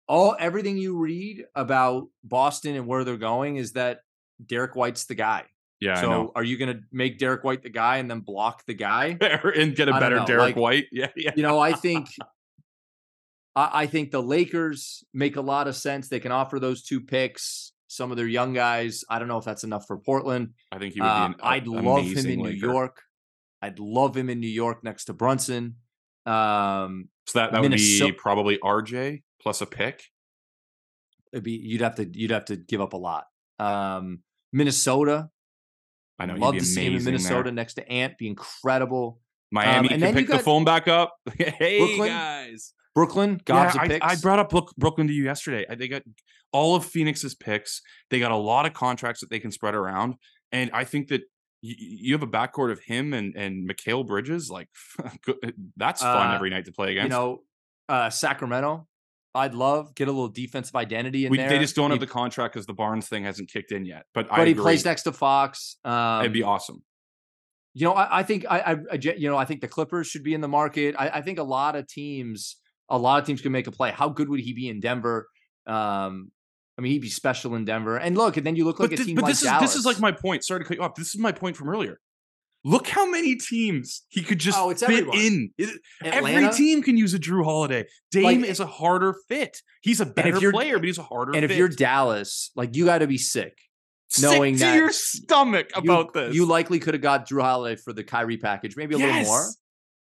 all 0.08 0.36
everything 0.38 0.76
you 0.76 0.98
read 0.98 1.44
about 1.54 2.08
Boston 2.24 2.74
and 2.76 2.86
where 2.86 3.04
they're 3.04 3.16
going 3.16 3.56
is 3.56 3.72
that 3.72 4.00
Derrick 4.44 4.74
White's 4.74 5.04
the 5.04 5.14
guy. 5.14 5.44
Yeah. 5.80 6.00
So 6.00 6.32
are 6.34 6.44
you 6.44 6.58
going 6.58 6.76
to 6.76 6.82
make 6.92 7.18
Derrick 7.18 7.42
White 7.42 7.62
the 7.62 7.70
guy 7.70 7.96
and 7.98 8.10
then 8.10 8.20
block 8.20 8.64
the 8.66 8.74
guy? 8.74 9.16
and 9.20 9.74
get 9.74 9.88
a 9.88 9.92
better 9.92 10.22
Derrick 10.26 10.40
like- 10.40 10.56
White. 10.56 10.86
Yeah. 10.92 11.08
Yeah. 11.16 11.32
You 11.36 11.42
know, 11.42 11.58
I 11.58 11.72
think 11.72 12.08
I, 13.56 13.82
I 13.82 13.86
think 13.86 14.10
the 14.10 14.22
Lakers 14.22 15.04
make 15.12 15.36
a 15.36 15.40
lot 15.40 15.68
of 15.68 15.76
sense. 15.76 16.08
They 16.08 16.20
can 16.20 16.32
offer 16.32 16.58
those 16.60 16.82
two 16.82 17.00
picks. 17.00 17.72
Some 17.88 18.12
of 18.12 18.16
their 18.16 18.28
young 18.28 18.52
guys. 18.52 19.02
I 19.10 19.18
don't 19.18 19.26
know 19.26 19.38
if 19.38 19.44
that's 19.44 19.64
enough 19.64 19.84
for 19.86 19.98
Portland. 19.98 20.50
I 20.70 20.78
think 20.78 20.94
he 20.94 21.00
would 21.00 21.06
be 21.06 21.10
Uh, 21.10 21.26
an 21.26 21.34
I'd 21.42 21.66
love 21.66 22.04
him 22.04 22.26
in 22.26 22.38
New 22.40 22.50
York. 22.50 23.02
I'd 23.62 23.78
love 23.80 24.16
him 24.16 24.30
in 24.30 24.38
New 24.38 24.48
York 24.48 24.84
next 24.84 25.06
to 25.06 25.12
Brunson. 25.12 25.76
Um, 26.24 27.08
So 27.26 27.40
that, 27.40 27.52
that 27.52 27.60
would 27.62 27.72
be 27.72 28.12
probably 28.12 28.58
RJ 28.58 29.22
plus 29.42 29.60
a 29.60 29.66
pick. 29.66 30.04
it'd 31.32 31.42
be 31.44 31.52
you'd 31.52 31.80
have 31.80 31.96
to 31.96 32.08
you'd 32.12 32.30
have 32.30 32.44
to 32.46 32.56
give 32.56 32.80
up 32.80 32.92
a 32.92 32.96
lot. 32.96 33.24
Um, 33.58 34.20
Minnesota, 34.52 35.28
I 36.18 36.26
know. 36.26 36.34
love 36.34 36.54
to 36.54 36.64
see 36.64 36.86
him 36.86 36.96
in 36.96 37.04
Minnesota 37.04 37.44
there. 37.44 37.52
next 37.52 37.74
to 37.74 37.88
Ant, 37.88 38.16
be 38.18 38.28
incredible. 38.28 39.20
Miami 39.50 39.90
and 39.90 40.00
can 40.02 40.14
pick 40.14 40.28
the 40.28 40.38
phone 40.38 40.64
back 40.64 40.86
up. 40.86 41.14
hey 41.38 41.78
Brooklyn, 41.78 42.08
guys. 42.08 42.72
Brooklyn, 42.94 43.40
gobs 43.44 43.74
yeah, 43.74 43.82
of 43.82 43.84
I, 43.84 43.88
picks. 43.88 44.06
I 44.06 44.16
brought 44.20 44.38
up 44.38 44.50
Brook- 44.50 44.74
Brooklyn 44.76 45.06
to 45.08 45.12
you 45.12 45.24
yesterday. 45.24 45.64
They 45.76 45.88
got 45.88 46.02
all 46.52 46.74
of 46.74 46.84
Phoenix's 46.84 47.34
picks. 47.34 47.82
They 48.10 48.18
got 48.18 48.32
a 48.32 48.36
lot 48.36 48.66
of 48.66 48.72
contracts 48.72 49.20
that 49.20 49.30
they 49.30 49.38
can 49.38 49.50
spread 49.52 49.74
around, 49.74 50.14
and 50.52 50.70
I 50.72 50.84
think 50.84 51.08
that 51.08 51.20
y- 51.62 51.70
y- 51.70 51.74
you 51.78 52.14
have 52.14 52.22
a 52.22 52.26
backcourt 52.26 52.72
of 52.72 52.80
him 52.80 53.12
and 53.14 53.36
and 53.36 53.68
Mikal 53.68 54.06
Bridges. 54.06 54.50
Like 54.50 54.68
that's 55.76 56.02
fun 56.02 56.32
Uh, 56.32 56.34
every 56.34 56.50
night 56.50 56.64
to 56.66 56.72
play 56.72 56.90
against. 56.92 57.04
you 57.04 57.08
know, 57.10 57.38
uh, 57.88 58.10
Sacramento. 58.10 58.86
I'd 59.32 59.54
love 59.54 59.94
get 59.94 60.08
a 60.08 60.10
little 60.10 60.28
defensive 60.28 60.74
identity 60.74 61.24
in 61.24 61.30
we, 61.30 61.36
there. 61.36 61.48
they 61.48 61.60
just 61.60 61.76
don't 61.76 61.92
have 61.92 62.00
the 62.00 62.06
contract 62.08 62.52
because 62.54 62.66
the 62.66 62.72
Barnes 62.74 63.08
thing 63.08 63.22
hasn't 63.22 63.48
kicked 63.48 63.70
in 63.70 63.84
yet. 63.84 64.06
But, 64.12 64.26
I 64.28 64.38
but 64.38 64.46
he 64.48 64.52
agree. 64.54 64.62
plays 64.64 64.84
next 64.84 65.04
to 65.04 65.12
Fox. 65.12 65.76
Um, 65.84 66.22
It'd 66.22 66.32
be 66.32 66.42
awesome. 66.42 66.82
You 67.72 67.86
know, 67.86 67.92
I, 67.92 68.18
I 68.18 68.22
think 68.24 68.44
I, 68.50 68.58
I, 68.58 68.72
I 68.72 68.94
you 69.16 69.30
know, 69.30 69.36
I 69.36 69.44
think 69.44 69.60
the 69.60 69.68
Clippers 69.68 70.08
should 70.08 70.24
be 70.24 70.34
in 70.34 70.40
the 70.40 70.48
market. 70.48 70.96
I, 70.98 71.10
I 71.10 71.20
think 71.22 71.38
a 71.38 71.44
lot 71.44 71.76
of 71.76 71.86
teams, 71.86 72.56
a 72.90 72.98
lot 72.98 73.20
of 73.20 73.26
teams 73.26 73.40
can 73.40 73.52
make 73.52 73.66
a 73.66 73.70
play. 73.72 73.90
How 73.92 74.08
good 74.08 74.28
would 74.28 74.40
he 74.40 74.52
be 74.52 74.68
in 74.68 74.80
Denver? 74.80 75.28
Um, 75.66 76.30
I 76.78 76.82
mean, 76.82 76.92
he'd 76.92 77.02
be 77.02 77.08
special 77.10 77.54
in 77.54 77.64
Denver. 77.64 77.96
And 77.98 78.16
look, 78.16 78.36
and 78.36 78.46
then 78.46 78.56
you 78.56 78.64
look 78.64 78.80
like 78.80 78.92
a 78.92 78.96
team 78.96 79.14
but 79.16 79.24
like 79.24 79.32
this 79.32 79.42
is 79.42 79.48
Dallas. 79.48 79.70
this 79.70 79.76
is 79.78 79.84
like 79.84 80.00
my 80.00 80.12
point. 80.12 80.44
Sorry 80.44 80.60
to 80.60 80.64
cut 80.66 80.76
you 80.76 80.82
off. 80.82 80.94
This 80.94 81.08
is 81.14 81.18
my 81.20 81.32
point 81.32 81.56
from 81.56 81.68
earlier. 81.68 82.00
Look 82.64 82.88
how 82.88 83.08
many 83.10 83.36
teams 83.36 84.02
he 84.08 84.22
could 84.22 84.38
just 84.38 84.58
Oh, 84.58 84.68
it's 84.70 84.80
fit 84.84 84.90
everyone. 84.90 85.18
in. 85.18 85.50
It- 85.56 85.80
Atlanta. 86.02 86.46
Every 86.46 86.56
team 86.56 86.82
can 86.82 86.96
use 86.96 87.14
a 87.14 87.18
Jrue 87.18 87.44
Holiday. 87.44 87.86
Dame 88.10 88.24
Like, 88.42 88.50
is 88.50 88.60
a 88.60 88.66
harder 88.66 89.14
fit. 89.28 89.56
He's 89.82 90.00
a 90.00 90.06
better 90.06 90.50
player, 90.50 90.78
but 90.78 90.84
he's 90.86 90.98
a 90.98 91.02
harder 91.02 91.32
and 91.32 91.40
fit. 91.42 91.50
if 91.52 91.56
you're 91.56 91.68
Dallas, 91.68 92.50
like 92.56 92.76
you 92.76 92.84
got 92.84 92.98
to 92.98 93.06
be 93.06 93.16
sick. 93.18 93.56
Sick 94.08 94.24
knowing 94.24 94.54
to 94.54 94.60
that 94.60 94.76
your 94.76 94.90
stomach 94.92 95.70
You- 95.76 95.82
about 95.82 96.12
this, 96.12 96.34
You 96.34 96.44
likely 96.44 96.80
could 96.80 96.94
have 96.94 97.02
got 97.02 97.28
Jrue 97.28 97.40
Holiday 97.42 97.80
for 97.80 97.92
the 97.94 98.04
Kyrie 98.04 98.36
package, 98.38 98.76
maybe 98.76 98.94
a 98.94 98.98
little 98.98 99.22
more. 99.22 99.46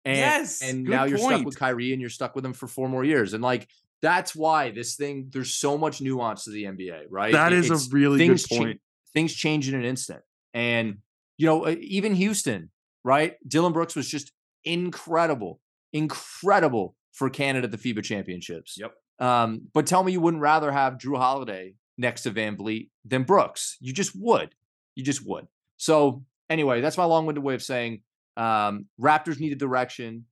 And, 0.06 0.18
Yes, 0.18 0.62
And 0.62 0.86
good 0.86 0.92
now 0.92 1.06
you're 1.06 1.18
stuck 1.18 1.46
with 1.46 1.58
Kyrie 1.58 1.92
and 1.94 2.02
you're 2.02 2.10
stuck 2.10 2.36
with 2.36 2.46
him 2.46 2.54
for 2.54 2.68
four 2.68 2.90
more 2.90 3.04
years. 3.04 3.34
And 3.34 3.42
like 3.44 3.70
that's 4.02 4.36
why 4.36 4.72
this 4.72 4.96
thing, 4.96 5.30
there's 5.32 5.54
so 5.54 5.78
much 5.78 6.02
nuance 6.02 6.44
to 6.44 6.50
the 6.52 6.66
NBA, 6.66 7.04
right? 7.10 7.32
That 7.32 7.54
It- 7.54 7.60
is 7.60 7.72
a 7.72 7.90
really 7.96 8.18
good 8.18 8.28
things 8.28 8.48
cha- 8.48 8.58
point. 8.58 8.82
things 9.14 9.34
change 9.34 9.70
in 9.70 9.76
an 9.76 9.86
instant. 9.86 10.22
And 10.54 10.98
you 11.38 11.46
know, 11.48 11.68
even 11.70 12.14
Houston, 12.16 12.70
right? 13.04 13.38
Dillon 13.48 13.74
Brooks 13.74 13.96
was 13.96 14.08
just 14.10 14.32
incredible, 14.66 15.60
incredible 15.94 16.96
for 17.12 17.30
Canada 17.30 17.66
at 17.66 17.72
the 17.72 17.78
FIBA 17.78 18.04
championships. 18.04 18.78
Yep. 18.80 18.94
Um, 19.20 19.62
but 19.74 19.86
tell 19.88 20.04
me 20.04 20.12
you 20.12 20.20
wouldn't 20.22 20.42
rather 20.42 20.72
have 20.72 20.98
Jrue 20.98 21.18
Holiday 21.18 21.76
next 21.98 22.24
to 22.24 22.32
VanVleet 22.32 22.90
than 23.06 23.24
Brooks. 23.24 23.78
You 23.80 23.94
just 23.94 24.14
would. 24.16 24.54
You 24.96 25.04
just 25.04 25.26
would. 25.26 25.48
So 25.78 26.24
anyway, 26.50 26.82
that's 26.82 26.98
my 26.98 27.06
long-winded 27.06 27.44
way 27.44 27.54
of 27.56 27.64
saying 27.64 28.02
um, 28.38 28.86
Raptors 29.00 29.40
need 29.40 29.52
a 29.54 29.56
direction. 29.58 30.26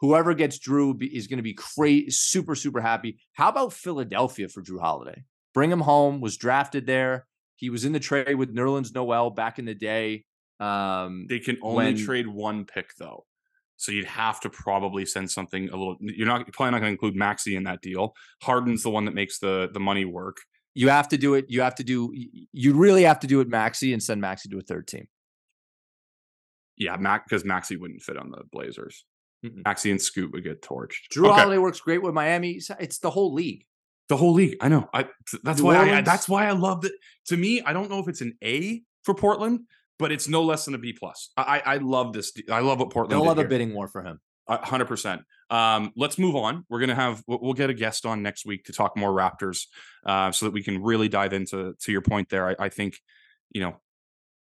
Whoever 0.00 0.34
gets 0.34 0.58
Jrue 0.58 1.00
is 1.12 1.26
going 1.28 1.36
to 1.36 1.42
be 1.44 1.54
crazy, 1.54 2.10
super, 2.10 2.54
super 2.54 2.80
happy. 2.80 3.18
How 3.34 3.48
about 3.48 3.72
Philadelphia 3.72 4.48
for 4.48 4.62
Jrue 4.62 4.80
Holiday? 4.80 5.22
Bring 5.54 5.70
him 5.70 5.80
home. 5.80 6.20
Was 6.20 6.36
drafted 6.36 6.86
there. 6.86 7.26
He 7.56 7.70
was 7.70 7.84
in 7.84 7.92
the 7.92 8.00
trade 8.00 8.34
with 8.34 8.54
Nerlens 8.54 8.92
Noel 8.94 9.30
back 9.30 9.58
in 9.60 9.64
the 9.66 9.74
day. 9.74 10.24
Um, 10.58 11.26
They 11.28 11.38
can 11.38 11.58
only 11.62 11.84
when- 11.86 11.96
trade 11.96 12.26
one 12.26 12.64
pick 12.64 12.90
though. 12.98 13.26
So 13.76 13.90
you'd 13.90 14.04
have 14.06 14.38
to 14.42 14.50
probably 14.50 15.04
send 15.04 15.28
something 15.30 15.68
a 15.68 15.76
little. 15.76 15.96
You're 16.00 16.26
not 16.26 16.46
you're 16.46 16.52
probably 16.52 16.70
not 16.72 16.78
going 16.80 16.90
to 16.90 16.92
include 16.92 17.16
Maxey 17.16 17.56
in 17.56 17.64
that 17.64 17.80
deal. 17.80 18.14
Harden's 18.40 18.84
the 18.84 18.90
one 18.90 19.06
that 19.06 19.14
makes 19.14 19.40
the 19.40 19.70
the 19.72 19.80
money 19.80 20.04
work. 20.04 20.36
you 20.74 20.88
have 20.88 21.08
to 21.08 21.18
do 21.18 21.34
it. 21.34 21.46
You 21.48 21.62
have 21.62 21.74
to 21.76 21.84
do. 21.84 22.12
You 22.52 22.74
really 22.74 23.02
have 23.02 23.18
to 23.20 23.26
do 23.26 23.40
it, 23.40 23.48
Maxey, 23.48 23.92
and 23.92 24.00
send 24.02 24.20
Maxey 24.20 24.48
to 24.50 24.58
a 24.58 24.62
third 24.62 24.86
team. 24.86 25.06
Yeah, 26.84 26.96
Mac 26.96 27.24
because 27.28 27.44
Maxey 27.44 27.76
wouldn't 27.76 28.02
fit 28.02 28.16
on 28.16 28.30
the 28.30 28.42
Blazers. 28.50 29.04
Mm-mm. 29.44 29.64
Maxey 29.64 29.90
and 29.90 30.00
Scoot 30.00 30.32
would 30.32 30.44
get 30.44 30.62
torched. 30.62 31.08
Jrue 31.14 31.26
Okay. 31.28 31.40
Holiday 31.40 31.58
works 31.58 31.80
great 31.80 32.02
with 32.02 32.14
Miami. 32.14 32.56
It's- 32.58 32.76
It's 32.80 32.98
the 32.98 33.10
whole 33.10 33.32
league. 33.34 33.64
The 34.08 34.16
whole 34.16 34.32
league. 34.34 34.56
I 34.60 34.68
know. 34.68 34.88
I 34.92 35.06
that's 35.42 35.60
New 35.60 35.66
why 35.66 35.78
I, 35.98 36.00
that's 36.02 36.28
why 36.28 36.46
I 36.46 36.50
love 36.52 36.84
it. 36.84 36.92
To 37.28 37.36
me, 37.36 37.62
I 37.62 37.72
don't 37.72 37.88
know 37.90 37.98
if 38.00 38.08
it's 38.08 38.20
an 38.20 38.36
A 38.44 38.82
for 39.04 39.14
Portland, 39.14 39.60
but 39.98 40.12
it's 40.12 40.28
no 40.28 40.42
less 40.42 40.64
than 40.66 40.74
a 40.74 40.78
B 40.78 40.92
plus. 40.92 41.30
I 41.36 41.42
I 41.66 41.74
I 41.74 41.76
love 41.78 42.12
this. 42.12 42.32
I 42.50 42.60
love 42.60 42.78
what 42.80 42.90
Portland. 42.90 43.12
They'll 43.12 43.22
did 43.24 43.28
have 43.30 43.38
a 43.38 43.42
here. 43.42 43.48
bidding 43.48 43.74
war 43.74 43.88
for 43.88 44.02
him. 44.02 44.20
hundred 44.48 44.86
percent. 44.86 45.22
Um, 45.50 45.92
let's 45.96 46.18
move 46.18 46.34
on. 46.36 46.64
We're 46.68 46.80
gonna 46.80 46.94
have 46.96 47.22
we'll 47.26 47.38
we'll 47.40 47.52
get 47.54 47.70
a 47.70 47.74
guest 47.74 48.04
on 48.04 48.22
next 48.22 48.44
week 48.44 48.64
to 48.64 48.72
talk 48.72 48.96
more 48.96 49.10
Raptors, 49.10 49.66
uh, 50.04 50.30
so 50.32 50.46
that 50.46 50.52
we 50.52 50.62
can 50.62 50.82
really 50.82 51.08
dive 51.08 51.32
into 51.32 51.74
to 51.80 51.92
your 51.92 52.02
point 52.02 52.28
there. 52.28 52.48
I, 52.50 52.56
I 52.58 52.68
think, 52.68 52.98
you 53.50 53.60
know, 53.62 53.76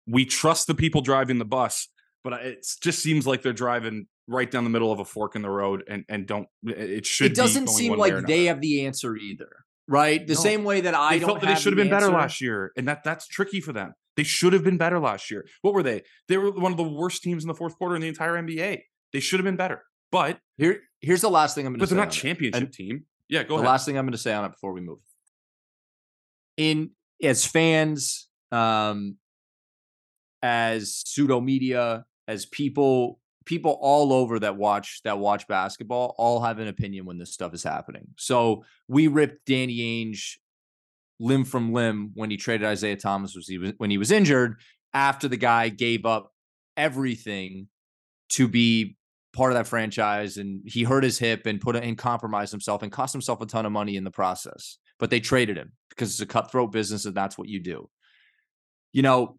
we 0.08 0.26
trust 0.26 0.68
the 0.68 0.76
people 0.76 1.02
driving 1.02 1.38
the 1.38 1.46
bus, 1.46 1.88
but 2.24 2.34
it 2.46 2.66
just 2.82 3.00
seems 3.00 3.26
like 3.28 3.42
they're 3.42 3.54
driving 3.54 4.08
right 4.28 4.50
down 4.50 4.64
the 4.64 4.70
middle 4.70 4.92
of 4.92 5.00
a 5.00 5.06
fork 5.06 5.36
in 5.36 5.42
the 5.42 5.50
road, 5.50 5.84
and 5.88 6.06
and 6.10 6.26
don't 6.28 6.48
it 6.64 7.06
should. 7.06 7.32
It 7.32 7.36
doesn't 7.36 7.66
be 7.66 7.72
seem 7.72 7.90
one 7.92 8.00
way 8.00 8.12
or 8.12 8.18
like 8.20 8.28
they 8.28 8.46
have 8.46 8.62
the 8.62 8.86
answer 8.86 9.16
either, 9.16 9.50
right? 9.88 10.26
The 10.26 10.34
No. 10.36 10.40
same 10.40 10.64
way 10.64 10.82
that 10.82 10.94
I 10.94 11.18
They 11.20 11.26
felt 11.26 11.42
that 11.42 11.48
they 11.48 11.56
should 11.56 11.74
have 11.74 11.78
been 11.78 11.90
better 11.90 12.10
last 12.10 12.42
year, 12.42 12.72
and 12.78 12.88
that 12.88 13.04
that's 13.04 13.28
tricky 13.28 13.62
for 13.62 13.74
them. 13.74 13.94
They 14.18 14.24
should 14.24 14.54
have 14.54 14.64
been 14.64 14.78
better 14.78 15.00
last 15.00 15.32
year. 15.32 15.46
What 15.62 15.74
were 15.74 15.84
they? 15.84 16.04
They 16.28 16.38
were 16.38 16.52
one 16.52 16.72
of 16.72 16.78
the 16.78 16.84
worst 16.88 17.24
teams 17.24 17.44
in 17.44 17.48
the 17.48 17.56
fourth 17.56 17.78
quarter 17.78 17.96
in 17.96 18.02
the 18.02 18.08
entire 18.10 18.34
NBA. 18.34 18.82
They 19.14 19.20
should 19.20 19.40
have 19.40 19.46
been 19.46 19.56
better, 19.58 19.82
but 20.12 20.40
Here, 20.58 20.82
here's 21.00 21.22
the 21.22 21.30
last 21.30 21.56
thing 21.56 21.66
I'm 21.66 21.72
going 21.74 21.80
to 21.80 21.84
but 21.86 21.90
they're 21.90 21.98
not 21.98 22.16
it. 22.16 22.20
championship 22.20 22.62
And 22.62 22.72
team. 22.74 23.06
Yeah, 23.30 23.44
go 23.44 23.44
ahead. 23.44 23.50
the 23.50 23.54
ahead. 23.56 23.66
last 23.68 23.86
thing 23.86 23.98
I'm 23.98 24.06
going 24.06 24.12
to 24.12 24.18
say 24.18 24.34
on 24.34 24.44
it 24.46 24.52
before 24.52 24.74
we 24.74 24.82
move. 24.82 25.00
In 26.58 26.92
as 27.24 27.46
fans, 27.46 28.28
um, 28.52 29.16
as 30.44 30.96
pseudo 31.06 31.40
media, 31.40 32.06
as 32.32 32.46
people, 32.46 33.20
people 33.46 33.78
all 33.82 34.14
over 34.14 34.40
that 34.40 34.56
watch 34.56 35.02
that 35.04 35.20
watch 35.20 35.48
basketball, 35.48 36.16
all 36.18 36.42
have 36.42 36.60
an 36.60 36.68
opinion 36.68 37.06
when 37.06 37.18
this 37.18 37.34
stuff 37.34 37.54
is 37.54 37.64
happening. 37.64 38.08
So 38.18 38.64
we 38.88 39.08
ripped 39.08 39.46
Danny 39.46 39.80
Ainge 39.80 40.38
limb 41.20 41.44
from 41.44 41.74
limb 41.74 42.12
when 42.16 42.32
he 42.32 42.38
traded 42.38 42.66
Isaiah 42.66 42.96
Thomas 42.96 43.36
was 43.36 43.48
he 43.48 43.58
was 43.58 43.74
when 43.78 43.92
he 43.92 43.98
was 43.98 44.12
injured 44.12 44.60
after 44.94 45.28
the 45.28 45.38
guy 45.38 45.70
gave 45.70 46.06
up 46.06 46.32
everything 46.78 47.68
to 48.30 48.48
be 48.48 48.96
part 49.34 49.52
of 49.52 49.58
that 49.58 49.68
franchise 49.68 50.38
and 50.38 50.62
he 50.66 50.84
hurt 50.84 51.04
his 51.04 51.20
hip 51.20 51.46
and 51.46 51.60
put 51.60 51.76
and 51.76 51.98
compromised 51.98 52.52
himself 52.52 52.82
and 52.82 52.92
cost 52.92 53.14
himself 53.14 53.42
a 53.42 53.46
ton 53.46 53.66
of 53.66 53.72
money 53.72 53.98
in 53.98 54.04
the 54.04 54.12
process. 54.12 54.78
But 55.00 55.10
they 55.10 55.20
traded 55.20 55.58
him 55.58 55.74
because 55.90 56.12
it's 56.12 56.22
a 56.22 56.26
cutthroat 56.26 56.72
business 56.72 57.06
and 57.06 57.16
that's 57.16 57.38
what 57.38 57.50
you 57.50 57.60
do. 57.62 57.90
You 58.94 59.02
know, 59.02 59.38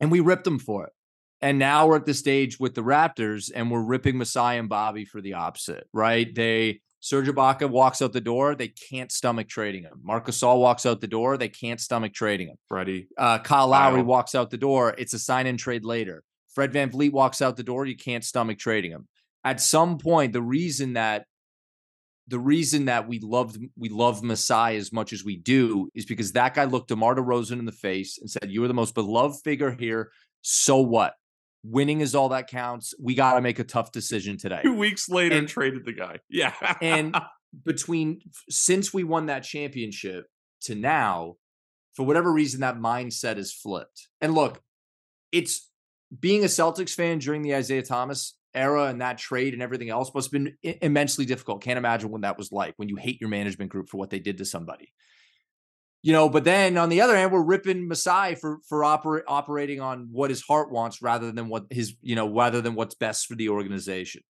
and 0.00 0.10
we 0.10 0.20
ripped 0.20 0.46
him 0.46 0.58
for 0.58 0.84
it. 0.84 0.92
And 1.40 1.58
now 1.58 1.86
we're 1.86 1.96
at 1.96 2.06
the 2.06 2.14
stage 2.14 2.58
with 2.58 2.74
the 2.74 2.82
Raptors 2.82 3.50
and 3.54 3.70
we're 3.70 3.82
ripping 3.82 4.18
Masai 4.18 4.58
and 4.58 4.68
Bobby 4.68 5.04
for 5.04 5.20
the 5.20 5.34
opposite, 5.34 5.86
right? 5.92 6.34
They 6.34 6.80
Serge 7.00 7.28
Ibaka 7.28 7.70
walks 7.70 8.02
out 8.02 8.12
the 8.12 8.20
door, 8.20 8.56
they 8.56 8.68
can't 8.68 9.12
stomach 9.12 9.48
trading 9.48 9.84
him. 9.84 10.00
Marcus 10.02 10.40
Gasol 10.40 10.58
walks 10.58 10.84
out 10.84 11.00
the 11.00 11.06
door, 11.06 11.36
they 11.36 11.48
can't 11.48 11.80
stomach 11.80 12.12
trading 12.12 12.48
him. 12.48 12.56
Freddie. 12.68 13.08
Uh, 13.16 13.38
Kyle 13.38 13.68
Lowry 13.68 13.98
Kyle. 13.98 14.04
walks 14.04 14.34
out 14.34 14.50
the 14.50 14.56
door. 14.56 14.94
It's 14.98 15.14
a 15.14 15.18
sign 15.18 15.46
and 15.46 15.58
trade 15.58 15.84
later. 15.84 16.24
Fred 16.54 16.72
VanVleet 16.72 17.12
walks 17.12 17.40
out 17.40 17.56
the 17.56 17.62
door. 17.62 17.86
You 17.86 17.96
can't 17.96 18.24
stomach 18.24 18.58
trading 18.58 18.90
him. 18.90 19.06
At 19.44 19.60
some 19.60 19.98
point, 19.98 20.32
the 20.32 20.42
reason 20.42 20.94
that 20.94 21.24
the 22.26 22.38
reason 22.38 22.86
that 22.86 23.08
we 23.08 23.20
loved 23.20 23.58
we 23.76 23.88
love 23.88 24.22
Masai 24.22 24.76
as 24.76 24.92
much 24.92 25.12
as 25.12 25.24
we 25.24 25.36
do 25.36 25.88
is 25.94 26.04
because 26.04 26.32
that 26.32 26.54
guy 26.54 26.64
looked 26.64 26.88
DeMar 26.88 27.14
DeRozan 27.14 27.60
in 27.60 27.64
the 27.64 27.72
face 27.72 28.18
and 28.18 28.28
said, 28.28 28.50
"You 28.50 28.64
are 28.64 28.68
the 28.68 28.74
most 28.74 28.94
beloved 28.94 29.40
figure 29.44 29.70
here. 29.70 30.10
So 30.42 30.78
what? 30.78 31.14
Winning 31.64 32.00
is 32.00 32.14
all 32.14 32.28
that 32.30 32.48
counts. 32.48 32.94
We 33.00 33.14
got 33.14 33.34
to 33.34 33.40
make 33.40 33.58
a 33.58 33.64
tough 33.64 33.92
decision 33.92 34.36
today." 34.38 34.60
Two 34.62 34.74
weeks 34.74 35.08
later, 35.08 35.36
And- 35.36 35.48
traded 35.48 35.84
the 35.84 35.92
guy. 35.92 36.18
Yeah. 36.28 36.54
and 36.80 37.16
between 37.64 38.20
since 38.48 38.92
we 38.92 39.04
won 39.04 39.26
that 39.26 39.40
championship 39.44 40.26
to 40.62 40.74
now, 40.74 41.36
for 41.94 42.04
whatever 42.06 42.32
reason, 42.32 42.60
that 42.60 42.76
mindset 42.76 43.36
is 43.38 43.52
flipped. 43.52 44.08
And 44.20 44.34
look, 44.34 44.60
it's 45.32 45.70
being 46.18 46.42
a 46.42 46.46
Celtics 46.46 46.94
fan 46.94 47.18
during 47.18 47.42
the 47.42 47.54
Isaiah 47.54 47.82
Thomas 47.82 48.34
era 48.54 48.84
and 48.84 49.00
that 49.02 49.18
trade 49.18 49.52
and 49.52 49.62
everything 49.62 49.90
else 49.90 50.12
must 50.14 50.32
have 50.32 50.42
been 50.42 50.56
immensely 50.80 51.24
difficult. 51.26 51.62
Can't 51.62 51.76
imagine 51.78 52.10
what 52.10 52.22
that 52.22 52.38
was 52.38 52.50
like 52.50 52.72
when 52.76 52.88
you 52.88 52.96
hate 52.96 53.20
your 53.20 53.28
management 53.30 53.70
group 53.70 53.88
for 53.90 53.98
what 53.98 54.08
they 54.10 54.18
did 54.18 54.38
to 54.38 54.44
somebody. 54.44 54.92
You 56.02 56.12
know, 56.12 56.28
but 56.28 56.44
then 56.44 56.78
on 56.78 56.90
the 56.90 57.00
other 57.00 57.16
hand, 57.16 57.32
we're 57.32 57.42
ripping 57.42 57.88
Masai 57.88 58.36
for 58.36 58.58
for 58.68 58.82
oper- 58.82 59.22
operating 59.26 59.80
on 59.80 60.08
what 60.12 60.30
his 60.30 60.42
heart 60.42 60.70
wants 60.70 61.02
rather 61.02 61.32
than 61.32 61.48
what 61.48 61.66
his 61.70 61.96
you 62.02 62.14
know 62.14 62.32
rather 62.32 62.60
than 62.60 62.74
what's 62.74 62.94
best 62.94 63.26
for 63.26 63.34
the 63.34 63.48
organization. 63.48 64.22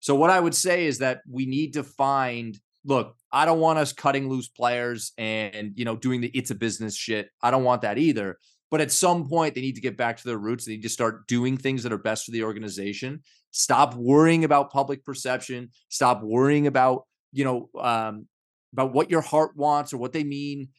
So 0.00 0.16
what 0.16 0.30
I 0.30 0.40
would 0.40 0.54
say 0.54 0.86
is 0.86 0.98
that 0.98 1.20
we 1.30 1.46
need 1.46 1.74
to 1.74 1.84
find. 1.84 2.58
Look, 2.84 3.14
I 3.30 3.44
don't 3.44 3.60
want 3.60 3.78
us 3.78 3.92
cutting 3.92 4.28
loose 4.28 4.48
players 4.48 5.12
and 5.16 5.72
you 5.76 5.84
know 5.84 5.94
doing 5.94 6.20
the 6.20 6.28
it's 6.28 6.50
a 6.50 6.56
business 6.56 6.96
shit. 6.96 7.30
I 7.40 7.52
don't 7.52 7.64
want 7.64 7.82
that 7.82 7.98
either. 7.98 8.38
But 8.72 8.80
at 8.80 8.90
some 8.90 9.28
point, 9.28 9.54
they 9.54 9.60
need 9.60 9.74
to 9.74 9.82
get 9.82 9.98
back 9.98 10.16
to 10.16 10.24
their 10.24 10.38
roots. 10.38 10.64
They 10.64 10.72
need 10.72 10.82
to 10.82 10.88
start 10.88 11.26
doing 11.28 11.58
things 11.58 11.82
that 11.82 11.92
are 11.92 11.98
best 11.98 12.24
for 12.24 12.30
the 12.30 12.42
organization. 12.42 13.20
Stop 13.50 13.94
worrying 13.94 14.44
about 14.44 14.72
public 14.72 15.04
perception. 15.04 15.70
Stop 15.88 16.22
worrying 16.22 16.66
about 16.66 17.04
you 17.32 17.44
know 17.44 17.68
um, 17.80 18.26
about 18.72 18.92
what 18.92 19.10
your 19.10 19.20
heart 19.20 19.56
wants 19.56 19.92
or 19.92 19.98
what 19.98 20.12
they 20.12 20.24
mean. 20.24 20.70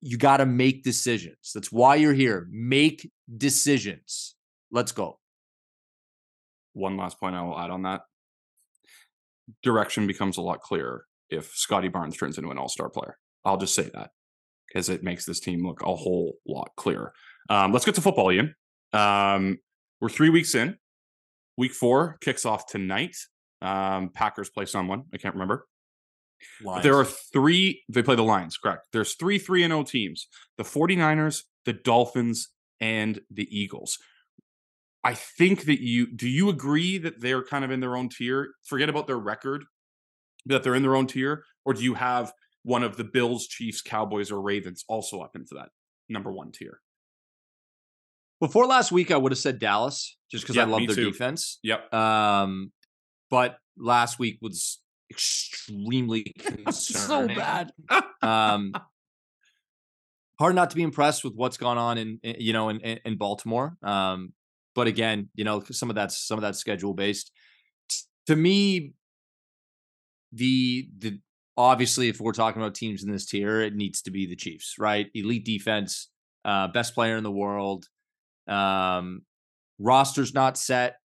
You, 0.00 0.16
got 0.16 0.38
to 0.38 0.46
make 0.46 0.82
decisions. 0.82 1.52
That's 1.54 1.72
why 1.72 1.96
you're 1.96 2.14
here. 2.14 2.46
Make 2.50 3.10
decisions. 3.36 4.34
Let's 4.70 4.92
go. 4.92 5.18
One 6.72 6.96
last 6.96 7.18
point 7.18 7.34
I 7.34 7.42
will 7.42 7.58
add 7.58 7.70
on 7.70 7.82
that. 7.82 8.02
Direction 9.62 10.06
becomes 10.06 10.36
a 10.36 10.42
lot 10.42 10.60
clearer 10.60 11.06
if 11.30 11.54
Scottie 11.54 11.88
Barnes 11.88 12.16
turns 12.16 12.36
into 12.38 12.50
an 12.50 12.58
all-star 12.58 12.90
player. 12.90 13.16
I'll 13.44 13.56
just 13.56 13.74
say 13.74 13.90
that 13.94 14.10
because 14.68 14.88
it 14.88 15.02
makes 15.02 15.24
this 15.24 15.40
team 15.40 15.66
look 15.66 15.82
a 15.82 15.94
whole 15.94 16.36
lot 16.46 16.70
clearer. 16.76 17.12
Um, 17.48 17.72
let's 17.72 17.84
get 17.84 17.94
to 17.94 18.00
football, 18.00 18.32
Ian. 18.32 18.54
Um, 18.92 19.58
we're 20.00 20.08
three 20.08 20.30
weeks 20.30 20.54
in. 20.54 20.76
Week 21.56 21.72
four 21.72 22.18
kicks 22.20 22.44
off 22.44 22.66
tonight. 22.66 23.16
Um, 23.62 24.10
Packers 24.10 24.50
play 24.50 24.66
someone. 24.66 25.04
I 25.14 25.16
can't 25.16 25.34
remember. 25.34 25.66
There 26.82 26.98
are 26.98 27.04
three, 27.04 27.82
they 27.88 28.02
play 28.02 28.16
the 28.16 28.22
Lions, 28.22 28.56
correct. 28.56 28.88
There's 28.92 29.14
three 29.14 29.38
3 29.38 29.64
and 29.64 29.72
0 29.72 29.82
teams 29.84 30.28
the 30.58 30.64
49ers, 30.64 31.42
the 31.64 31.72
Dolphins, 31.72 32.48
and 32.80 33.20
the 33.30 33.46
Eagles. 33.50 33.98
I 35.04 35.14
think 35.14 35.64
that 35.64 35.80
you 35.80 36.06
do 36.14 36.28
you 36.28 36.48
agree 36.48 36.98
that 36.98 37.20
they're 37.20 37.44
kind 37.44 37.64
of 37.64 37.70
in 37.70 37.80
their 37.80 37.96
own 37.96 38.08
tier? 38.08 38.48
Forget 38.64 38.88
about 38.88 39.06
their 39.06 39.18
record, 39.18 39.64
that 40.46 40.62
they're 40.62 40.74
in 40.74 40.82
their 40.82 40.96
own 40.96 41.06
tier, 41.06 41.44
or 41.64 41.74
do 41.74 41.82
you 41.82 41.94
have 41.94 42.32
one 42.64 42.82
of 42.82 42.96
the 42.96 43.04
Bills, 43.04 43.46
Chiefs, 43.46 43.82
Cowboys, 43.82 44.32
or 44.32 44.40
Ravens 44.42 44.84
also 44.88 45.20
up 45.20 45.36
into 45.36 45.54
that 45.54 45.68
number 46.08 46.32
one 46.32 46.50
tier? 46.50 46.80
Before 48.40 48.66
last 48.66 48.92
week, 48.92 49.10
I 49.10 49.16
would 49.16 49.32
have 49.32 49.38
said 49.38 49.58
Dallas 49.58 50.16
just 50.30 50.44
because 50.44 50.56
Yep, 50.56 50.66
I 50.66 50.70
love 50.70 50.80
me 50.80 50.86
their 50.86 50.96
too. 50.96 51.10
defense. 51.10 51.58
Yep. 51.62 51.94
Um, 51.94 52.72
but 53.30 53.58
last 53.78 54.18
week 54.18 54.38
was 54.42 54.80
extremely 55.10 56.24
concerning. 56.38 56.72
So 56.72 57.26
bad. 57.28 57.72
um, 58.22 58.72
hard 60.38 60.54
not 60.54 60.70
to 60.70 60.76
be 60.76 60.82
impressed 60.82 61.24
with 61.24 61.34
what's 61.34 61.56
gone 61.56 61.78
on 61.78 61.98
in, 61.98 62.18
in 62.22 62.36
you 62.38 62.52
know 62.52 62.68
in, 62.68 62.78
in 62.80 63.16
Baltimore. 63.16 63.76
Um, 63.82 64.32
but 64.74 64.86
again, 64.86 65.28
you 65.34 65.44
know 65.44 65.62
some 65.70 65.90
of 65.90 65.96
that's 65.96 66.18
some 66.18 66.38
of 66.38 66.42
that's 66.42 66.58
schedule 66.58 66.94
based. 66.94 67.32
T- 67.88 67.98
To 68.26 68.36
me, 68.36 68.92
the 70.32 70.88
the 70.98 71.20
obviously 71.56 72.08
if 72.08 72.20
we're 72.20 72.32
talking 72.32 72.60
about 72.60 72.74
teams 72.74 73.02
in 73.02 73.10
this 73.10 73.26
tier, 73.26 73.60
it 73.60 73.74
needs 73.74 74.02
to 74.02 74.10
be 74.10 74.26
the 74.26 74.36
Chiefs, 74.36 74.74
right? 74.78 75.06
Elite 75.14 75.44
defense, 75.44 76.10
uh, 76.44 76.68
best 76.68 76.94
player 76.94 77.16
in 77.16 77.24
the 77.24 77.30
world. 77.32 77.86
Um, 78.46 79.22
roster's 79.78 80.34
not 80.34 80.56
set, 80.58 80.96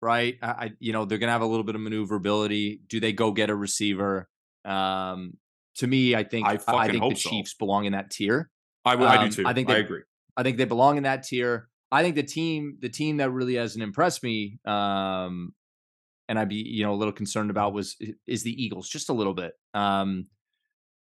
right? 0.00 0.36
I, 0.42 0.46
I 0.46 0.70
you 0.78 0.92
know 0.92 1.04
they're 1.04 1.18
gonna 1.18 1.32
have 1.32 1.42
a 1.42 1.46
little 1.46 1.64
bit 1.64 1.74
of 1.74 1.80
maneuverability. 1.80 2.80
Do 2.88 3.00
they 3.00 3.12
go 3.12 3.32
get 3.32 3.50
a 3.50 3.54
receiver? 3.56 4.28
Um, 4.64 5.34
to 5.76 5.86
me, 5.86 6.14
I 6.14 6.24
think 6.24 6.46
I 6.46 6.58
I, 6.68 6.88
think 6.88 7.02
the 7.02 7.14
so. 7.16 7.30
Chiefs 7.30 7.54
belong 7.54 7.84
in 7.84 7.92
that 7.92 8.10
tier. 8.10 8.50
I, 8.84 8.94
Um, 8.94 9.02
I 9.02 9.24
do 9.24 9.30
too. 9.30 9.42
I 9.46 9.52
think 9.52 9.68
think 9.68 9.70
I 9.70 9.74
they- 9.74 9.80
agree. 9.84 10.02
I 10.36 10.42
think 10.42 10.56
they 10.56 10.64
belong 10.64 10.96
in 10.98 11.02
that 11.02 11.24
tier. 11.24 11.68
I 11.90 12.02
think 12.02 12.14
the 12.14 12.22
team, 12.22 12.76
the 12.80 12.88
team 12.90 13.16
that 13.16 13.30
really 13.30 13.54
hasn't 13.54 13.82
impressed 13.82 14.22
me, 14.22 14.58
um, 14.66 15.52
and 16.28 16.38
I'd 16.38 16.48
be 16.48 16.56
you 16.56 16.82
know 16.84 16.92
a 16.92 16.96
little 16.96 17.12
concerned 17.12 17.50
about 17.50 17.72
was 17.72 17.96
is 18.26 18.42
the 18.44 18.52
Eagles 18.52 18.88
just 18.88 19.08
a 19.08 19.12
little 19.12 19.34
bit. 19.34 19.52
Um, 19.74 20.26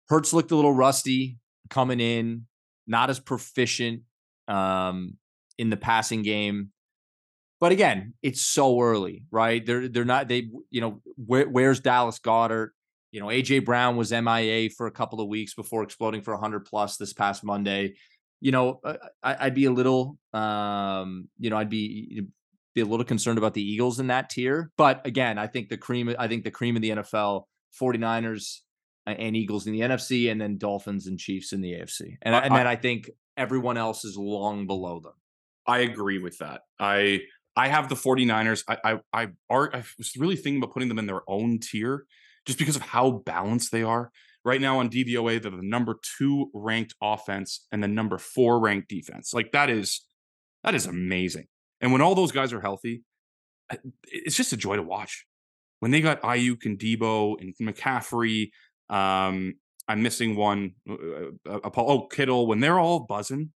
Hurts 0.09 0.33
looked 0.33 0.51
a 0.51 0.55
little 0.55 0.73
rusty 0.73 1.37
coming 1.69 1.99
in, 2.01 2.47
not 2.87 3.09
as 3.09 3.19
proficient 3.19 4.01
um, 4.49 5.17
in 5.57 5.69
the 5.69 5.77
passing 5.77 6.23
game. 6.23 6.71
But 7.61 7.71
again, 7.71 8.15
it's 8.21 8.41
so 8.41 8.81
early, 8.81 9.23
right? 9.31 9.65
They're 9.65 9.87
they're 9.87 10.03
not 10.03 10.27
they 10.27 10.49
you 10.71 10.81
know 10.81 11.01
where, 11.15 11.47
where's 11.47 11.79
Dallas 11.79 12.19
Goedert? 12.19 12.71
You 13.11 13.21
know 13.21 13.27
AJ 13.27 13.63
Brown 13.65 13.95
was 13.95 14.11
MIA 14.11 14.69
for 14.71 14.87
a 14.87 14.91
couple 14.91 15.21
of 15.21 15.27
weeks 15.29 15.53
before 15.53 15.83
exploding 15.83 16.21
for 16.23 16.33
100 16.33 16.65
plus 16.65 16.97
this 16.97 17.13
past 17.13 17.43
Monday. 17.43 17.93
You 18.41 18.51
know 18.51 18.79
uh, 18.83 18.97
I, 19.23 19.45
I'd 19.45 19.53
be 19.55 19.65
a 19.65 19.71
little 19.71 20.17
um, 20.33 21.29
you 21.37 21.49
know 21.49 21.57
I'd 21.57 21.69
be 21.69 22.23
be 22.73 22.81
a 22.81 22.85
little 22.85 23.05
concerned 23.05 23.37
about 23.37 23.53
the 23.53 23.61
Eagles 23.61 23.99
in 23.99 24.07
that 24.07 24.29
tier. 24.29 24.71
But 24.77 25.05
again, 25.05 25.37
I 25.37 25.45
think 25.47 25.69
the 25.69 25.77
cream 25.77 26.13
I 26.17 26.27
think 26.27 26.43
the 26.43 26.51
cream 26.51 26.75
of 26.75 26.81
the 26.81 26.89
NFL 26.89 27.43
49ers 27.79 28.59
and 29.05 29.35
Eagles 29.35 29.67
in 29.67 29.73
the 29.73 29.81
NFC 29.81 30.31
and 30.31 30.39
then 30.39 30.57
Dolphins 30.57 31.07
and 31.07 31.17
Chiefs 31.19 31.53
in 31.53 31.61
the 31.61 31.73
AFC. 31.73 32.17
And, 32.21 32.35
I- 32.35 32.39
and 32.41 32.55
then 32.55 32.67
I 32.67 32.75
think 32.75 33.09
everyone 33.37 33.77
else 33.77 34.05
is 34.05 34.17
long 34.17 34.67
below 34.67 34.99
them. 34.99 35.13
I 35.67 35.79
agree 35.79 36.19
with 36.19 36.37
that. 36.39 36.61
I 36.79 37.21
I 37.55 37.67
have 37.67 37.89
the 37.89 37.95
49ers. 37.95 38.63
I 38.67 38.77
I 38.83 38.99
I, 39.13 39.27
are, 39.49 39.75
I 39.75 39.83
was 39.97 40.15
really 40.17 40.35
thinking 40.35 40.57
about 40.61 40.73
putting 40.73 40.89
them 40.89 40.99
in 40.99 41.05
their 41.05 41.21
own 41.27 41.59
tier 41.59 42.05
just 42.45 42.57
because 42.57 42.75
of 42.75 42.81
how 42.81 43.11
balanced 43.25 43.71
they 43.71 43.83
are. 43.83 44.11
Right 44.43 44.59
now 44.59 44.79
on 44.79 44.89
DVOA, 44.89 45.41
they're 45.41 45.51
the 45.51 45.61
number 45.61 45.97
two 46.17 46.49
ranked 46.53 46.95
offense 47.01 47.67
and 47.71 47.83
the 47.83 47.87
number 47.87 48.17
four 48.17 48.59
ranked 48.59 48.89
defense. 48.89 49.33
Like 49.33 49.51
that 49.51 49.69
is 49.69 50.05
that 50.63 50.75
is 50.75 50.85
amazing. 50.85 51.47
And 51.79 51.91
when 51.91 52.01
all 52.01 52.15
those 52.15 52.31
guys 52.31 52.53
are 52.53 52.61
healthy, 52.61 53.03
it's 54.03 54.35
just 54.35 54.53
a 54.53 54.57
joy 54.57 54.75
to 54.75 54.83
watch. 54.83 55.25
When 55.79 55.91
they 55.91 56.01
got 56.01 56.21
Aiyuk 56.21 56.65
and 56.65 56.77
Debo 56.77 57.41
and 57.41 57.55
McCaffrey, 57.61 58.51
um, 58.89 59.55
I'm 59.87 60.03
missing 60.03 60.35
one. 60.35 60.73
Uh, 60.89 60.93
uh, 61.49 61.59
uh, 61.63 61.69
oh, 61.77 62.07
Kittle. 62.07 62.47
When 62.47 62.59
they're 62.59 62.79
all 62.79 63.01
buzzing, 63.01 63.51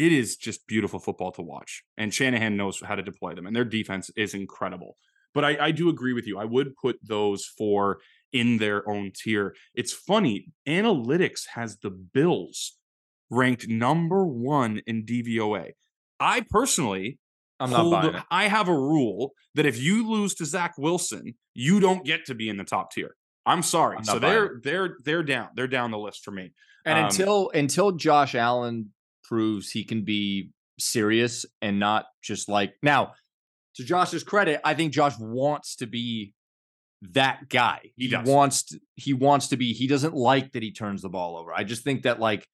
it 0.00 0.12
is 0.12 0.36
just 0.36 0.66
beautiful 0.66 0.98
football 0.98 1.30
to 1.32 1.42
watch. 1.42 1.82
And 1.98 2.12
Shanahan 2.12 2.56
knows 2.56 2.80
how 2.80 2.94
to 2.94 3.02
deploy 3.02 3.34
them, 3.34 3.46
and 3.46 3.54
their 3.54 3.66
defense 3.66 4.10
is 4.16 4.32
incredible. 4.32 4.96
But 5.34 5.44
I, 5.44 5.66
I 5.66 5.70
do 5.72 5.90
agree 5.90 6.14
with 6.14 6.26
you. 6.26 6.38
I 6.38 6.46
would 6.46 6.74
put 6.76 6.96
those 7.02 7.44
four 7.44 8.00
in 8.32 8.56
their 8.56 8.88
own 8.88 9.12
tier. 9.14 9.54
It's 9.74 9.92
funny, 9.92 10.46
analytics 10.66 11.42
has 11.54 11.76
the 11.80 11.90
Bills 11.90 12.78
ranked 13.28 13.68
number 13.68 14.26
one 14.26 14.80
in 14.86 15.04
DVOA. 15.04 15.72
I 16.18 16.46
personally 16.48 17.18
I'm 17.60 17.70
not 17.70 17.90
buying 17.90 18.14
it. 18.14 18.22
I 18.30 18.48
have 18.48 18.68
a 18.68 18.74
rule 18.74 19.32
that 19.54 19.66
if 19.66 19.78
you 19.78 20.08
lose 20.08 20.34
to 20.36 20.46
Zach 20.46 20.78
Wilson, 20.78 21.34
you 21.52 21.78
don't 21.78 22.06
get 22.06 22.24
to 22.24 22.34
be 22.34 22.48
in 22.48 22.56
the 22.56 22.64
top 22.64 22.90
tier. 22.90 23.14
I'm 23.44 23.62
sorry. 23.62 23.98
I'm 23.98 24.04
so 24.04 24.18
they're 24.18 24.60
they're 24.62 24.96
they're 25.04 25.22
down. 25.22 25.48
They're 25.54 25.68
down 25.68 25.90
the 25.90 25.98
list 25.98 26.24
for 26.24 26.30
me. 26.30 26.52
And 26.86 26.98
Um, 26.98 27.04
until 27.04 27.50
until 27.50 27.92
Josh 27.92 28.34
Allen 28.34 28.92
proves 29.30 29.70
he 29.70 29.84
can 29.84 30.04
be 30.04 30.50
serious 30.78 31.46
and 31.62 31.78
not 31.78 32.06
just 32.22 32.48
like 32.48 32.74
now, 32.82 33.12
to 33.76 33.84
Josh's 33.84 34.24
credit, 34.24 34.60
I 34.64 34.74
think 34.74 34.92
Josh 34.92 35.14
wants 35.18 35.76
to 35.76 35.86
be 35.86 36.34
that 37.12 37.48
guy. 37.48 37.92
He 37.96 38.08
does. 38.08 38.28
wants 38.28 38.64
to, 38.64 38.80
he 38.96 39.14
wants 39.14 39.48
to 39.48 39.56
be. 39.56 39.72
He 39.72 39.86
doesn't 39.86 40.14
like 40.14 40.52
that 40.52 40.62
he 40.62 40.72
turns 40.72 41.02
the 41.02 41.08
ball 41.08 41.38
over. 41.38 41.54
I 41.54 41.64
just 41.64 41.84
think 41.84 42.02
that 42.02 42.20
like, 42.20 42.46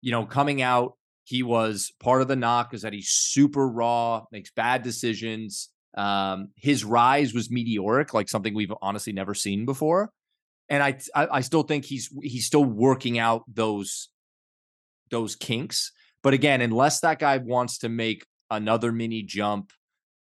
you 0.00 0.12
know, 0.12 0.24
coming 0.24 0.62
out, 0.62 0.92
he 1.24 1.42
was 1.42 1.92
part 2.00 2.22
of 2.22 2.28
the 2.28 2.36
knock 2.36 2.74
is 2.74 2.82
that 2.82 2.92
he's 2.92 3.10
super 3.10 3.68
raw, 3.68 4.24
makes 4.32 4.50
bad 4.50 4.82
decisions. 4.82 5.68
Um, 5.96 6.48
his 6.56 6.84
rise 6.84 7.34
was 7.34 7.50
meteoric, 7.50 8.14
like 8.14 8.28
something 8.28 8.54
we've 8.54 8.72
honestly 8.80 9.12
never 9.12 9.34
seen 9.34 9.66
before. 9.66 10.10
And 10.68 10.82
I, 10.82 10.98
I, 11.14 11.28
I 11.30 11.40
still 11.42 11.64
think 11.64 11.84
he's 11.84 12.08
he's 12.22 12.46
still 12.46 12.64
working 12.64 13.18
out 13.18 13.42
those 13.52 14.08
those 15.10 15.36
kinks. 15.36 15.92
But 16.22 16.34
again, 16.34 16.60
unless 16.60 17.00
that 17.00 17.18
guy 17.18 17.38
wants 17.38 17.78
to 17.78 17.88
make 17.88 18.24
another 18.50 18.92
mini 18.92 19.22
jump 19.22 19.72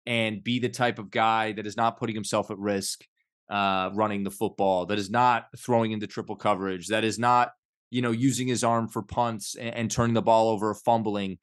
and 0.06 0.42
be 0.42 0.58
the 0.58 0.68
type 0.68 0.98
of 0.98 1.10
guy 1.10 1.52
that 1.52 1.66
is 1.66 1.76
not 1.76 1.98
putting 1.98 2.14
himself 2.14 2.50
at 2.50 2.58
risk 2.58 3.04
uh, 3.50 3.90
running 3.94 4.24
the 4.24 4.30
football, 4.30 4.86
that 4.86 4.98
is 4.98 5.10
not 5.10 5.46
throwing 5.56 5.92
into 5.92 6.06
triple 6.06 6.36
coverage, 6.36 6.88
that 6.88 7.04
is 7.04 7.18
not 7.18 7.52
you 7.90 8.02
know 8.02 8.10
using 8.10 8.46
his 8.46 8.64
arm 8.64 8.88
for 8.88 9.02
punts 9.02 9.54
and, 9.54 9.74
and 9.74 9.90
turning 9.90 10.14
the 10.14 10.22
ball 10.22 10.48
over 10.48 10.74
fumbling, 10.74 11.38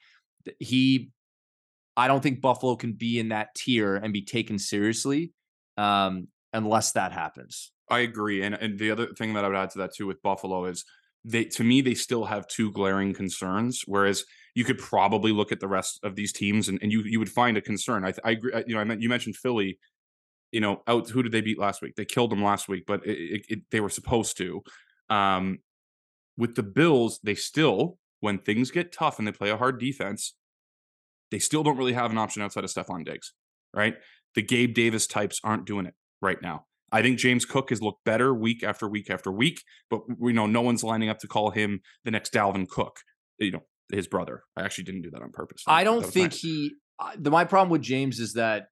he. 0.60 1.10
I 1.98 2.10
don't 2.10 2.22
think 2.22 2.42
Buffalo 2.42 2.76
can 2.76 2.92
be 2.92 3.20
in 3.20 3.30
that 3.30 3.56
tier 3.56 3.96
and 3.96 4.12
be 4.12 4.22
taken 4.22 4.60
seriously 4.60 5.32
um, 5.78 6.28
unless 6.52 6.92
that 6.92 7.14
happens. 7.14 7.72
I 7.90 8.00
agree. 8.00 8.44
And 8.44 8.56
and 8.56 8.78
the 8.80 8.92
other 8.92 9.08
thing 9.14 9.34
that 9.34 9.46
I 9.46 9.48
would 9.48 9.58
add 9.58 9.70
to 9.72 9.78
that 9.80 9.94
too 9.94 10.08
with 10.08 10.22
Buffalo 10.22 10.66
is 10.66 10.84
they 11.24 11.46
to 11.46 11.64
me 11.64 11.82
they 11.82 11.94
still 11.94 12.26
have 12.26 12.48
two 12.48 12.72
glaring 12.72 13.14
concerns. 13.14 13.84
Whereas 13.86 14.26
you 14.56 14.64
could 14.64 14.80
probably 14.80 15.32
look 15.32 15.52
at 15.52 15.60
the 15.60 15.68
rest 15.68 16.00
of 16.04 16.16
these 16.16 16.34
teams 16.34 16.70
and, 16.70 16.80
and 16.82 16.92
you 16.92 17.04
you 17.04 17.20
would 17.20 17.32
find 17.32 17.58
a 17.58 17.62
concern. 17.62 18.04
I 18.04 18.14
I 18.24 18.32
agree. 18.32 18.54
You 18.66 18.74
know, 18.76 18.82
I 18.82 18.84
meant 18.86 19.02
you 19.02 19.10
mentioned 19.10 19.36
Philly. 19.36 19.78
you 20.52 20.62
know, 20.62 20.82
out 20.88 21.10
who 21.10 21.22
did 21.22 21.34
they 21.34 21.42
beat 21.42 21.60
last 21.60 21.82
week? 21.82 21.96
They 21.96 22.06
killed 22.06 22.32
them 22.32 22.42
last 22.42 22.70
week, 22.70 22.86
but 22.88 23.06
it, 23.06 23.18
it, 23.18 23.46
it, 23.50 23.60
they 23.72 23.82
were 23.82 23.90
supposed 23.90 24.38
to. 24.38 24.64
Um, 25.10 25.60
with 26.38 26.56
the 26.56 26.64
Bills, 26.64 27.20
they 27.24 27.36
still, 27.36 27.98
when 28.22 28.40
things 28.40 28.72
get 28.72 28.94
tough 28.94 29.20
and 29.20 29.28
they 29.28 29.34
play 29.34 29.50
a 29.50 29.58
hard 29.58 29.82
defense, 29.82 30.34
they 31.30 31.40
still 31.40 31.62
don't 31.62 31.78
really 31.78 31.92
have 31.92 32.10
an 32.10 32.18
option 32.18 32.42
outside 32.42 32.64
of 32.64 32.70
Stefon 32.70 33.04
Diggs, 33.06 33.34
right? 33.74 33.96
The 34.36 34.42
Gabe 34.42 34.74
Davis 34.74 35.08
types 35.08 35.42
aren't 35.44 35.66
doing 35.66 35.86
it 35.88 35.96
right 36.22 36.42
now. 36.42 36.66
I 36.90 37.02
think 37.02 37.20
James 37.20 37.44
Cook 37.44 37.72
has 37.72 37.82
looked 37.82 38.06
better 38.06 38.34
week 38.34 38.64
after 38.64 38.88
week 38.88 39.10
after 39.10 39.32
week, 39.32 39.62
but 39.90 40.02
we 40.18 40.32
know 40.32 40.46
no 40.46 40.62
one's 40.62 40.86
lining 40.86 41.10
up 41.10 41.20
to 41.20 41.28
call 41.28 41.50
him 41.50 41.82
the 42.06 42.12
next 42.12 42.32
Dalvin 42.32 42.70
Cook. 42.70 43.00
You 43.40 43.52
know, 43.52 43.64
his 43.92 44.08
brother. 44.08 44.44
I 44.58 44.64
actually 44.64 44.86
didn't 44.86 45.02
do 45.02 45.12
that 45.12 45.22
on 45.22 45.32
purpose. 45.32 45.64
I 45.68 45.84
don't 45.84 46.06
think 46.06 46.32
nice. 46.32 46.40
he. 46.40 46.74
the 47.18 47.32
my 47.32 47.46
problem 47.46 47.70
with 47.70 47.82
James 47.82 48.20
is 48.20 48.34
that 48.34 48.68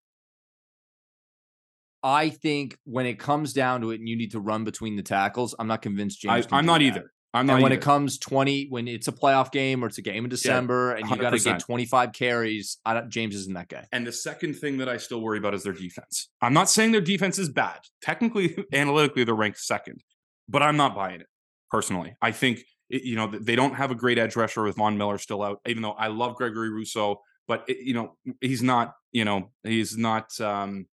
I 2.03 2.30
think 2.30 2.78
when 2.84 3.05
it 3.05 3.18
comes 3.18 3.53
down 3.53 3.82
to 3.82 3.91
it, 3.91 3.99
and 3.99 4.09
you 4.09 4.18
need 4.18 4.32
to 4.32 4.39
run 4.39 4.66
between 4.66 4.97
the 4.97 5.03
tackles, 5.03 5.55
I'm 5.57 5.68
not 5.68 5.82
convinced 5.82 6.20
James. 6.20 6.47
I, 6.51 6.59
am 6.59 6.66
not 6.66 6.80
that. 6.80 6.86
either. 6.86 7.11
I'm 7.34 7.47
not. 7.47 7.53
And 7.53 7.64
when 7.64 7.72
either. 7.72 7.80
it 7.80 7.84
comes 7.84 8.20
20, 8.20 8.68
when 8.70 8.88
it's 8.89 9.07
a 9.07 9.11
playoff 9.11 9.51
game 9.51 9.84
or 9.84 9.88
it's 9.88 9.97
a 9.97 10.01
game 10.01 10.26
in 10.26 10.30
December, 10.30 10.91
yeah, 10.91 11.01
and 11.01 11.09
you 11.09 11.18
got 11.18 11.32
to 11.32 11.39
get 11.39 11.59
25 11.61 12.11
carries, 12.11 12.78
James 13.07 13.36
isn't 13.36 13.53
that 13.53 13.70
guy. 13.70 13.88
And 13.91 14.05
the 14.05 14.11
second 14.11 14.55
thing 14.55 14.78
that 14.80 14.89
I 14.89 14.97
still 14.97 15.22
worry 15.22 15.38
about 15.38 15.53
is 15.53 15.64
their 15.64 15.74
defense. 15.74 16.30
I'm 16.41 16.53
not 16.53 16.70
saying 16.70 16.91
their 16.91 17.01
defense 17.01 17.39
is 17.39 17.49
bad. 17.49 17.80
Technically, 18.01 18.55
analytically, 18.74 19.24
they're 19.24 19.34
ranked 19.34 19.59
second, 19.59 20.01
but 20.49 20.61
I'm 20.61 20.78
not 20.78 20.93
buying 20.93 21.22
it 21.22 21.28
personally. 21.72 22.16
I 22.22 22.32
think 22.32 22.59
it, 22.93 23.03
you 23.03 23.15
know 23.15 23.27
they 23.27 23.55
don't 23.55 23.75
have 23.75 23.91
a 23.91 23.95
great 23.95 24.17
edge 24.17 24.35
rusher 24.35 24.63
with 24.63 24.75
Von 24.77 24.97
Miller 24.97 25.17
still 25.17 25.41
out. 25.41 25.59
Even 25.67 25.83
though 25.83 25.91
I 25.91 26.07
love 26.07 26.35
Gregory 26.35 26.69
Rousseau, 26.69 27.21
but 27.47 27.63
it, 27.67 27.77
you 27.79 27.93
know 27.93 28.17
he's 28.41 28.63
not. 28.63 28.93
You 29.11 29.25
know 29.25 29.51
he's 29.63 29.97
not 29.97 30.39
um, 30.39 30.87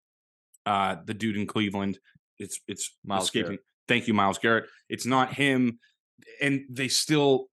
uh, 0.66 0.98
the 1.06 1.14
dude 1.14 1.38
in 1.38 1.48
Cleveland. 1.48 2.00
It's 2.38 2.60
it's 2.68 2.98
Myles 3.06 3.26
escaping. 3.26 3.48
Garrett. 3.48 3.60
Thank 3.88 4.08
you, 4.08 4.14
Myles 4.14 4.38
Garrett. 4.38 4.66
It's 4.88 5.06
not 5.06 5.34
him 5.34 5.80
and 6.42 6.62
they 6.70 6.88
still 6.88 7.48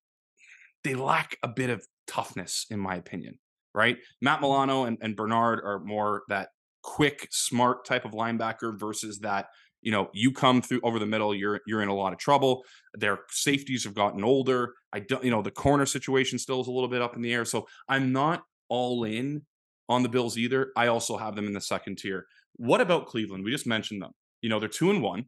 they 0.85 0.95
lack 0.95 1.37
a 1.43 1.49
bit 1.49 1.71
of 1.71 1.85
toughness, 2.07 2.67
in 2.71 2.79
my 2.79 2.97
opinion. 2.97 3.39
Right? 3.75 3.99
Matt 4.23 4.37
mm-hmm. 4.37 4.45
Milano 4.45 4.85
and, 4.85 4.99
and 5.03 5.17
Bernard 5.17 5.61
are 5.65 5.81
more 5.81 6.23
that 6.29 6.49
quick, 6.83 7.29
smart 7.31 7.85
type 7.85 8.05
of 8.05 8.13
linebacker 8.13 8.79
versus 8.79 9.19
that 9.21 9.47
you 9.83 9.93
know 9.93 10.09
you 10.13 10.33
come 10.33 10.63
through 10.63 10.81
over 10.83 10.99
the 10.99 11.07
middle 11.07 11.35
you're 11.35 11.61
you're 11.67 11.83
in 11.83 11.89
a 11.89 11.95
lot 11.95 12.13
of 12.13 12.19
trouble 12.19 12.65
their 13.01 13.21
safeties 13.31 13.85
have 13.85 13.95
gotten 13.95 14.25
older 14.25 14.75
i 14.93 14.99
don't 14.99 15.25
you 15.25 15.31
know 15.31 15.43
the 15.43 15.51
corner 15.51 15.87
situation 15.87 16.39
still 16.39 16.61
is 16.61 16.67
a 16.67 16.73
little 16.73 16.89
bit 16.89 17.03
up 17.03 17.17
in 17.17 17.23
the 17.23 17.33
air 17.33 17.45
so 17.45 17.67
i'm 17.89 18.13
not 18.13 18.43
all 18.69 19.05
in 19.05 19.43
on 19.89 20.03
the 20.03 20.09
bills 20.09 20.37
either 20.37 20.73
i 20.77 20.87
also 20.87 21.17
have 21.17 21.37
them 21.37 21.47
in 21.47 21.53
the 21.53 21.61
second 21.61 21.97
tier 21.97 22.27
what 22.55 22.81
about 22.81 23.07
cleveland 23.07 23.45
we 23.45 23.51
just 23.51 23.67
mentioned 23.67 24.03
them 24.03 24.13
you 24.43 24.49
know 24.49 24.59
they're 24.59 24.69
two 24.69 24.91
and 24.91 25.03
one 25.03 25.25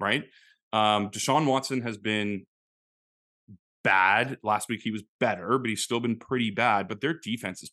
right 0.00 0.24
um 0.72 1.10
deshaun 1.10 1.46
watson 1.46 1.80
has 1.82 1.96
been 1.96 2.44
bad. 3.88 4.36
Last 4.42 4.68
week 4.68 4.80
he 4.82 4.90
was 4.90 5.02
better, 5.18 5.58
but 5.58 5.68
he's 5.70 5.82
still 5.82 6.00
been 6.00 6.18
pretty 6.18 6.50
bad. 6.50 6.88
But 6.88 7.00
their 7.00 7.14
defense 7.14 7.62
is 7.62 7.70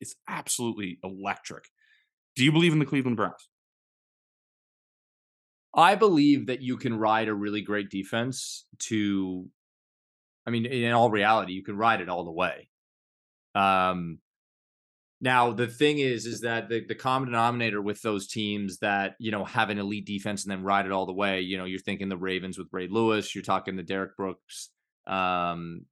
is 0.00 0.14
absolutely 0.28 0.98
electric. 1.02 1.64
Do 2.34 2.44
you 2.44 2.52
believe 2.52 2.72
in 2.72 2.80
the 2.80 2.84
Cleveland 2.84 3.16
Browns? 3.16 3.48
I 5.76 5.94
believe 5.94 6.46
that 6.46 6.62
you 6.62 6.76
can 6.78 6.98
ride 6.98 7.28
a 7.28 7.34
really 7.34 7.60
great 7.60 7.90
defense 7.90 8.64
to 8.80 9.48
I 10.46 10.50
mean, 10.50 10.64
in 10.64 10.92
all 10.92 11.10
reality, 11.10 11.52
you 11.52 11.64
can 11.64 11.76
ride 11.76 12.00
it 12.00 12.08
all 12.08 12.24
the 12.24 12.32
way. 12.32 12.68
Um 13.54 14.18
now 15.20 15.52
the 15.52 15.66
thing 15.66 15.98
is, 15.98 16.26
is 16.26 16.40
that 16.42 16.68
the, 16.68 16.84
the 16.86 16.94
common 16.94 17.30
denominator 17.30 17.80
with 17.80 18.02
those 18.02 18.28
teams 18.28 18.78
that 18.78 19.14
you 19.18 19.30
know 19.30 19.44
have 19.44 19.70
an 19.70 19.78
elite 19.78 20.06
defense 20.06 20.44
and 20.44 20.50
then 20.50 20.62
ride 20.62 20.86
it 20.86 20.92
all 20.92 21.06
the 21.06 21.12
way, 21.12 21.40
you 21.40 21.56
know, 21.56 21.64
you're 21.64 21.80
thinking 21.80 22.08
the 22.08 22.16
Ravens 22.16 22.58
with 22.58 22.68
Ray 22.72 22.88
Lewis, 22.88 23.34
you're 23.34 23.44
talking 23.44 23.76
the 23.76 23.82
Derrick 23.82 24.16
Brooks 24.16 24.70
um, 25.06 25.86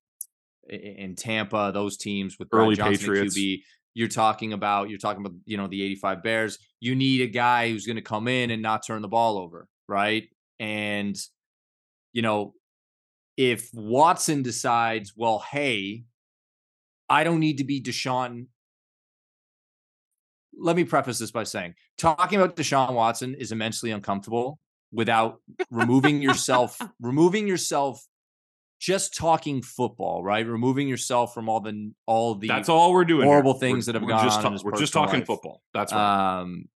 in 0.68 1.14
Tampa, 1.16 1.70
those 1.72 1.96
teams 1.96 2.38
with 2.38 2.48
early 2.52 2.74
Brad 2.74 2.92
Johnson 2.92 3.06
Patriots. 3.08 3.38
QB. 3.38 3.58
You're 3.94 4.08
talking 4.08 4.52
about 4.52 4.90
you're 4.90 4.98
talking 4.98 5.24
about 5.24 5.38
you 5.44 5.56
know 5.56 5.68
the 5.68 5.82
85 5.82 6.22
Bears. 6.22 6.58
You 6.80 6.94
need 6.94 7.20
a 7.20 7.26
guy 7.28 7.70
who's 7.70 7.86
going 7.86 7.96
to 7.96 8.02
come 8.02 8.28
in 8.28 8.50
and 8.50 8.60
not 8.60 8.84
turn 8.86 9.02
the 9.02 9.08
ball 9.08 9.38
over, 9.38 9.68
right? 9.88 10.28
And 10.58 11.16
you 12.12 12.22
know, 12.22 12.54
if 13.36 13.70
Watson 13.72 14.42
decides, 14.42 15.12
well, 15.16 15.44
hey, 15.50 16.04
I 17.08 17.24
don't 17.24 17.40
need 17.40 17.58
to 17.58 17.64
be 17.64 17.82
Deshaun. 17.82 18.46
Let 20.56 20.76
me 20.76 20.84
preface 20.84 21.18
this 21.18 21.32
by 21.32 21.44
saying 21.44 21.74
talking 21.98 22.40
about 22.40 22.56
Deshaun 22.56 22.94
Watson 22.94 23.34
is 23.34 23.50
immensely 23.50 23.90
uncomfortable 23.90 24.60
without 24.92 25.40
removing 25.70 26.22
yourself 26.22 26.80
removing 27.00 27.48
yourself 27.48 28.06
just 28.80 29.14
talking 29.14 29.62
football, 29.62 30.22
right? 30.22 30.46
Removing 30.46 30.88
yourself 30.88 31.32
from 31.32 31.48
all 31.48 31.60
the 31.60 31.92
all 32.06 32.34
the 32.34 32.48
that's 32.48 32.68
all 32.68 32.92
we're 32.92 33.04
doing. 33.04 33.26
Horrible 33.26 33.54
here. 33.54 33.60
things 33.60 33.86
we're, 33.86 33.94
that 33.94 34.00
have 34.00 34.08
gone 34.08 34.24
just 34.24 34.44
on. 34.44 34.56
Ta- 34.56 34.62
we're 34.62 34.78
just 34.78 34.92
talking 34.92 35.20
life. 35.20 35.26
football. 35.26 35.62
That's 35.72 35.92
right. 35.92 36.40
Um, 36.40 36.68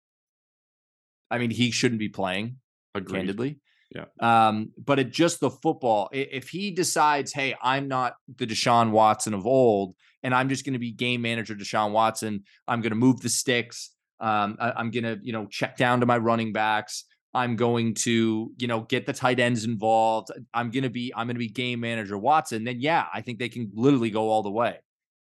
I 1.30 1.38
mean, 1.38 1.50
he 1.50 1.70
shouldn't 1.70 1.98
be 1.98 2.09
playing. 2.09 2.56
Agreed. 2.99 3.18
Candidly, 3.20 3.61
yeah. 3.94 4.05
Um, 4.20 4.70
but 4.82 4.99
it 4.99 5.12
just 5.12 5.40
the 5.40 5.51
football. 5.51 6.09
If 6.12 6.49
he 6.49 6.70
decides, 6.70 7.32
hey, 7.32 7.55
I'm 7.62 7.88
not 7.88 8.14
the 8.36 8.46
Deshaun 8.46 8.90
Watson 8.90 9.34
of 9.34 9.46
old, 9.46 9.94
and 10.22 10.34
I'm 10.34 10.49
just 10.49 10.64
going 10.64 10.74
to 10.74 10.78
be 10.78 10.92
game 10.92 11.22
manager 11.22 11.55
Deshaun 11.55 11.92
Watson. 11.92 12.44
I'm 12.66 12.80
going 12.80 12.90
to 12.90 12.96
move 12.96 13.20
the 13.20 13.28
sticks. 13.28 13.90
Um, 14.20 14.57
I, 14.61 14.72
I'm 14.72 14.90
going 14.90 15.05
to, 15.05 15.18
you 15.22 15.32
know, 15.32 15.46
check 15.46 15.76
down 15.76 16.01
to 16.01 16.07
my 16.07 16.18
running 16.18 16.53
backs. 16.53 17.05
I'm 17.34 17.57
going 17.57 17.94
to, 17.94 18.53
you 18.57 18.66
know, 18.66 18.80
get 18.80 19.07
the 19.07 19.12
tight 19.12 19.38
ends 19.38 19.64
involved. 19.64 20.30
I'm 20.53 20.70
going 20.70 20.82
to 20.82 20.90
be, 20.90 21.12
I'm 21.14 21.26
going 21.26 21.36
to 21.36 21.38
be 21.38 21.49
game 21.49 21.80
manager 21.80 22.18
Watson. 22.18 22.64
Then 22.64 22.80
yeah, 22.80 23.07
I 23.12 23.20
think 23.20 23.38
they 23.38 23.49
can 23.49 23.70
literally 23.74 24.11
go 24.11 24.28
all 24.28 24.42
the 24.42 24.51
way. 24.51 24.78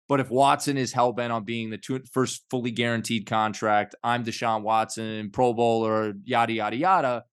But 0.08 0.20
if 0.20 0.30
Watson 0.30 0.78
is 0.78 0.92
hell 0.92 1.12
bent 1.12 1.32
on 1.32 1.44
being 1.44 1.68
the 1.68 1.76
two, 1.76 2.00
first 2.10 2.44
fully 2.50 2.70
guaranteed 2.70 3.26
contract, 3.26 3.94
I'm 4.02 4.24
Deshaun 4.24 4.62
Watson, 4.62 5.30
Pro 5.30 5.52
Bowler, 5.52 6.14
yada 6.24 6.52
yada 6.54 6.76
yada, 6.76 7.24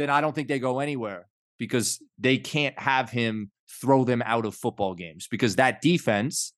then 0.00 0.10
I 0.10 0.20
don't 0.20 0.34
think 0.34 0.48
they 0.48 0.58
go 0.58 0.80
anywhere 0.80 1.28
because 1.58 2.02
they 2.18 2.38
can't 2.38 2.78
have 2.78 3.10
him 3.10 3.50
throw 3.80 4.04
them 4.04 4.22
out 4.24 4.46
of 4.46 4.54
football 4.54 4.94
games 4.94 5.28
because 5.30 5.56
that 5.56 5.80
defense, 5.80 6.54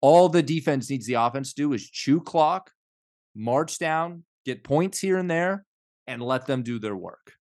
all 0.00 0.28
the 0.28 0.42
defense 0.42 0.90
needs 0.90 1.06
the 1.06 1.14
offense 1.14 1.52
to 1.54 1.62
do 1.62 1.72
is 1.72 1.88
chew 1.88 2.20
clock, 2.20 2.70
march 3.34 3.78
down, 3.78 4.24
get 4.44 4.64
points 4.64 4.98
here 4.98 5.18
and 5.18 5.30
there, 5.30 5.64
and 6.06 6.20
let 6.22 6.46
them 6.46 6.62
do 6.62 6.78
their 6.78 6.96
work. 6.96 7.34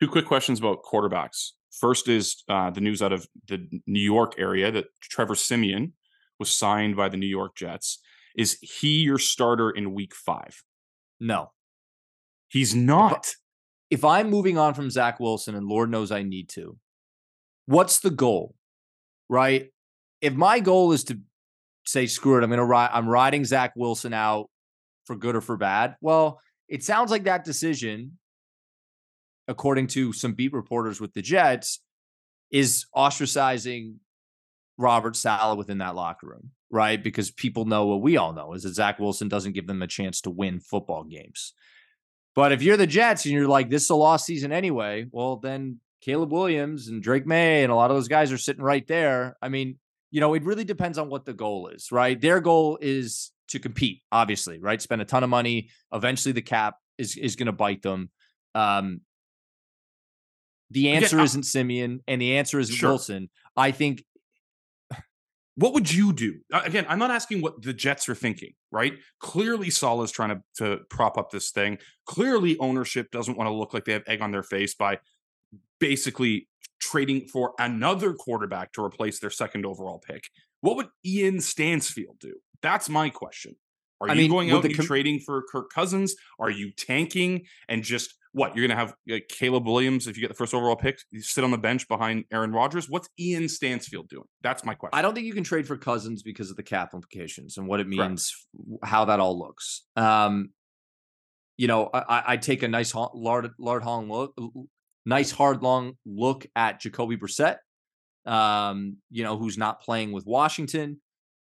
Two 0.00 0.08
quick 0.08 0.26
questions 0.26 0.58
about 0.58 0.82
quarterbacks. 0.82 1.50
First 1.80 2.08
is 2.08 2.44
uh, 2.48 2.70
the 2.70 2.80
news 2.80 3.00
out 3.00 3.12
of 3.12 3.26
the 3.48 3.66
New 3.86 4.00
York 4.00 4.34
area 4.36 4.70
that 4.70 4.86
Trevor 5.00 5.34
Siemian 5.34 5.94
was 6.38 6.50
signed 6.50 6.96
by 6.96 7.08
the 7.08 7.16
New 7.16 7.26
York 7.26 7.56
Jets. 7.56 8.00
Is 8.36 8.58
he 8.60 8.98
your 8.98 9.18
starter 9.18 9.70
in 9.70 9.94
week 9.94 10.14
five? 10.14 10.62
No. 11.20 11.52
He's 12.48 12.74
not. 12.74 13.32
If, 13.92 14.04
I'm 14.06 14.30
moving 14.30 14.56
on 14.56 14.72
from 14.72 14.90
Zach 14.90 15.20
Wilson, 15.20 15.54
and 15.54 15.66
Lord 15.66 15.90
knows 15.90 16.10
I 16.10 16.22
need 16.22 16.48
to, 16.50 16.78
what's 17.66 18.00
the 18.00 18.10
goal? 18.10 18.54
Right? 19.28 19.70
If 20.22 20.32
my 20.32 20.60
goal 20.60 20.92
is 20.92 21.04
to 21.04 21.20
say, 21.84 22.06
screw 22.06 22.38
it, 22.38 22.42
I'm 22.42 22.48
gonna 22.48 22.64
ride, 22.64 22.90
I'm 22.92 23.06
riding 23.06 23.44
Zach 23.44 23.74
Wilson 23.76 24.14
out 24.14 24.48
for 25.04 25.14
good 25.14 25.36
or 25.36 25.42
for 25.42 25.58
bad. 25.58 25.96
Well, 26.00 26.40
it 26.68 26.82
sounds 26.82 27.10
like 27.10 27.24
that 27.24 27.44
decision, 27.44 28.18
according 29.46 29.88
to 29.88 30.14
some 30.14 30.32
beat 30.32 30.54
reporters 30.54 30.98
with 30.98 31.12
the 31.12 31.20
Jets, 31.20 31.80
is 32.50 32.86
ostracizing 32.96 33.96
Robert 34.78 35.16
Saleh 35.16 35.58
within 35.58 35.78
that 35.78 35.94
locker 35.94 36.28
room, 36.28 36.52
right? 36.70 37.02
Because 37.02 37.30
people 37.30 37.66
know 37.66 37.86
what 37.86 38.00
we 38.00 38.16
all 38.16 38.32
know 38.32 38.54
is 38.54 38.62
that 38.62 38.74
Zach 38.74 38.98
Wilson 38.98 39.28
doesn't 39.28 39.52
give 39.52 39.66
them 39.66 39.82
a 39.82 39.86
chance 39.86 40.22
to 40.22 40.30
win 40.30 40.60
football 40.60 41.04
games. 41.04 41.52
But 42.34 42.52
if 42.52 42.62
you're 42.62 42.76
the 42.76 42.86
Jets 42.86 43.24
and 43.24 43.34
you're 43.34 43.46
like, 43.46 43.68
this 43.68 43.84
is 43.84 43.90
a 43.90 43.94
lost 43.94 44.26
season 44.26 44.52
anyway, 44.52 45.06
well, 45.10 45.36
then 45.36 45.80
Caleb 46.00 46.32
Williams 46.32 46.88
and 46.88 47.02
Drake 47.02 47.26
Maye 47.26 47.62
and 47.62 47.70
a 47.70 47.74
lot 47.74 47.90
of 47.90 47.96
those 47.96 48.08
guys 48.08 48.32
are 48.32 48.38
sitting 48.38 48.62
right 48.62 48.86
there. 48.86 49.36
I 49.42 49.48
mean, 49.48 49.78
you 50.10 50.20
know, 50.20 50.34
it 50.34 50.44
really 50.44 50.64
depends 50.64 50.98
on 50.98 51.08
what 51.08 51.24
the 51.24 51.32
goal 51.32 51.68
is, 51.68 51.92
right? 51.92 52.20
Their 52.20 52.40
goal 52.40 52.78
is 52.80 53.32
to 53.48 53.58
compete, 53.58 54.02
obviously, 54.10 54.58
right? 54.58 54.80
Spend 54.80 55.02
a 55.02 55.04
ton 55.04 55.22
of 55.22 55.30
money. 55.30 55.70
Eventually, 55.92 56.32
the 56.32 56.42
cap 56.42 56.76
is 56.98 57.16
is 57.16 57.36
going 57.36 57.46
to 57.46 57.52
bite 57.52 57.82
them. 57.82 58.10
Um, 58.54 59.00
the 60.70 60.90
answer 60.90 61.16
Again, 61.16 61.24
isn't 61.24 61.42
Siemian, 61.44 62.00
and 62.08 62.20
the 62.20 62.36
answer 62.36 62.58
isn't 62.58 62.74
sure. 62.74 62.90
Wilson. 62.90 63.30
I 63.56 63.70
think. 63.70 64.04
What 65.54 65.74
would 65.74 65.92
you 65.92 66.14
do? 66.14 66.40
Again, 66.50 66.86
I'm 66.88 66.98
not 66.98 67.10
asking 67.10 67.42
what 67.42 67.60
the 67.60 67.74
Jets 67.74 68.08
are 68.08 68.14
thinking, 68.14 68.54
right? 68.72 68.94
Clearly, 69.20 69.70
Saleh 69.70 70.04
is 70.04 70.10
trying 70.10 70.30
to, 70.30 70.42
to 70.56 70.84
prop 70.88 71.18
up 71.18 71.30
this 71.30 71.50
thing. 71.50 71.78
Clearly, 72.06 72.58
ownership 72.58 73.10
doesn't 73.12 73.36
want 73.36 73.48
to 73.48 73.54
look 73.54 73.74
like 73.74 73.84
they 73.84 73.92
have 73.92 74.02
egg 74.06 74.22
on 74.22 74.32
their 74.32 74.42
face 74.42 74.74
by 74.74 74.98
basically 75.78 76.48
trading 76.80 77.28
for 77.28 77.52
another 77.58 78.14
quarterback 78.14 78.72
to 78.72 78.82
replace 78.82 79.20
their 79.20 79.30
second 79.30 79.64
overall 79.64 79.98
pick. 79.98 80.24
What 80.62 80.76
would 80.76 80.88
Ian 81.04 81.40
Stansfield 81.40 82.18
do? 82.18 82.34
That's 82.62 82.88
my 82.88 83.10
question. 83.10 83.56
Are 84.00 84.08
I 84.08 84.14
you 84.14 84.22
mean, 84.22 84.30
going 84.30 84.50
out 84.50 84.64
and 84.64 84.74
com- 84.74 84.86
trading 84.86 85.20
for 85.20 85.42
Kirk 85.50 85.70
Cousins? 85.70 86.16
Are 86.40 86.50
you 86.50 86.72
tanking 86.72 87.42
and 87.68 87.84
just 87.84 88.14
what? 88.32 88.56
You're 88.56 88.66
going 88.66 88.76
to 88.76 88.82
have 88.82 88.94
uh, 89.12 89.20
Caleb 89.28 89.66
Williams 89.66 90.06
if 90.06 90.16
you 90.16 90.22
get 90.22 90.28
the 90.28 90.34
first 90.34 90.54
overall 90.54 90.76
pick, 90.76 90.98
you 91.10 91.20
sit 91.20 91.44
on 91.44 91.50
the 91.50 91.58
bench 91.58 91.86
behind 91.86 92.24
Aaron 92.32 92.52
Rodgers. 92.52 92.88
What's 92.88 93.08
Ian 93.18 93.48
Stansfield 93.48 94.08
doing? 94.08 94.24
That's 94.42 94.64
my 94.64 94.74
question. 94.74 94.98
I 94.98 95.02
don't 95.02 95.14
think 95.14 95.26
you 95.26 95.34
can 95.34 95.44
trade 95.44 95.66
for 95.66 95.76
Cousins 95.76 96.22
because 96.22 96.50
of 96.50 96.56
the 96.56 96.62
cap 96.62 96.94
implications 96.94 97.58
and 97.58 97.66
what 97.66 97.80
it 97.80 97.84
Correct. 97.84 98.10
means, 98.10 98.34
how 98.82 99.04
that 99.06 99.20
all 99.20 99.38
looks. 99.38 99.84
Um, 99.96 100.50
you 101.58 101.68
know, 101.68 101.90
I, 101.92 102.22
I 102.26 102.36
take 102.38 102.62
a 102.62 102.68
nice 102.68 102.94
lard, 102.94 103.50
lard 103.58 103.84
long 103.84 104.08
look, 104.08 104.34
nice 105.04 105.30
hard 105.30 105.62
long 105.62 105.92
look 106.06 106.46
at 106.56 106.80
Jacoby 106.80 107.16
Brissett. 107.16 107.56
Um, 108.24 108.96
you 109.10 109.24
know, 109.24 109.36
who's 109.36 109.58
not 109.58 109.82
playing 109.82 110.12
with 110.12 110.26
Washington. 110.26 111.00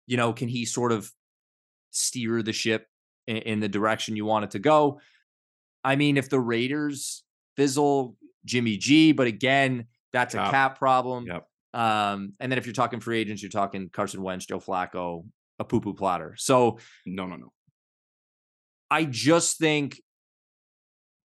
You 0.07 0.16
know, 0.16 0.32
can 0.32 0.49
he 0.49 0.64
sort 0.64 0.93
of 0.93 1.11
steer 1.91 2.43
the 2.43 2.53
ship 2.53 2.86
in, 3.26 3.36
in 3.39 3.61
the 3.61 3.68
direction 3.68 4.16
you 4.16 4.24
want 4.24 4.45
it 4.45 4.51
to 4.53 4.59
go? 4.59 5.01
I 5.85 5.97
mean, 5.97 6.16
if 6.16 6.29
the 6.29 6.41
Raiders 6.41 7.22
fizzle 7.57 8.16
Jimmy 8.45 8.76
G, 8.76 9.12
but 9.12 9.26
again, 9.26 9.87
that's 10.12 10.35
a 10.35 10.39
Cap. 10.39 10.51
cap 10.51 10.79
problem. 10.79 11.26
Yep. 11.26 11.47
Um, 11.74 12.33
and 12.41 12.51
then 12.51 12.59
if 12.59 12.66
you're 12.66 12.72
talking 12.72 13.01
free 13.01 13.18
agents, 13.20 13.43
you're 13.43 13.51
talking 13.51 13.89
Carson 13.91 14.22
Wentz, 14.22 14.47
Joe 14.47 14.59
Flacco, 14.59 15.24
a 15.59 15.64
poo 15.64 15.81
poo 15.81 15.95
platter. 15.95 16.35
So 16.39 16.79
No, 17.07 17.26
no, 17.26 17.37
no. 17.37 17.53
I 18.91 19.05
just 19.05 19.59
think 19.59 20.01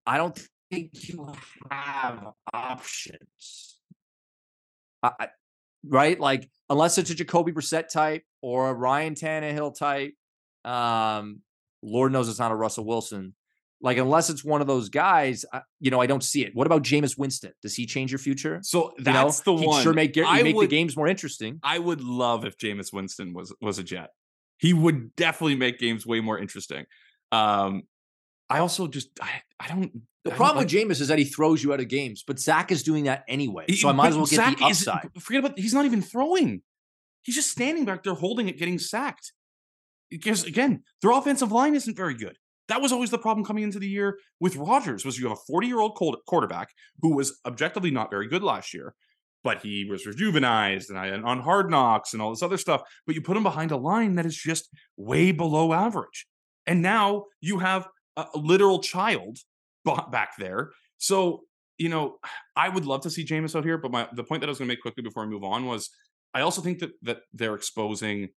I 0.06 0.18
don't 0.18 0.38
think 0.70 0.92
you 1.08 1.32
have 1.72 2.28
options. 2.54 3.78
I, 5.02 5.12
I- 5.20 5.28
right? 5.88 6.20
Like 6.20 6.50
unless 6.70 6.98
it's 6.98 7.10
a 7.10 7.16
Jacoby 7.16 7.52
Brissett 7.54 7.88
type 7.90 8.24
or 8.42 8.70
a 8.70 8.74
Ryan 8.74 9.16
Tannehill 9.16 9.78
type. 9.78 10.14
Um, 10.66 11.42
Lord 11.82 12.12
knows 12.12 12.30
it's 12.30 12.40
not 12.40 12.52
a 12.52 12.56
Russell 12.56 12.86
Wilson. 12.86 13.34
Like 13.84 13.98
unless 13.98 14.30
it's 14.32 14.44
one 14.44 14.62
of 14.62 14.68
those 14.68 14.88
guys, 14.90 15.44
I, 15.54 15.62
you 15.82 15.92
know, 15.92 16.00
I 16.00 16.06
don't 16.08 16.24
see 16.24 16.44
it. 16.44 16.56
What 16.56 16.66
about 16.66 16.82
Jameis 16.84 17.18
Winston? 17.18 17.52
Does 17.62 17.76
he 17.76 17.86
change 17.86 18.12
your 18.12 18.18
future? 18.18 18.62
So 18.64 18.94
You 18.98 19.04
know, 19.04 19.12
that's 19.14 19.42
the 19.42 19.54
one. 19.54 19.84
Sure, 19.84 19.94
make 19.94 20.18
I 20.18 20.42
make 20.42 20.56
would- 20.56 20.64
the 20.64 20.76
games 20.76 20.96
more 20.98 21.08
interesting. 21.08 21.60
I 21.62 21.78
would 21.80 22.02
love 22.02 22.46
if 22.46 22.58
Jameis 22.58 22.92
Winston 22.94 23.34
was 23.34 23.54
was 23.62 23.78
a 23.80 23.84
Jet. 23.84 24.10
He 24.58 24.72
would 24.74 25.16
definitely 25.18 25.58
make 25.58 25.78
games 25.80 26.06
way 26.06 26.22
more 26.22 26.40
interesting. 26.40 26.86
Um, 27.34 27.84
I 28.50 28.60
also 28.60 28.88
just 28.88 29.10
I, 29.22 29.30
I 29.60 29.68
don't. 29.68 29.92
The 30.24 30.30
I 30.30 30.32
don't 30.32 30.38
problem 30.38 30.58
like- 30.64 30.72
with 30.72 30.74
Jameis 30.74 31.02
is 31.02 31.10
that 31.10 31.20
he 31.20 31.26
throws 31.26 31.62
you 31.62 31.74
out 31.74 31.82
of 31.82 31.90
games, 31.90 32.24
but 32.26 32.40
Zach 32.40 32.72
is 32.72 32.84
doing 32.84 33.04
that 33.04 33.26
anyway. 33.28 33.66
He- 33.68 33.76
So 33.76 33.90
I 33.90 33.92
might 33.92 34.08
as 34.10 34.16
well 34.16 34.26
get 34.26 34.38
Zach 34.38 34.58
the 34.58 34.64
upside. 34.66 35.10
Forget 35.20 35.44
about 35.44 35.60
he's 35.60 35.74
not 35.74 35.84
even 35.86 36.02
throwing. 36.02 36.62
He's 37.24 37.36
just 37.36 37.52
standing 37.52 37.84
back 37.84 38.04
there 38.04 38.14
holding 38.14 38.48
it, 38.48 38.58
getting 38.58 38.80
sacked. 38.80 39.34
Because 40.10 40.46
again, 40.46 40.84
their 41.02 41.12
offensive 41.12 41.52
line 41.52 41.76
isn't 41.76 41.98
very 41.98 42.14
good. 42.14 42.38
That 42.70 42.82
was 42.82 42.92
always 42.92 43.10
the 43.10 43.18
problem 43.18 43.46
coming 43.46 43.64
into 43.64 43.80
the 43.80 43.88
year 43.88 44.20
with 44.40 44.56
Rodgers. 44.56 45.06
Was 45.06 45.20
you 45.20 45.28
have 45.28 45.38
a 45.38 45.42
40 45.48 45.68
year 45.68 45.80
old 45.80 45.96
quarterback 46.26 46.70
who 47.02 47.16
was 47.16 47.40
objectively 47.46 47.92
not 47.92 48.10
very 48.10 48.28
good 48.28 48.44
last 48.44 48.74
year, 48.74 48.94
but 49.44 49.62
he 49.62 49.86
was 49.86 50.06
rejuvenized 50.06 50.90
and, 50.90 51.26
on 51.26 51.42
hard 51.42 51.70
knocks 51.70 52.14
and 52.14 52.22
all 52.22 52.30
this 52.30 52.44
other 52.44 52.58
stuff. 52.58 52.82
But 53.06 53.16
you 53.16 53.22
put 53.22 53.38
him 53.38 53.44
behind 53.44 53.72
a 53.72 53.78
line 53.78 54.16
that 54.16 54.26
is 54.26 54.36
just 54.36 54.70
way 54.98 55.32
below 55.32 55.74
average, 55.74 56.28
and 56.66 56.82
now 56.82 57.26
you 57.42 57.60
have 57.60 57.88
a, 58.16 58.26
a 58.34 58.38
literal 58.38 58.80
child 58.80 59.38
back 60.12 60.32
there. 60.38 60.72
So 60.98 61.44
you 61.78 61.90
know, 61.90 62.20
I 62.56 62.70
would 62.70 62.86
love 62.86 63.02
to 63.02 63.10
see 63.10 63.26
Jameis 63.26 63.56
out 63.56 63.66
here, 63.66 63.78
but 63.78 63.92
my 63.92 64.08
the 64.14 64.24
point 64.24 64.42
that 64.42 64.48
I 64.48 64.52
was 64.52 64.60
going 64.60 64.68
to 64.68 64.72
make 64.72 64.82
quickly 64.82 65.04
before 65.04 65.24
I 65.24 65.26
move 65.26 65.44
on 65.44 65.66
was 65.66 65.90
I 66.34 66.42
also 66.42 66.62
think 66.62 66.80
that 66.80 66.92
that 67.02 67.20
they're 67.34 67.56
exposing 67.56 68.30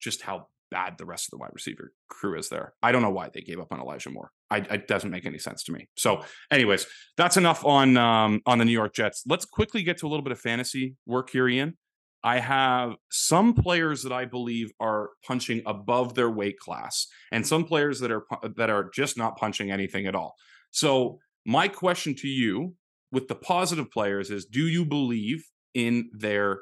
just 0.00 0.22
how 0.22 0.48
bad 0.72 0.96
the 0.98 1.04
rest 1.04 1.26
of 1.26 1.30
the 1.30 1.36
wide 1.36 1.50
receiver 1.52 1.92
crew 2.08 2.36
is 2.36 2.48
there. 2.48 2.72
I 2.82 2.90
don't 2.90 3.02
know 3.02 3.10
why 3.10 3.28
they 3.32 3.42
gave 3.42 3.60
up 3.60 3.72
on 3.72 3.80
Elijah 3.80 4.10
Moore. 4.10 4.30
I, 4.50 4.58
it 4.58 4.88
doesn't 4.88 5.10
make 5.10 5.26
any 5.26 5.38
sense 5.38 5.62
to 5.64 5.72
me. 5.72 5.88
So, 5.96 6.22
anyways, 6.50 6.86
that's 7.16 7.36
enough 7.36 7.64
on 7.64 7.96
um, 7.96 8.40
on 8.46 8.58
the 8.58 8.64
New 8.64 8.72
York 8.72 8.94
Jets. 8.94 9.22
Let's 9.26 9.44
quickly 9.44 9.82
get 9.82 9.98
to 9.98 10.06
a 10.06 10.08
little 10.08 10.24
bit 10.24 10.32
of 10.32 10.40
fantasy 10.40 10.96
work 11.06 11.30
here, 11.30 11.48
Ian. 11.48 11.76
I 12.24 12.38
have 12.38 12.94
some 13.10 13.52
players 13.52 14.02
that 14.04 14.12
I 14.12 14.24
believe 14.24 14.70
are 14.80 15.10
punching 15.26 15.62
above 15.66 16.14
their 16.14 16.30
weight 16.30 16.58
class, 16.58 17.06
and 17.30 17.46
some 17.46 17.64
players 17.64 18.00
that 18.00 18.10
are 18.10 18.24
that 18.56 18.70
are 18.70 18.90
just 18.94 19.16
not 19.16 19.36
punching 19.36 19.70
anything 19.70 20.06
at 20.06 20.14
all. 20.14 20.34
So, 20.70 21.18
my 21.44 21.68
question 21.68 22.14
to 22.16 22.28
you 22.28 22.74
with 23.10 23.28
the 23.28 23.34
positive 23.34 23.90
players 23.90 24.30
is: 24.30 24.46
Do 24.46 24.66
you 24.66 24.84
believe 24.84 25.44
in 25.74 26.10
their 26.12 26.60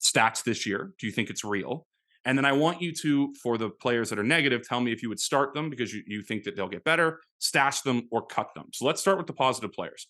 stats 0.00 0.44
this 0.44 0.66
year? 0.66 0.92
Do 0.98 1.06
you 1.06 1.12
think 1.12 1.30
it's 1.30 1.44
real? 1.44 1.87
And 2.24 2.36
then 2.36 2.44
I 2.44 2.52
want 2.52 2.82
you 2.82 2.92
to, 3.02 3.32
for 3.42 3.56
the 3.56 3.70
players 3.70 4.10
that 4.10 4.18
are 4.18 4.24
negative, 4.24 4.66
tell 4.66 4.80
me 4.80 4.92
if 4.92 5.02
you 5.02 5.08
would 5.08 5.20
start 5.20 5.54
them 5.54 5.70
because 5.70 5.94
you, 5.94 6.02
you 6.06 6.22
think 6.22 6.44
that 6.44 6.56
they'll 6.56 6.68
get 6.68 6.84
better, 6.84 7.20
stash 7.38 7.80
them, 7.82 8.08
or 8.10 8.26
cut 8.26 8.48
them. 8.54 8.66
So 8.72 8.84
let's 8.84 9.00
start 9.00 9.18
with 9.18 9.26
the 9.26 9.32
positive 9.32 9.72
players. 9.72 10.06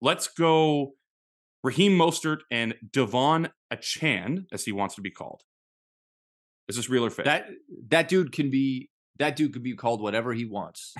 Let's 0.00 0.28
go 0.28 0.94
Raheem 1.64 1.98
Mostert 1.98 2.40
and 2.50 2.74
De'Von 2.90 3.50
Achane, 3.72 4.44
as 4.52 4.64
he 4.64 4.72
wants 4.72 4.94
to 4.96 5.00
be 5.00 5.10
called. 5.10 5.42
Is 6.68 6.76
this 6.76 6.88
real 6.88 7.04
or 7.04 7.10
fake? 7.10 7.24
That 7.24 7.48
that 7.88 8.08
dude 8.08 8.32
can 8.32 8.50
be 8.50 8.90
that 9.18 9.36
dude 9.36 9.52
can 9.52 9.62
be 9.62 9.74
called 9.74 10.00
whatever 10.00 10.32
he 10.32 10.44
wants. 10.44 10.94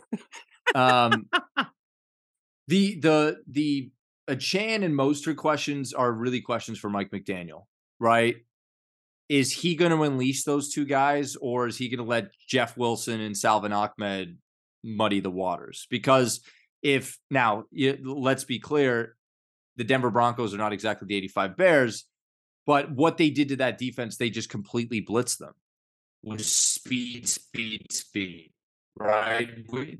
um, 0.74 1.28
the 2.68 2.98
the 3.00 3.38
the 3.48 3.90
uh, 4.28 4.34
Chan 4.36 4.82
and 4.82 4.94
Mostert 4.94 5.36
questions 5.36 5.92
are 5.92 6.12
really 6.12 6.40
questions 6.40 6.78
for 6.78 6.90
Mike 6.90 7.10
McDaniel, 7.10 7.66
right? 8.00 8.36
Is 9.28 9.52
he 9.52 9.74
going 9.74 9.90
to 9.90 10.02
unleash 10.02 10.44
those 10.44 10.72
two 10.72 10.84
guys, 10.84 11.36
or 11.36 11.66
is 11.66 11.76
he 11.76 11.88
going 11.88 12.04
to 12.04 12.08
let 12.08 12.30
Jeff 12.48 12.76
Wilson 12.76 13.20
and 13.20 13.36
Salvon 13.36 13.72
Ahmed 13.72 14.38
muddy 14.84 15.20
the 15.20 15.30
waters? 15.30 15.86
Because 15.90 16.40
if 16.82 17.18
now, 17.30 17.64
let's 17.72 18.44
be 18.44 18.60
clear, 18.60 19.16
the 19.76 19.84
Denver 19.84 20.10
Broncos 20.10 20.54
are 20.54 20.58
not 20.58 20.72
exactly 20.72 21.06
the 21.06 21.16
85 21.16 21.56
Bears, 21.56 22.04
but 22.66 22.90
what 22.90 23.16
they 23.16 23.30
did 23.30 23.48
to 23.48 23.56
that 23.56 23.78
defense, 23.78 24.16
they 24.16 24.30
just 24.30 24.48
completely 24.48 25.04
blitzed 25.04 25.38
them 25.38 25.54
with 26.22 26.44
speed, 26.44 27.28
speed, 27.28 27.86
speed. 27.90 28.52
Right, 28.98 29.50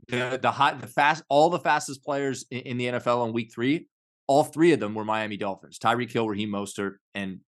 the 0.09 0.39
the 0.41 0.51
hot, 0.51 0.81
the 0.81 0.87
fast, 0.87 1.22
all 1.29 1.51
the 1.51 1.59
fastest 1.59 2.03
players 2.03 2.47
in, 2.51 2.61
in 2.61 2.77
the 2.79 2.87
NFL 2.87 3.27
in 3.27 3.35
Week 3.35 3.53
Three, 3.53 3.89
all 4.27 4.43
three 4.43 4.72
of 4.72 4.81
them 4.81 4.95
were 4.95 5.05
Miami 5.05 5.37
Dolphins: 5.37 5.79
Tyreek 5.79 6.11
Hill, 6.11 6.27
Raheem 6.27 6.49
Mostert, 6.49 6.95
and 7.14 7.41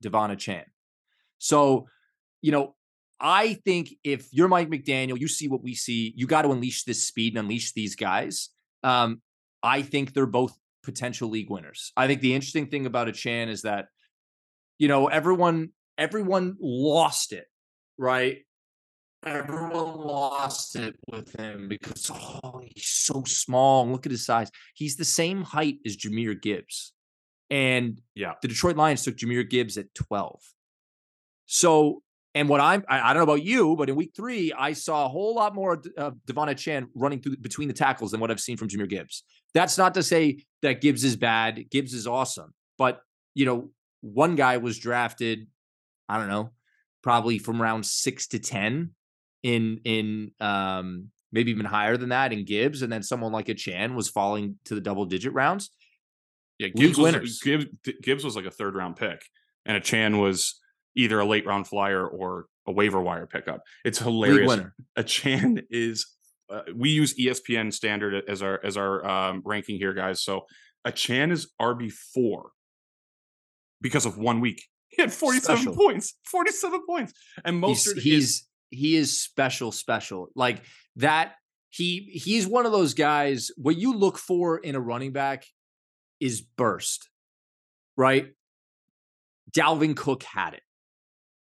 Devon 0.00 0.36
Chan. 0.36 0.64
So, 1.42 1.88
you 2.40 2.52
know, 2.52 2.76
I 3.20 3.54
think 3.64 3.94
if 4.04 4.28
you're 4.32 4.46
Mike 4.46 4.70
McDaniel, 4.70 5.18
you 5.18 5.26
see 5.26 5.48
what 5.48 5.60
we 5.60 5.74
see. 5.74 6.14
You 6.16 6.28
got 6.28 6.42
to 6.42 6.52
unleash 6.52 6.84
this 6.84 7.04
speed 7.04 7.32
and 7.32 7.40
unleash 7.40 7.72
these 7.72 7.96
guys. 7.96 8.50
Um, 8.84 9.20
I 9.60 9.82
think 9.82 10.14
they're 10.14 10.26
both 10.26 10.56
potential 10.84 11.28
league 11.28 11.50
winners. 11.50 11.92
I 11.96 12.06
think 12.06 12.20
the 12.20 12.32
interesting 12.34 12.68
thing 12.68 12.86
about 12.86 13.08
a 13.08 13.12
Chan 13.12 13.48
is 13.48 13.62
that, 13.62 13.86
you 14.78 14.86
know, 14.86 15.08
everyone 15.08 15.70
everyone 15.98 16.56
lost 16.60 17.32
it, 17.32 17.46
right? 17.98 18.38
Everyone 19.26 19.96
lost 19.96 20.76
it 20.76 20.94
with 21.10 21.34
him 21.38 21.66
because 21.68 22.08
oh, 22.12 22.60
he's 22.64 22.86
so 22.88 23.24
small. 23.24 23.88
Look 23.88 24.06
at 24.06 24.12
his 24.12 24.24
size. 24.24 24.48
He's 24.74 24.96
the 24.96 25.04
same 25.04 25.42
height 25.42 25.78
as 25.84 25.96
Jahmyr 25.96 26.40
Gibbs. 26.40 26.92
And 27.50 28.00
Yeah. 28.14 28.34
the 28.42 28.48
Detroit 28.48 28.76
Lions 28.76 29.02
took 29.02 29.16
Jahmyr 29.16 29.48
Gibbs 29.48 29.76
at 29.76 29.92
12. 29.94 30.40
So, 31.52 32.02
and 32.34 32.48
what 32.48 32.62
I'm, 32.62 32.82
I, 32.88 33.10
I 33.10 33.12
don't 33.12 33.26
know 33.26 33.30
about 33.30 33.44
you, 33.44 33.76
but 33.76 33.90
in 33.90 33.94
week 33.94 34.12
three, 34.16 34.54
I 34.54 34.72
saw 34.72 35.04
a 35.04 35.08
whole 35.10 35.34
lot 35.34 35.54
more 35.54 35.74
of 35.74 35.86
uh, 35.98 36.10
Devon 36.24 36.56
Chan 36.56 36.88
running 36.94 37.20
through 37.20 37.36
between 37.36 37.68
the 37.68 37.74
tackles 37.74 38.12
than 38.12 38.20
what 38.20 38.30
I've 38.30 38.40
seen 38.40 38.56
from 38.56 38.68
Jahmyr 38.68 38.88
Gibbs. 38.88 39.22
That's 39.52 39.76
not 39.76 39.92
to 39.94 40.02
say 40.02 40.46
that 40.62 40.80
Gibbs 40.80 41.04
is 41.04 41.14
bad. 41.14 41.68
Gibbs 41.70 41.92
is 41.92 42.06
awesome. 42.06 42.54
But, 42.78 43.00
you 43.34 43.44
know, 43.44 43.68
one 44.00 44.34
guy 44.34 44.56
was 44.56 44.78
drafted, 44.78 45.46
I 46.08 46.16
don't 46.16 46.28
know, 46.28 46.52
probably 47.02 47.36
from 47.38 47.60
round 47.60 47.84
six 47.84 48.28
to 48.28 48.38
10 48.38 48.92
in, 49.42 49.80
in, 49.84 50.30
um, 50.40 51.08
maybe 51.32 51.50
even 51.50 51.66
higher 51.66 51.98
than 51.98 52.08
that 52.08 52.32
in 52.32 52.46
Gibbs. 52.46 52.80
And 52.80 52.90
then 52.90 53.02
someone 53.02 53.30
like 53.30 53.50
a 53.50 53.54
Chan 53.54 53.94
was 53.94 54.08
falling 54.08 54.56
to 54.64 54.74
the 54.74 54.80
double 54.80 55.04
digit 55.04 55.34
rounds. 55.34 55.68
Yeah, 56.58 56.68
League 56.68 56.76
Gibbs 56.76 56.98
was, 56.98 57.12
winners. 57.12 57.40
Gibbs, 57.42 57.66
Gibbs 58.02 58.24
was 58.24 58.36
like 58.36 58.46
a 58.46 58.50
third 58.50 58.74
round 58.74 58.96
pick, 58.96 59.22
and 59.66 59.76
a 59.76 59.80
Chan 59.80 60.16
was 60.16 60.61
either 60.96 61.20
a 61.20 61.24
late 61.24 61.46
round 61.46 61.66
flyer 61.66 62.06
or 62.06 62.46
a 62.66 62.72
waiver 62.72 63.00
wire 63.00 63.26
pickup. 63.26 63.62
It's 63.84 63.98
hilarious. 63.98 64.60
A 64.96 65.02
Chan 65.02 65.62
is 65.70 66.06
uh, 66.50 66.62
we 66.74 66.90
use 66.90 67.14
ESPN 67.18 67.72
standard 67.72 68.24
as 68.28 68.42
our 68.42 68.60
as 68.62 68.76
our 68.76 69.04
um, 69.06 69.42
ranking 69.44 69.78
here, 69.78 69.94
guys. 69.94 70.22
So 70.22 70.46
a 70.84 70.92
Chan 70.92 71.30
is 71.30 71.50
RB 71.60 71.90
four 71.90 72.50
because 73.80 74.04
of 74.04 74.18
one 74.18 74.40
week. 74.40 74.62
He 74.88 75.00
had 75.00 75.12
forty 75.12 75.40
seven 75.40 75.74
points. 75.74 76.14
Forty 76.24 76.52
seven 76.52 76.82
points, 76.86 77.14
and 77.44 77.64
he's, 77.64 77.86
Mostert 77.86 77.96
is 77.96 78.02
he's 78.02 78.48
he 78.72 78.96
is 78.96 79.20
special 79.20 79.70
special 79.70 80.28
like 80.34 80.62
that 80.96 81.34
he 81.68 82.10
he's 82.12 82.46
one 82.46 82.66
of 82.66 82.72
those 82.72 82.94
guys 82.94 83.50
what 83.56 83.76
you 83.76 83.94
look 83.94 84.18
for 84.18 84.58
in 84.58 84.74
a 84.74 84.80
running 84.80 85.12
back 85.12 85.44
is 86.20 86.40
burst 86.40 87.08
right 87.96 88.28
dalvin 89.50 89.94
cook 89.94 90.22
had 90.22 90.54
it 90.54 90.62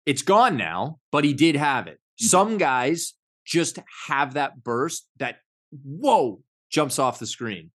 it's 0.09 0.23
gone 0.23 0.57
now 0.57 0.99
but 1.13 1.25
he 1.25 1.33
did 1.33 1.55
have 1.55 1.87
it 1.87 1.99
some 2.19 2.59
guys 2.59 3.15
just 3.47 3.79
have 4.07 4.35
that 4.35 4.63
burst 4.63 5.09
that 5.19 5.37
whoa 5.71 6.43
jumps 6.71 6.99
off 6.99 7.19
the 7.19 7.27
screen. 7.27 7.71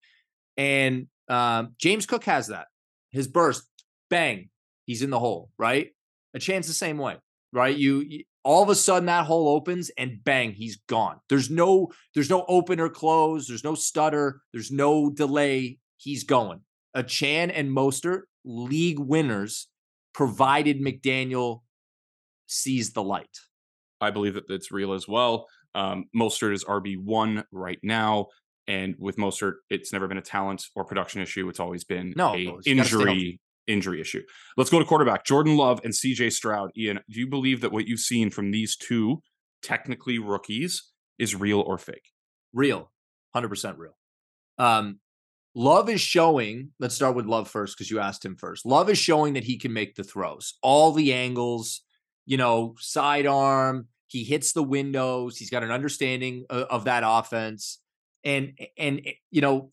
And 0.57 1.07
um, 1.29 1.75
James 1.77 2.05
Cook 2.05 2.25
has 2.25 2.47
that. 2.47 2.67
His 3.11 3.27
burst, 3.27 3.63
bang, 4.09 4.49
he's 4.85 5.01
in 5.01 5.09
the 5.09 5.19
hole, 5.19 5.49
right? 5.57 5.91
Achane's 6.35 6.67
the 6.67 6.73
same 6.73 6.97
way, 6.97 7.17
right? 7.51 7.75
You, 7.75 7.99
you 7.99 8.23
all 8.43 8.63
of 8.63 8.69
a 8.69 8.75
sudden 8.75 9.05
that 9.05 9.25
hole 9.25 9.49
opens 9.49 9.91
and 9.97 10.23
bang, 10.23 10.53
he's 10.53 10.77
gone. 10.87 11.19
There's 11.29 11.49
no 11.49 11.91
there's 12.15 12.29
no 12.29 12.45
open 12.47 12.79
or 12.79 12.89
close, 12.89 13.47
there's 13.47 13.63
no 13.63 13.75
stutter, 13.75 14.41
there's 14.51 14.71
no 14.71 15.09
delay. 15.09 15.77
He's 15.97 16.23
going. 16.23 16.61
a 16.93 17.03
chan 17.03 17.51
and 17.51 17.69
Mostert 17.69 18.21
league 18.43 18.99
winners, 18.99 19.67
provided 20.13 20.81
McDaniel 20.81 21.61
sees 22.51 22.91
the 22.91 23.03
light. 23.03 23.37
I 23.99 24.11
believe 24.11 24.33
that 24.33 24.49
it's 24.49 24.71
real 24.71 24.93
as 24.93 25.07
well. 25.07 25.47
Um, 25.73 26.05
Mostert 26.15 26.53
is 26.53 26.65
RB 26.65 26.97
one 26.97 27.43
right 27.51 27.79
now, 27.83 28.27
and 28.67 28.95
with 28.99 29.17
Mostert, 29.17 29.55
it's 29.69 29.93
never 29.93 30.07
been 30.07 30.17
a 30.17 30.21
talent 30.21 30.65
or 30.75 30.83
production 30.83 31.21
issue. 31.21 31.47
It's 31.49 31.59
always 31.59 31.83
been 31.83 32.13
No, 32.15 32.33
a 32.33 32.45
no, 32.45 32.59
he's 32.63 32.75
gotta 32.75 32.89
stay 32.89 33.01
injury 33.03 33.39
injury 33.67 34.01
issue. 34.01 34.21
Let's 34.57 34.69
go 34.69 34.79
to 34.79 34.85
quarterback. 34.85 35.23
Jordan 35.23 35.55
Love 35.55 35.81
and 35.83 35.93
CJ 35.93 36.31
Stroud. 36.33 36.71
Ian, 36.77 36.99
do 37.09 37.19
you 37.19 37.27
believe 37.27 37.61
that 37.61 37.71
what 37.71 37.87
you've 37.87 37.99
seen 37.99 38.29
from 38.29 38.51
these 38.51 38.75
two 38.75 39.21
technically 39.61 40.19
rookies 40.19 40.91
is 41.19 41.35
real 41.35 41.61
or 41.61 41.77
fake? 41.77 42.09
Real, 42.53 42.91
hundred 43.33 43.49
percent 43.49 43.77
real. 43.77 43.97
Um, 44.57 44.99
Love 45.53 45.89
is 45.89 46.01
showing. 46.01 46.71
Let's 46.79 46.95
start 46.95 47.15
with 47.15 47.25
Love 47.25 47.49
first 47.49 47.77
because 47.77 47.91
you 47.91 47.99
asked 47.99 48.25
him 48.25 48.35
first. 48.35 48.65
Love 48.65 48.89
is 48.89 48.97
showing 48.97 49.33
that 49.33 49.43
he 49.43 49.57
can 49.57 49.73
make 49.73 49.95
the 49.95 50.03
throws, 50.03 50.55
all 50.61 50.91
the 50.91 51.13
angles. 51.13 51.81
You 52.25 52.37
know, 52.37 52.75
sidearm. 52.79 53.87
He 54.07 54.23
hits 54.23 54.53
the 54.53 54.63
windows. 54.63 55.37
He's 55.37 55.49
got 55.49 55.63
an 55.63 55.71
understanding 55.71 56.45
of, 56.49 56.63
of 56.63 56.83
that 56.85 57.03
offense, 57.05 57.79
and 58.23 58.57
and 58.77 59.01
eh, 59.05 59.13
you 59.29 59.41
know, 59.41 59.71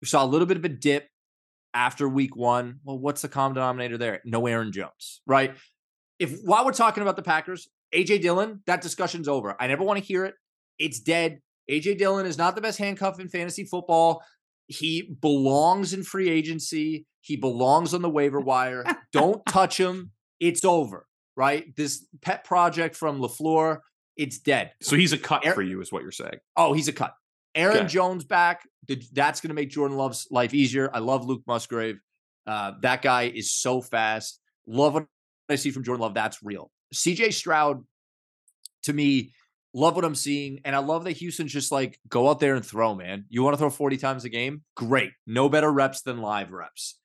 we 0.00 0.08
saw 0.08 0.24
a 0.24 0.26
little 0.26 0.46
bit 0.46 0.56
of 0.56 0.64
a 0.64 0.68
dip 0.68 1.08
after 1.74 2.08
week 2.08 2.36
one. 2.36 2.80
Well, 2.84 2.98
what's 2.98 3.22
the 3.22 3.28
common 3.28 3.54
denominator 3.54 3.96
there? 3.98 4.20
No 4.24 4.46
Aaron 4.46 4.72
Jones, 4.72 5.20
right? 5.26 5.56
If 6.18 6.40
while 6.42 6.64
we're 6.64 6.72
talking 6.72 7.02
about 7.02 7.16
the 7.16 7.22
Packers, 7.22 7.68
AJ 7.94 8.22
Dillon, 8.22 8.62
that 8.66 8.80
discussion's 8.80 9.28
over. 9.28 9.56
I 9.60 9.66
never 9.66 9.84
want 9.84 9.98
to 9.98 10.04
hear 10.04 10.24
it. 10.24 10.34
It's 10.78 11.00
dead. 11.00 11.40
AJ 11.70 11.98
Dillon 11.98 12.26
is 12.26 12.38
not 12.38 12.54
the 12.54 12.60
best 12.60 12.78
handcuff 12.78 13.20
in 13.20 13.28
fantasy 13.28 13.64
football. 13.64 14.22
He 14.66 15.16
belongs 15.20 15.92
in 15.92 16.02
free 16.02 16.28
agency. 16.28 17.06
He 17.20 17.36
belongs 17.36 17.94
on 17.94 18.02
the 18.02 18.10
waiver 18.10 18.40
wire. 18.40 18.84
Don't 19.12 19.44
touch 19.46 19.78
him. 19.78 20.12
It's 20.40 20.64
over, 20.64 21.06
right? 21.38 21.74
This 21.76 22.04
pet 22.20 22.42
project 22.42 22.96
from 22.96 23.20
LaFleur, 23.20 23.78
it's 24.16 24.38
dead. 24.40 24.72
So 24.82 24.96
he's 24.96 25.12
a 25.12 25.18
cut 25.18 25.44
for 25.54 25.62
you, 25.62 25.80
is 25.80 25.92
what 25.92 26.02
you're 26.02 26.10
saying. 26.10 26.40
Oh, 26.56 26.72
he's 26.72 26.88
a 26.88 26.92
cut. 26.92 27.14
Aaron 27.54 27.76
Okay. 27.78 27.86
Jones 27.86 28.24
back. 28.24 28.68
That's 29.12 29.40
going 29.40 29.50
to 29.50 29.54
make 29.54 29.70
Jordan 29.70 29.96
Love's 29.96 30.26
life 30.32 30.52
easier. 30.52 30.90
I 30.92 30.98
love 30.98 31.24
Luke 31.24 31.42
Musgrave. 31.46 32.00
Uh, 32.44 32.72
that 32.82 33.02
guy 33.02 33.24
is 33.32 33.52
so 33.52 33.80
fast. 33.80 34.40
Love 34.66 34.94
what 34.94 35.06
I 35.48 35.54
see 35.54 35.70
from 35.70 35.84
Jordan 35.84 36.02
Love. 36.02 36.14
That's 36.14 36.42
real. 36.42 36.72
CJ 36.92 37.32
Stroud, 37.32 37.84
to 38.84 38.92
me, 38.92 39.32
love 39.72 39.94
what 39.94 40.04
I'm 40.04 40.16
seeing. 40.16 40.60
And 40.64 40.74
I 40.74 40.80
love 40.80 41.04
that 41.04 41.12
Houston's 41.12 41.52
just 41.52 41.70
like, 41.70 42.00
go 42.08 42.28
out 42.28 42.40
there 42.40 42.56
and 42.56 42.66
throw, 42.66 42.96
man. 42.96 43.26
You 43.28 43.44
want 43.44 43.54
to 43.54 43.58
throw 43.58 43.70
40 43.70 43.96
times 43.98 44.24
a 44.24 44.28
game? 44.28 44.62
Great. 44.74 45.12
No 45.26 45.48
better 45.48 45.70
reps 45.70 46.02
than 46.02 46.20
live 46.20 46.50
reps. 46.50 46.98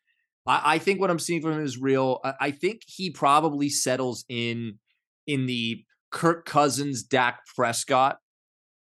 I, 0.45 0.75
I 0.75 0.77
think 0.79 0.99
what 0.99 1.09
I'm 1.09 1.19
seeing 1.19 1.41
from 1.41 1.53
him 1.53 1.63
is 1.63 1.77
real. 1.77 2.19
I, 2.23 2.33
I 2.39 2.51
think 2.51 2.81
he 2.85 3.09
probably 3.11 3.69
settles 3.69 4.25
in 4.29 4.79
in 5.27 5.45
the 5.45 5.83
Kirk 6.11 6.45
Cousins, 6.45 7.03
Dak 7.03 7.39
Prescott 7.55 8.17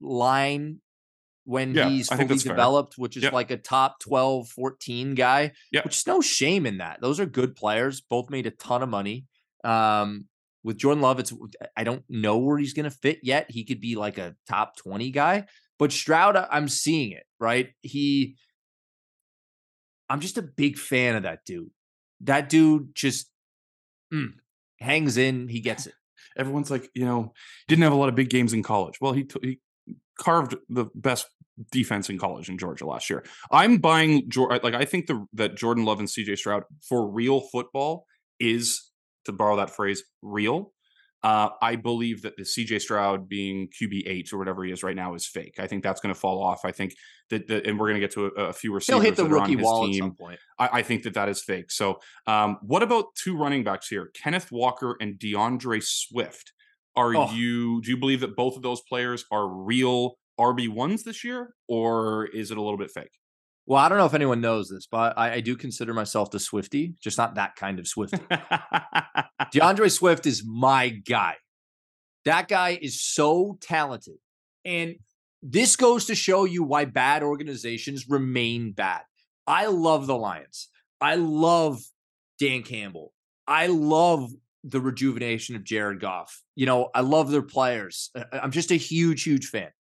line 0.01 0.81
when 1.45 1.75
Yeah, 1.75 1.89
he's 1.89 2.09
fully 2.09 2.25
that's 2.25 2.43
fair. 2.43 2.53
developed, 2.55 2.95
which 2.97 3.17
is 3.17 3.23
Yep. 3.25 3.33
like 3.33 3.51
a 3.51 3.57
top 3.57 4.01
12, 4.01 4.49
14 4.49 5.15
guy, 5.15 5.53
Yep. 5.73 5.85
which 5.85 5.99
is 5.99 6.07
no 6.07 6.21
shame 6.21 6.67
in 6.67 6.79
that. 6.79 7.01
Those 7.01 7.21
are 7.21 7.27
good 7.27 7.55
players. 7.55 8.01
Both 8.01 8.31
made 8.31 8.47
a 8.47 8.51
ton 8.51 8.83
of 8.83 8.89
money. 8.89 9.27
Um, 9.63 10.29
with 10.63 10.79
Jordan 10.79 11.03
Love, 11.03 11.19
it's 11.21 11.33
I 11.77 11.85
don't 11.85 12.03
know 12.09 12.39
where 12.39 12.57
he's 12.59 12.73
going 12.73 12.85
to 12.91 12.97
fit 12.97 13.19
yet. 13.23 13.51
He 13.51 13.65
could 13.65 13.81
be 13.81 13.97
like 13.97 14.17
a 14.17 14.35
top 14.49 14.77
20 14.79 15.11
guy, 15.11 15.45
but 15.79 15.93
Stroud, 15.93 16.37
I'm 16.37 16.69
seeing 16.69 17.13
it, 17.13 17.25
right? 17.39 17.71
He, 17.83 18.37
I'm 20.09 20.21
just 20.21 20.39
a 20.39 20.43
big 20.43 20.79
fan 20.79 21.17
of 21.17 21.23
that 21.23 21.45
dude. 21.45 21.71
That 22.21 22.49
dude 22.49 22.95
just 22.95 23.31
mm, 24.13 24.35
hangs 24.81 25.17
in, 25.17 25.49
he 25.49 25.61
gets 25.61 25.87
it. 25.87 25.95
Everyone's 26.37 26.71
like, 26.71 26.91
you 26.95 27.05
know, 27.05 27.33
didn't 27.69 27.83
have 27.85 27.93
a 27.93 27.97
lot 27.97 28.09
of 28.09 28.15
big 28.15 28.31
games 28.31 28.53
in 28.53 28.63
college. 28.63 29.01
Well, 29.01 29.13
he, 29.13 29.25
t- 29.25 29.41
he 29.43 29.61
carved 30.19 30.57
the 30.69 30.87
best 30.95 31.27
defense 31.71 32.11
in 32.11 32.19
college 32.19 32.49
in 32.49 32.59
Georgia 32.59 32.87
last 32.87 33.09
year. 33.09 33.25
I'm 33.51 33.79
buying 33.79 34.31
like 34.37 34.75
I 34.75 34.85
think 34.85 35.07
the 35.07 35.27
that 35.35 35.57
Jordan 35.57 35.85
Love 35.85 36.01
and 36.01 36.09
CJ 36.09 36.39
Stroud 36.39 36.65
for 36.89 37.09
real 37.09 37.41
football 37.41 38.07
is 38.41 38.91
to 39.25 39.33
borrow 39.33 39.57
that 39.57 39.71
phrase 39.71 40.03
real. 40.23 40.73
Uh, 41.25 41.49
I 41.63 41.77
believe 41.77 42.21
that 42.23 42.37
the 42.37 42.43
CJ 42.43 42.83
Stroud 42.83 43.29
being 43.29 43.69
QB 43.69 44.03
eight 44.07 44.31
or 44.33 44.39
whatever 44.39 44.63
he 44.63 44.71
is 44.71 44.83
right 44.83 44.95
now 44.95 45.15
is 45.15 45.27
fake. 45.27 45.55
I 45.59 45.67
think 45.67 45.83
that's 45.83 46.01
going 46.01 46.15
to 46.15 46.21
fall 46.21 46.43
off. 46.43 46.61
I 46.65 46.71
think 46.71 46.95
that, 47.31 47.49
that 47.49 47.67
and 47.67 47.81
we're 47.81 47.89
going 47.89 48.01
to 48.01 48.07
get 48.07 48.13
to 48.13 48.27
a, 48.27 48.49
a 48.49 48.53
few 48.53 48.71
He'll 48.71 48.75
receivers 48.77 49.05
hit 49.05 49.17
the 49.17 49.25
rookie 49.25 49.57
wall 49.57 49.85
at 49.85 49.93
team. 49.93 50.03
some 50.03 50.15
point. 50.15 50.39
I, 50.59 50.69
I 50.75 50.83
think 50.83 51.03
that 51.05 51.15
that 51.15 51.31
is 51.31 51.43
fake. 51.43 51.71
So, 51.73 51.99
um, 52.27 52.59
what 52.61 52.83
about 52.83 53.07
two 53.17 53.37
running 53.37 53.65
backs 53.65 53.89
here, 53.89 54.11
Kenneth 54.23 54.53
Walker 54.53 54.97
and 55.01 55.19
D'Andre 55.19 55.81
Swift? 55.81 56.53
Are 56.95 57.17
Oh. 57.17 57.31
you 57.33 57.81
do 57.83 57.91
you 57.91 57.97
believe 57.97 58.21
that 58.21 58.37
both 58.37 58.55
of 58.57 58.63
those 58.63 58.83
players 58.83 59.25
are 59.33 59.49
real 59.49 60.17
RB 60.39 60.69
ones 60.69 61.05
this 61.05 61.25
year, 61.25 61.55
or 61.69 62.27
is 62.27 62.51
it 62.51 62.59
a 62.59 62.63
little 62.63 62.79
bit 62.79 62.91
fake? 62.91 63.11
Well, 63.67 63.81
I 63.81 63.89
don't 63.89 63.97
know 63.97 64.05
if 64.05 64.15
anyone 64.15 64.41
knows 64.43 64.69
this, 64.69 64.87
but 64.87 65.17
I, 65.17 65.35
I 65.35 65.41
do 65.41 65.57
consider 65.57 65.95
myself 65.95 66.31
the 66.31 66.39
Swifty, 66.39 66.95
just 67.01 67.17
not 67.17 67.37
that 67.37 67.57
kind 67.57 67.79
of 67.79 67.89
Swifty. 67.89 68.19
D'Andre 69.53 69.89
Swift 69.89 70.27
is 70.27 70.45
my 70.47 70.91
guy. 70.91 71.37
That 72.27 72.49
guy 72.49 72.79
is 72.81 73.03
so 73.03 73.59
talented. 73.61 74.17
And 74.65 74.97
this 75.43 75.77
goes 75.77 76.07
to 76.07 76.15
show 76.15 76.45
you 76.45 76.63
why 76.63 76.85
bad 76.85 77.23
organizations 77.23 78.07
remain 78.09 78.73
bad. 78.73 79.03
I 79.47 79.67
love 79.67 80.07
the 80.07 80.17
Lions. 80.17 80.69
I 81.01 81.17
love 81.17 81.81
Dan 82.39 82.63
Campbell. 82.63 83.13
I 83.47 83.67
love 83.67 84.31
the 84.63 84.81
rejuvenation 84.81 85.57
of 85.57 85.65
Jared 85.65 86.01
Goff. 86.01 86.43
You 86.55 86.65
know, 86.67 86.89
I 86.95 87.01
love 87.01 87.31
their 87.31 87.43
players. 87.43 88.11
I'm 88.33 88.51
just 88.51 88.71
a 88.71 88.77
huge, 88.77 89.23
huge 89.23 89.47
fan. 89.47 89.71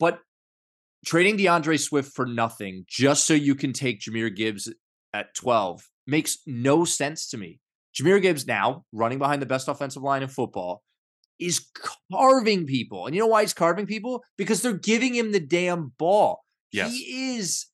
But 0.00 0.18
trading 1.04 1.36
D'Andre 1.36 1.76
Swift 1.76 2.12
for 2.14 2.26
nothing 2.26 2.84
just 2.88 3.26
so 3.26 3.34
you 3.34 3.54
can 3.54 3.72
take 3.72 4.00
Jahmyr 4.00 4.34
Gibbs 4.34 4.72
at 5.12 5.34
12 5.34 5.88
makes 6.06 6.38
no 6.46 6.84
sense 6.84 7.28
to 7.28 7.38
me. 7.38 7.60
Jahmyr 7.94 8.20
Gibbs 8.20 8.46
now 8.46 8.84
running 8.92 9.18
behind 9.18 9.40
the 9.40 9.46
best 9.46 9.68
offensive 9.68 10.02
line 10.02 10.22
in 10.22 10.28
football 10.28 10.82
is 11.38 11.66
carving 12.12 12.66
people. 12.66 13.06
And 13.06 13.14
you 13.14 13.20
know 13.20 13.26
why 13.26 13.42
he's 13.42 13.54
carving 13.54 13.86
people? 13.86 14.22
Because 14.36 14.62
they're 14.62 14.72
giving 14.72 15.14
him 15.14 15.32
the 15.32 15.40
damn 15.40 15.92
ball. 15.98 16.44
Yes. 16.72 16.92
He 16.92 17.36
is 17.36 17.66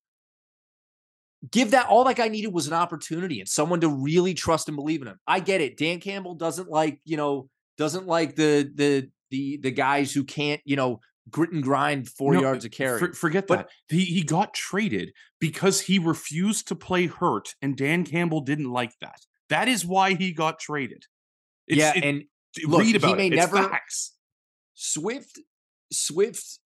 give 1.50 1.70
that 1.70 1.86
all 1.86 2.04
that 2.04 2.16
guy 2.16 2.28
needed 2.28 2.52
was 2.52 2.66
an 2.66 2.74
opportunity 2.74 3.40
and 3.40 3.48
someone 3.48 3.80
to 3.80 3.88
really 3.88 4.34
trust 4.34 4.68
and 4.68 4.76
believe 4.76 5.00
in 5.00 5.08
him. 5.08 5.18
I 5.26 5.40
get 5.40 5.60
it. 5.60 5.78
Dan 5.78 6.00
Campbell 6.00 6.34
doesn't 6.34 6.68
like, 6.68 7.00
you 7.04 7.16
know, 7.16 7.48
doesn't 7.78 8.06
like 8.06 8.36
the 8.36 8.70
the 8.74 9.08
the 9.30 9.58
the 9.58 9.70
guys 9.70 10.12
who 10.12 10.24
can't, 10.24 10.60
you 10.64 10.76
know, 10.76 11.00
grit 11.30 11.52
and 11.52 11.62
grind 11.62 12.08
4 12.08 12.34
No, 12.34 12.40
yards 12.40 12.64
of 12.64 12.70
carry. 12.72 12.98
For- 12.98 13.12
forget 13.12 13.46
But- 13.46 13.68
that. 13.88 13.94
He 13.96 14.04
he 14.04 14.22
got 14.22 14.54
traded 14.54 15.12
because 15.40 15.82
he 15.82 15.98
refused 15.98 16.68
to 16.68 16.74
play 16.74 17.06
hurt, 17.06 17.54
and 17.62 17.76
Dan 17.76 18.04
Campbell 18.04 18.40
didn't 18.40 18.70
like 18.70 18.92
that. 19.00 19.20
That 19.48 19.68
is 19.68 19.84
why 19.84 20.14
he 20.14 20.32
got 20.32 20.58
traded. 20.58 21.04
It's- 21.66 21.94
yeah, 21.94 21.98
it- 21.98 22.04
and 22.08 22.24
look, 22.66 22.80
read 22.82 22.88
he 22.90 22.96
about 22.96 23.16
may 23.16 23.26
it. 23.28 23.34
Never- 23.34 23.56
facts. 23.68 24.14
Swift, 24.74 25.38
Swift, 25.92 26.58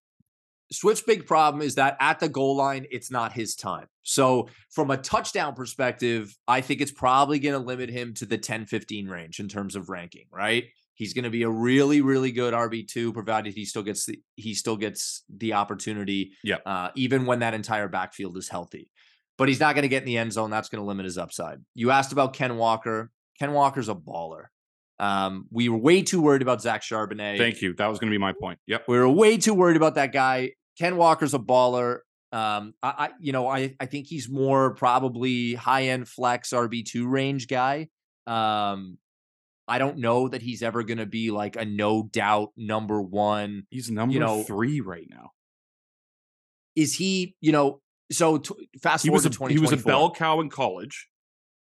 Swift's 0.72 1.02
big 1.04 1.26
problem 1.26 1.62
is 1.62 1.74
that 1.76 1.96
at 2.00 2.20
the 2.20 2.28
goal 2.28 2.56
line, 2.56 2.86
it's 2.90 3.10
not 3.10 3.32
his 3.32 3.54
time. 3.54 3.86
So, 4.02 4.48
from 4.70 4.90
a 4.90 4.96
touchdown 4.96 5.54
perspective, 5.54 6.36
I 6.48 6.60
think 6.60 6.80
it's 6.80 6.92
probably 6.92 7.38
going 7.38 7.52
to 7.58 7.64
limit 7.64 7.90
him 7.90 8.14
to 8.14 8.26
the 8.26 8.38
10 8.38 8.66
15 8.66 9.08
range 9.08 9.40
in 9.40 9.48
terms 9.48 9.76
of 9.76 9.88
ranking, 9.88 10.26
right? 10.32 10.64
He's 10.94 11.12
going 11.12 11.24
to 11.24 11.30
be 11.30 11.42
a 11.42 11.48
really, 11.50 12.00
really 12.00 12.30
good 12.30 12.54
RB2, 12.54 13.12
provided 13.12 13.52
he 13.54 13.64
still 13.64 13.82
gets 13.82 14.06
the 14.06 14.20
he 14.36 14.54
still 14.54 14.76
gets 14.76 15.24
the 15.34 15.54
opportunity, 15.54 16.32
Yep. 16.44 16.62
uh, 16.64 16.90
even 16.94 17.26
when 17.26 17.40
that 17.40 17.52
entire 17.54 17.88
backfield 17.88 18.36
is 18.36 18.48
healthy. 18.48 18.90
But 19.36 19.48
he's 19.48 19.58
not 19.58 19.74
going 19.74 19.82
to 19.82 19.88
get 19.88 20.02
in 20.04 20.06
the 20.06 20.16
end 20.18 20.32
zone. 20.32 20.50
That's 20.50 20.68
going 20.68 20.80
to 20.80 20.86
limit 20.86 21.04
his 21.04 21.18
upside. 21.18 21.58
You 21.74 21.90
asked 21.90 22.12
about 22.12 22.32
Ken 22.34 22.56
Walker. 22.56 23.10
Ken 23.38 23.52
Walker's 23.52 23.88
a 23.88 23.94
baller. 23.94 24.44
Um, 25.00 25.46
we 25.50 25.68
were 25.68 25.76
way 25.78 26.02
too 26.02 26.22
worried 26.22 26.42
about 26.42 26.62
Zach 26.62 26.82
Charbonnet. 26.82 27.36
Thank 27.36 27.60
you. 27.60 27.74
That 27.74 27.88
was 27.88 27.98
going 27.98 28.10
to 28.10 28.14
be 28.14 28.18
my 28.20 28.32
point. 28.32 28.60
Yep. 28.68 28.84
We 28.86 28.96
were 28.96 29.08
way 29.08 29.36
too 29.36 29.52
worried 29.54 29.76
about 29.76 29.96
that 29.96 30.12
guy. 30.12 30.52
Ken 30.78 30.96
Walker's 30.96 31.34
a 31.34 31.40
baller. 31.40 31.98
Um, 32.30 32.74
I, 32.82 32.88
I 32.88 33.10
you 33.18 33.32
know, 33.32 33.48
I 33.48 33.74
I 33.80 33.86
think 33.86 34.06
he's 34.06 34.28
more 34.28 34.74
probably 34.74 35.54
high 35.54 35.84
end 35.88 36.08
flex 36.08 36.50
RB 36.50 36.84
two 36.84 37.08
range 37.08 37.48
guy. 37.48 37.88
Um, 38.28 38.98
I 39.66 39.78
don't 39.78 39.98
know 39.98 40.28
that 40.28 40.42
he's 40.42 40.62
ever 40.62 40.82
going 40.82 40.98
to 40.98 41.06
be 41.06 41.30
like 41.30 41.56
a 41.56 41.64
no 41.64 42.02
doubt 42.02 42.50
number 42.56 43.00
one. 43.00 43.66
He's 43.70 43.90
number 43.90 44.12
you 44.12 44.20
know, 44.20 44.42
three 44.42 44.80
right 44.80 45.06
now. 45.08 45.30
Is 46.76 46.94
he, 46.94 47.34
you 47.40 47.52
know, 47.52 47.80
so 48.12 48.38
t- 48.38 48.68
fast 48.82 49.04
He 49.04 49.08
forward 49.08 49.24
was 49.24 49.36
a 49.40 49.48
he 49.48 49.58
was 49.58 49.72
a 49.72 49.76
bell 49.76 50.10
cow 50.12 50.40
in 50.40 50.50
college. 50.50 51.08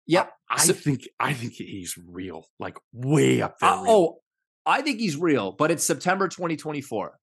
Yep. 0.06 0.32
I 0.48 0.64
So- 0.64 0.72
think 0.72 1.08
I 1.18 1.32
think 1.34 1.54
he's 1.54 1.96
real, 1.98 2.46
like 2.58 2.76
way 2.92 3.42
up 3.42 3.58
there. 3.58 3.70
Uh, 3.70 3.84
oh, 3.86 4.20
I 4.64 4.82
think 4.82 5.00
he's 5.00 5.16
real, 5.16 5.52
but 5.52 5.70
it's 5.70 5.84
September 5.84 6.28
2024. 6.28 7.18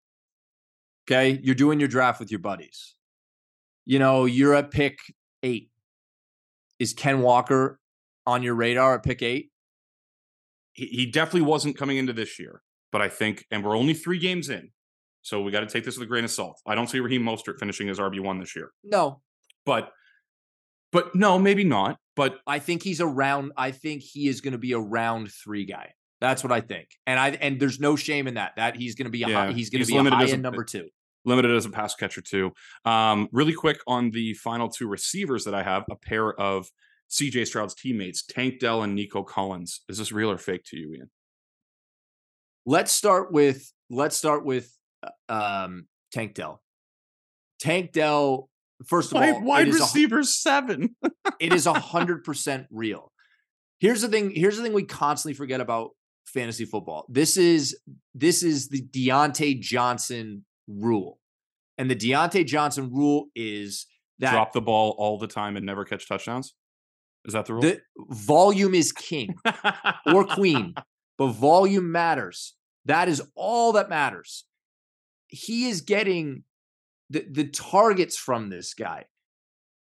Okay. 1.07 1.39
You're 1.43 1.55
doing 1.55 1.80
your 1.80 1.89
draft 1.89 2.19
with 2.19 2.32
your 2.32 2.39
buddies. 2.39 2.95
You 3.86 3.99
know, 3.99 4.26
you're 4.26 4.53
at 4.55 4.71
pick 4.71 4.97
eight. 5.43 5.69
Is 6.80 6.93
Ken 6.93 7.21
Walker 7.21 7.80
on 8.26 8.43
your 8.43 8.55
radar 8.55 8.95
at 8.95 9.03
pick 9.03 9.21
eight? 9.21 9.51
He, 10.74 10.86
he 10.88 11.05
definitely 11.05 11.41
wasn't 11.41 11.78
coming 11.78 11.97
into 11.97 12.13
this 12.13 12.39
year, 12.39 12.61
but 12.91 13.01
I 13.01 13.09
think, 13.09 13.45
and 13.51 13.63
we're 13.63 13.78
only 13.78 13.93
three 13.93 14.19
games 14.19 14.49
in, 14.49 14.69
so 15.21 15.41
we 15.41 15.51
got 15.51 15.61
to 15.61 15.67
take 15.67 15.86
this 15.86 15.97
with 15.97 16.03
a 16.05 16.09
grain 16.09 16.24
of 16.26 16.32
salt. 16.32 16.59
I 16.67 16.76
don't 16.76 16.89
see 16.89 16.99
Raheem 16.99 17.24
Mostert 17.24 17.59
finishing 17.59 17.89
as 17.89 17.99
RB 17.99 18.19
one 18.19 18.39
this 18.39 18.55
year, 18.55 18.71
No. 18.84 19.21
but 19.65 19.91
but 20.91 21.15
no, 21.15 21.39
maybe 21.39 21.63
not. 21.63 21.97
But 22.15 22.38
I 22.45 22.59
think 22.59 22.84
he's 22.84 23.01
around. 23.01 23.53
I 23.57 23.71
think 23.71 24.03
he 24.03 24.28
is 24.28 24.41
going 24.41 24.51
to 24.51 24.59
be 24.59 24.74
a 24.74 24.80
round 24.80 25.32
three 25.32 25.65
guy. 25.65 25.93
That's 26.21 26.43
what 26.43 26.51
I 26.51 26.61
think. 26.61 26.89
And 27.07 27.19
I 27.19 27.30
and 27.32 27.59
there's 27.59 27.80
no 27.80 27.95
shame 27.95 28.28
in 28.28 28.36
that. 28.36 28.51
That 28.57 28.76
he's 28.76 28.93
going 28.95 29.05
to 29.05 29.11
be 29.11 29.24
a 29.24 29.28
high, 29.30 29.51
he's 29.53 29.69
going 29.71 29.84
to 29.84 29.88
be 29.88 29.97
a 29.97 30.03
high 30.03 30.24
as 30.24 30.34
a- 30.34 30.38
number 30.38 30.63
two. 30.63 30.89
limited 31.26 31.49
as 31.55 31.65
a 31.65 31.69
pass 31.71 31.95
catcher 31.95 32.21
too. 32.21 32.51
Um, 32.86 33.28
really 33.32 33.53
quick 33.53 33.80
on 33.88 34.11
the 34.11 34.34
final 34.36 34.69
two 34.69 34.88
receivers 34.88 35.45
that 35.45 35.55
I 35.55 35.63
have, 35.63 35.84
a 35.89 35.95
pair 35.95 36.32
of 36.39 36.67
CJ 37.14 37.45
Stroud's 37.45 37.76
teammates, 37.76 38.24
Tank 38.26 38.59
Dell 38.59 38.82
and 38.82 38.95
Nico 38.95 39.24
Collins. 39.24 39.82
Is 39.88 39.99
this 39.99 40.11
real 40.11 40.32
or 40.32 40.38
fake 40.38 40.64
to 40.68 40.78
you, 40.78 40.93
Ian? 40.95 41.11
Let's 42.66 42.91
start 42.91 43.32
with 43.32 43.72
let's 43.89 44.16
start 44.16 44.45
with 44.45 44.76
uh, 45.30 45.34
um, 45.34 45.88
Tank 46.11 46.34
Dell. 46.34 46.61
Tank 47.59 47.91
Dell. 47.91 48.49
First 48.88 49.11
of 49.11 49.18
all, 49.18 49.57
it 49.57 49.68
is 49.68 49.80
a- 49.80 49.84
receiver 49.84 50.24
seven. 50.24 50.95
it 51.39 51.53
is 51.53 51.68
a 51.68 51.74
hundred 51.74 52.24
percent 52.24 52.66
real. 52.72 53.11
Here's 53.80 54.01
the 54.01 54.07
thing. 54.07 54.32
Here's 54.32 54.57
the 54.57 54.64
thing 54.64 54.74
we 54.74 54.84
constantly 54.84 55.36
forget 55.36 55.61
about 55.61 55.91
fantasy 56.26 56.66
football. 56.66 57.05
This 57.09 57.38
is 57.38 57.78
this 58.16 58.41
is 58.41 58.70
the 58.70 58.82
Diontae 58.82 59.59
Johnson 59.59 60.45
rule, 60.68 61.20
and 61.78 61.91
the 61.91 61.95
Diontae 61.95 62.45
Johnson 62.45 62.91
rule 62.91 63.28
is 63.36 63.86
that 64.20 64.32
Drop 64.32 64.53
the 64.53 64.61
ball 64.61 64.95
all 64.97 65.20
the 65.20 65.28
time 65.28 65.57
and 65.57 65.66
never 65.66 65.86
catch 65.86 66.07
touchdowns. 66.07 66.55
Is 67.26 67.34
that 67.34 67.45
the 67.45 67.53
rule? 67.53 67.61
the 67.61 67.82
volume 68.09 68.74
is 68.74 68.91
king 68.91 69.36
or 70.05 70.26
queen, 70.26 70.74
but 71.17 71.28
volume 71.28 71.91
matters. 71.91 72.55
That 72.86 73.07
is 73.07 73.21
all 73.36 73.71
that 73.74 73.89
matters. 73.89 74.45
He 75.28 75.69
is 75.69 75.82
getting 75.82 76.43
the 77.09 77.26
the 77.30 77.47
targets 77.47 78.17
from 78.17 78.49
this 78.49 78.74
guy. 78.74 79.05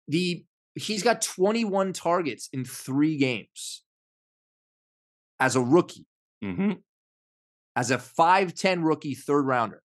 The 0.08 0.44
he's 0.74 1.02
got 1.02 1.20
21 1.20 1.92
targets 1.92 2.48
in 2.52 2.64
3 2.64 3.16
games 3.18 3.82
as 5.40 5.56
a 5.56 5.60
rookie, 5.60 6.06
hmm 6.42 6.72
as 7.76 7.92
a 7.92 7.96
5'10 7.98 8.82
rookie 8.82 9.14
third 9.14 9.46
rounder. 9.46 9.82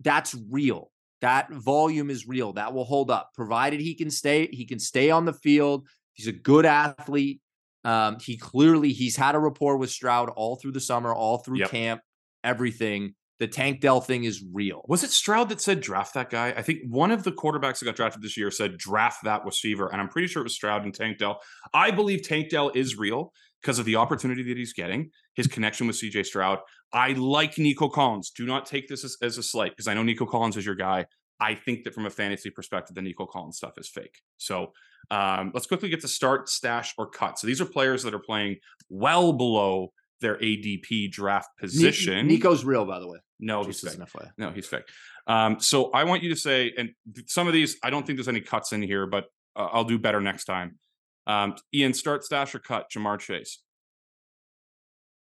That's 0.00 0.34
real. 0.50 0.90
That 1.22 1.50
volume 1.52 2.10
is 2.10 2.26
real. 2.28 2.52
That 2.54 2.74
will 2.74 2.84
hold 2.84 3.10
up 3.10 3.30
provided 3.34 3.80
he 3.80 3.94
can 3.94 4.10
stay 4.10 4.48
he 4.52 4.64
can 4.66 4.78
stay 4.78 5.10
on 5.10 5.24
the 5.24 5.32
field. 5.32 5.86
He's 6.12 6.26
a 6.26 6.32
good 6.32 6.66
athlete. 6.66 7.40
Um, 7.84 8.18
he 8.20 8.36
clearly 8.36 8.92
he's 8.92 9.16
had 9.16 9.34
a 9.34 9.38
rapport 9.38 9.76
with 9.76 9.90
Stroud 9.90 10.28
all 10.30 10.56
through 10.56 10.72
the 10.72 10.80
summer, 10.80 11.14
all 11.14 11.38
through 11.38 11.58
Yep. 11.60 11.70
camp, 11.70 12.00
everything. 12.44 13.14
The 13.38 13.46
Tank 13.46 13.80
Dell 13.80 14.00
thing 14.00 14.24
is 14.24 14.42
real. 14.50 14.82
Was 14.88 15.04
it 15.04 15.10
Stroud 15.10 15.50
that 15.50 15.60
said 15.60 15.82
draft 15.82 16.14
that 16.14 16.30
guy? 16.30 16.54
I 16.56 16.62
think 16.62 16.80
one 16.88 17.10
of 17.10 17.22
the 17.22 17.32
quarterbacks 17.32 17.80
that 17.80 17.84
got 17.84 17.94
drafted 17.94 18.22
this 18.22 18.36
year 18.36 18.50
said 18.50 18.78
draft 18.78 19.24
that 19.24 19.44
receiver, 19.44 19.88
and 19.92 20.00
I'm 20.00 20.08
pretty 20.08 20.26
sure 20.26 20.40
it 20.40 20.44
was 20.44 20.54
Stroud 20.54 20.84
and 20.84 20.94
Tank 20.94 21.18
Dell. 21.18 21.40
I 21.74 21.90
believe 21.90 22.22
Tank 22.22 22.48
Dell 22.48 22.70
is 22.74 22.96
real 22.96 23.32
because 23.66 23.80
of 23.80 23.84
the 23.84 23.96
opportunity 23.96 24.44
that 24.44 24.56
he's 24.56 24.72
getting, 24.72 25.10
his 25.34 25.48
connection 25.48 25.88
with 25.88 25.96
CJ 25.96 26.24
Stroud. 26.24 26.60
I 26.92 27.14
like 27.14 27.58
Nico 27.58 27.88
Collins. 27.88 28.30
Do 28.30 28.46
not 28.46 28.64
take 28.64 28.86
this 28.86 29.02
as, 29.02 29.16
as 29.20 29.38
a 29.38 29.42
slight 29.42 29.72
because 29.72 29.88
I 29.88 29.94
know 29.94 30.04
Nico 30.04 30.24
Collins 30.24 30.56
is 30.56 30.64
your 30.64 30.76
guy. 30.76 31.06
I 31.40 31.56
think 31.56 31.82
that 31.82 31.92
from 31.92 32.06
a 32.06 32.10
fantasy 32.10 32.48
perspective, 32.48 32.94
the 32.94 33.02
Nico 33.02 33.26
Collins 33.26 33.56
stuff 33.56 33.72
is 33.76 33.88
fake. 33.88 34.20
So 34.36 34.72
um, 35.10 35.50
let's 35.52 35.66
quickly 35.66 35.88
get 35.88 36.00
to 36.02 36.08
start, 36.08 36.48
stash, 36.48 36.94
or 36.96 37.10
cut. 37.10 37.40
So 37.40 37.48
these 37.48 37.60
are 37.60 37.66
players 37.66 38.04
that 38.04 38.14
are 38.14 38.20
playing 38.20 38.58
well 38.88 39.32
below 39.32 39.92
their 40.20 40.36
ADP 40.36 41.10
draft 41.10 41.50
position. 41.58 42.28
Nico's 42.28 42.64
real, 42.64 42.84
by 42.84 43.00
the 43.00 43.08
way. 43.08 43.18
no, 43.40 43.64
he's 43.64 43.80
Just 43.80 43.98
fake. 43.98 44.08
FYI. 44.08 44.30
No, 44.38 44.50
he's 44.52 44.68
fake. 44.68 44.84
Um, 45.26 45.58
so 45.58 45.90
I 45.90 46.04
want 46.04 46.22
you 46.22 46.28
to 46.30 46.36
say, 46.36 46.72
and 46.78 46.90
some 47.26 47.48
of 47.48 47.52
these, 47.52 47.78
I 47.82 47.90
don't 47.90 48.06
think 48.06 48.16
there's 48.16 48.28
any 48.28 48.42
cuts 48.42 48.72
in 48.72 48.80
here, 48.80 49.06
but 49.06 49.24
uh, 49.56 49.68
I'll 49.72 49.84
do 49.84 49.98
better 49.98 50.20
next 50.20 50.44
time. 50.44 50.78
Um, 51.26 51.56
Ian, 51.74 51.92
start, 51.94 52.24
stash, 52.24 52.54
or 52.54 52.58
cut 52.58 52.86
Ja'Marr 52.90 53.18
Chase. 53.18 53.60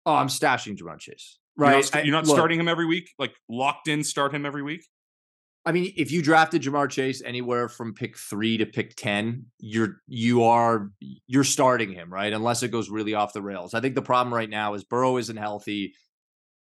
Oh, 0.06 0.14
I'm 0.14 0.28
stashing 0.28 0.76
Ja'Marr 0.76 0.98
Chase. 0.98 1.38
You're 1.56 1.66
Right. 1.66 1.74
not, 1.76 1.84
st- 1.84 2.04
you're 2.06 2.12
not 2.12 2.26
look, 2.26 2.34
starting 2.36 2.58
him 2.58 2.68
every 2.68 2.86
week, 2.86 3.10
like 3.18 3.34
locked 3.48 3.88
in, 3.88 4.02
start 4.02 4.34
him 4.34 4.46
every 4.46 4.62
week. 4.62 4.86
I 5.64 5.70
mean, 5.70 5.92
if 5.96 6.10
you 6.10 6.22
drafted 6.22 6.62
Ja'Marr 6.62 6.90
Chase 6.90 7.22
anywhere 7.22 7.68
from 7.68 7.94
pick 7.94 8.16
three 8.18 8.56
to 8.58 8.66
pick 8.66 8.96
ten, 8.96 9.46
you're 9.60 9.98
you 10.08 10.42
are 10.44 10.90
you're 11.28 11.44
starting 11.44 11.92
him, 11.92 12.12
right? 12.12 12.32
Unless 12.32 12.64
it 12.64 12.68
goes 12.72 12.90
really 12.90 13.14
off 13.14 13.32
the 13.32 13.42
rails. 13.42 13.74
I 13.74 13.80
think 13.80 13.94
the 13.94 14.02
problem 14.02 14.34
right 14.34 14.50
now 14.50 14.74
is 14.74 14.82
Burrow 14.82 15.18
isn't 15.18 15.36
healthy. 15.36 15.94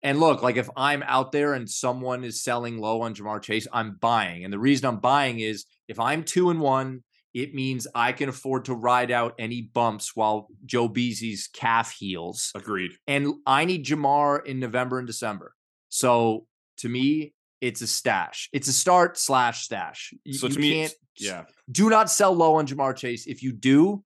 And 0.03 0.19
look, 0.19 0.43
like 0.43 0.57
if 0.57 0.69
I'm 0.77 1.03
out 1.05 1.31
there 1.33 1.55
and 1.55 1.69
someone 1.69 2.25
is 2.25 2.43
selling 2.43 2.79
low 2.79 3.03
on 3.03 3.15
Ja'Marr 3.15 3.41
Chase, 3.41 3.67
I'm 3.73 3.97
buying. 4.01 4.45
And 4.45 4.53
the 4.53 4.59
reason 4.59 4.87
I'm 4.87 4.99
buying 5.01 5.41
is 5.41 5.65
if 5.89 5.99
I'm 6.01 6.23
two 6.25 6.51
and 6.51 6.61
one, 6.61 7.03
it 7.35 7.55
means 7.55 7.87
I 7.95 8.13
can 8.13 8.29
afford 8.29 8.65
to 8.67 8.75
ride 8.75 9.11
out 9.11 9.35
any 9.39 9.63
bumps 9.63 10.17
while 10.17 10.49
Joe 10.67 10.89
Beasley's 10.89 11.49
calf 11.53 11.93
heals 11.93 12.51
Agreed. 12.55 12.93
and 13.07 13.35
I 13.47 13.65
need 13.65 13.85
Ja'Marr 13.87 14.45
in 14.47 14.59
November 14.61 14.99
and 14.99 15.07
December. 15.07 15.55
So 15.89 16.47
to 16.79 16.89
me, 16.89 17.33
it's 17.61 17.83
a 17.83 17.87
stash. 17.87 18.49
It's 18.53 18.69
a 18.69 18.73
start 18.73 19.17
slash 19.19 19.65
stash. 19.65 20.13
You- 20.25 20.33
So 20.35 20.47
you 20.49 20.55
to 20.55 20.61
me, 20.61 20.73
can't. 20.73 20.95
yeah, 21.19 21.45
Do 21.71 21.89
not 21.91 22.11
sell 22.11 22.33
low 22.35 22.55
on 22.55 22.67
Ja'Marr 22.67 22.97
Chase. 22.97 23.27
If 23.27 23.43
you 23.43 23.53
do, 23.53 24.03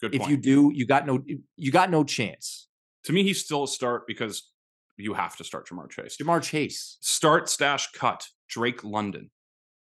good 0.00 0.14
if 0.14 0.20
point. 0.22 0.30
you 0.30 0.36
do, 0.36 0.70
you 0.74 0.86
got 0.86 1.06
no. 1.06 1.22
You 1.56 1.72
got 1.72 1.90
no 1.90 2.04
chance. 2.04 2.68
to 3.04 3.12
me, 3.12 3.22
he's 3.24 3.44
still 3.44 3.64
a 3.64 3.68
start 3.68 4.06
because 4.06 4.48
you 4.96 5.12
have 5.14 5.36
to 5.36 5.42
start 5.44 5.66
Ja'Marr 5.68 5.90
Chase. 5.90 6.16
Ja'Marr 6.16 6.42
Chase. 6.42 6.98
Start, 7.00 7.48
stash, 7.50 7.90
cut 7.92 8.28
Drake 8.48 8.84
London. 8.84 9.30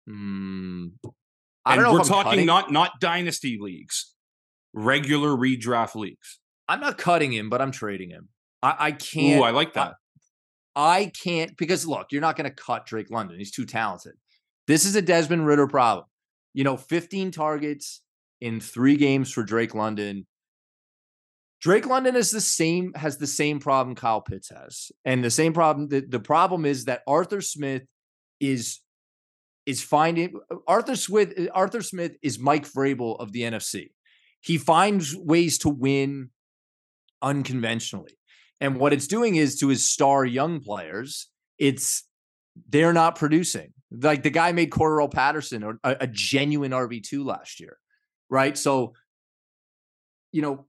Hmm. 0.07 0.87
I 1.65 1.73
And 1.73 1.81
don't 1.81 1.93
know. 1.93 1.99
we're 1.99 2.05
talking 2.05 2.31
cutting. 2.31 2.45
not 2.45 2.71
not 2.71 2.99
dynasty 2.99 3.57
leagues, 3.61 4.13
regular 4.73 5.29
redraft 5.29 5.95
leagues. 5.95 6.39
I'm 6.67 6.79
not 6.79 6.97
cutting 6.97 7.31
him, 7.31 7.49
but 7.49 7.61
I'm 7.61 7.71
trading 7.71 8.09
him. 8.09 8.29
I, 8.63 8.75
I 8.79 8.91
can't. 8.93 9.39
Ooh, 9.41 9.43
I 9.43 9.51
like 9.51 9.73
that. 9.73 9.95
I 10.75 11.11
can't 11.21 11.55
because 11.57 11.85
look, 11.85 12.07
you're 12.11 12.21
not 12.21 12.35
going 12.37 12.49
to 12.49 12.55
cut 12.55 12.85
Drake 12.85 13.11
London. 13.11 13.37
He's 13.37 13.51
too 13.51 13.65
talented. 13.65 14.13
This 14.67 14.85
is 14.85 14.95
a 14.95 15.01
Desmond 15.01 15.45
Ridder 15.45 15.67
problem. 15.67 16.05
You 16.53 16.63
know, 16.63 16.77
15 16.77 17.31
targets 17.31 18.01
in 18.39 18.59
three 18.59 18.95
games 18.95 19.31
for 19.31 19.43
Drake 19.43 19.75
London. 19.75 20.25
Drake 21.61 21.85
London 21.85 22.15
is 22.15 22.31
the 22.31 22.41
same, 22.41 22.93
has 22.95 23.17
the 23.17 23.27
same 23.27 23.59
problem 23.59 23.95
Kyle 23.95 24.21
Pitts 24.21 24.49
has. 24.49 24.91
And 25.05 25.23
the 25.23 25.29
same 25.29 25.53
problem, 25.53 25.89
the, 25.89 26.01
the 26.01 26.19
problem 26.19 26.65
is 26.65 26.85
that 26.85 27.01
Arthur 27.05 27.41
Smith 27.41 27.83
is 28.39 28.79
is 29.65 29.83
finding 29.83 30.39
Arthur 30.67 30.95
Smith, 30.95 31.33
Arthur 31.53 31.81
Smith 31.81 32.15
is 32.21 32.39
Mike 32.39 32.67
Vrabel 32.67 33.19
of 33.19 33.31
the 33.31 33.41
NFC. 33.41 33.91
He 34.41 34.57
finds 34.57 35.15
ways 35.15 35.59
to 35.59 35.69
win 35.69 36.29
unconventionally. 37.21 38.17
And 38.59 38.77
what 38.79 38.93
it's 38.93 39.07
doing 39.07 39.35
is 39.35 39.59
to 39.59 39.67
his 39.67 39.87
star 39.87 40.25
young 40.25 40.59
players, 40.59 41.27
it's 41.57 42.07
they're 42.69 42.93
not 42.93 43.15
producing. 43.15 43.73
Like 43.91 44.23
the 44.23 44.29
guy 44.29 44.51
made 44.51 44.71
Cordarrelle 44.71 45.11
Patterson 45.11 45.79
a, 45.83 45.97
a 46.01 46.07
genuine 46.07 46.71
RB2 46.71 47.25
last 47.25 47.59
year. 47.59 47.77
Right. 48.29 48.57
So, 48.57 48.93
you 50.31 50.41
know, 50.41 50.65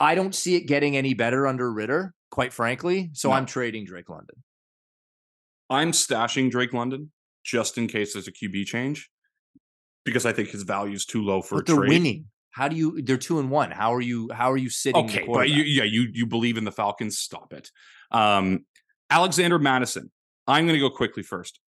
I 0.00 0.14
don't 0.14 0.34
see 0.34 0.54
it 0.54 0.66
getting 0.66 0.96
any 0.96 1.14
better 1.14 1.46
under 1.46 1.70
Ridder, 1.70 2.14
quite 2.30 2.52
frankly. 2.52 3.10
So 3.14 3.30
No. 3.30 3.34
I'm 3.34 3.46
trading 3.46 3.84
Drake 3.84 4.08
London. 4.08 4.36
I'm 5.68 5.92
stashing 5.92 6.50
Drake 6.50 6.72
London 6.72 7.10
just 7.48 7.78
in 7.78 7.86
case 7.88 8.12
there's 8.12 8.28
a 8.28 8.32
QB 8.32 8.66
change 8.66 9.08
because 10.04 10.26
I 10.26 10.32
think 10.32 10.50
his 10.50 10.64
value 10.64 10.94
is 10.94 11.06
too 11.06 11.22
low 11.24 11.40
for 11.40 11.56
But 11.56 11.62
a 11.62 11.64
they're 11.72 11.76
trade. 11.76 11.88
winning. 11.88 12.24
How 12.50 12.68
do 12.68 12.76
you 12.76 13.00
they're 13.02 13.16
two 13.16 13.38
and 13.38 13.50
one? 13.50 13.70
How 13.70 13.94
are 13.94 14.00
you 14.00 14.30
how 14.32 14.50
are 14.52 14.56
you 14.56 14.68
sitting? 14.68 15.04
Okay, 15.04 15.24
but 15.26 15.48
you, 15.48 15.62
yeah, 15.62 15.84
you 15.84 16.08
you 16.12 16.26
believe 16.26 16.56
in 16.58 16.64
the 16.64 16.72
Falcons? 16.72 17.18
Stop 17.18 17.52
it. 17.52 17.70
Um, 18.10 18.64
Alexander 19.10 19.58
Mattison. 19.58 20.10
I'm 20.46 20.64
going 20.66 20.74
to 20.74 20.80
go 20.80 20.90
quickly 20.90 21.22
first 21.22 21.60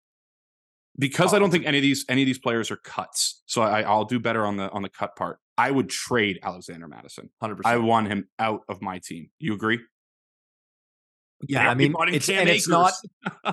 because 0.98 1.34
Oh, 1.34 1.36
I 1.38 1.40
don't 1.40 1.52
think 1.52 1.66
any 1.66 1.78
of 1.78 1.82
these 1.82 2.06
any 2.10 2.24
of 2.24 2.26
these 2.26 2.40
players 2.40 2.72
are 2.72 2.78
cuts. 2.78 3.42
So 3.46 3.62
I, 3.62 3.82
I'll 3.82 4.06
do 4.06 4.20
better 4.20 4.46
on 4.46 4.58
the 4.58 4.70
on 4.72 4.82
the 4.82 4.90
cut 4.90 5.16
part. 5.16 5.38
I 5.58 5.70
would 5.72 5.90
trade 5.90 6.40
Alexander 6.44 6.88
Mattison. 6.88 7.30
Hundred 7.42 7.58
percent. 7.58 7.76
I 7.76 7.78
want 7.78 8.08
him 8.08 8.28
out 8.40 8.62
of 8.70 8.82
my 8.82 9.00
team. 9.00 9.30
You 9.40 9.54
agree? 9.54 9.80
Yeah, 11.48 11.70
I 11.70 11.74
mean, 11.74 11.96
it's 12.10 12.26
Cam 12.26 12.40
and 12.40 12.50
it's 12.50 12.68
not 12.68 12.94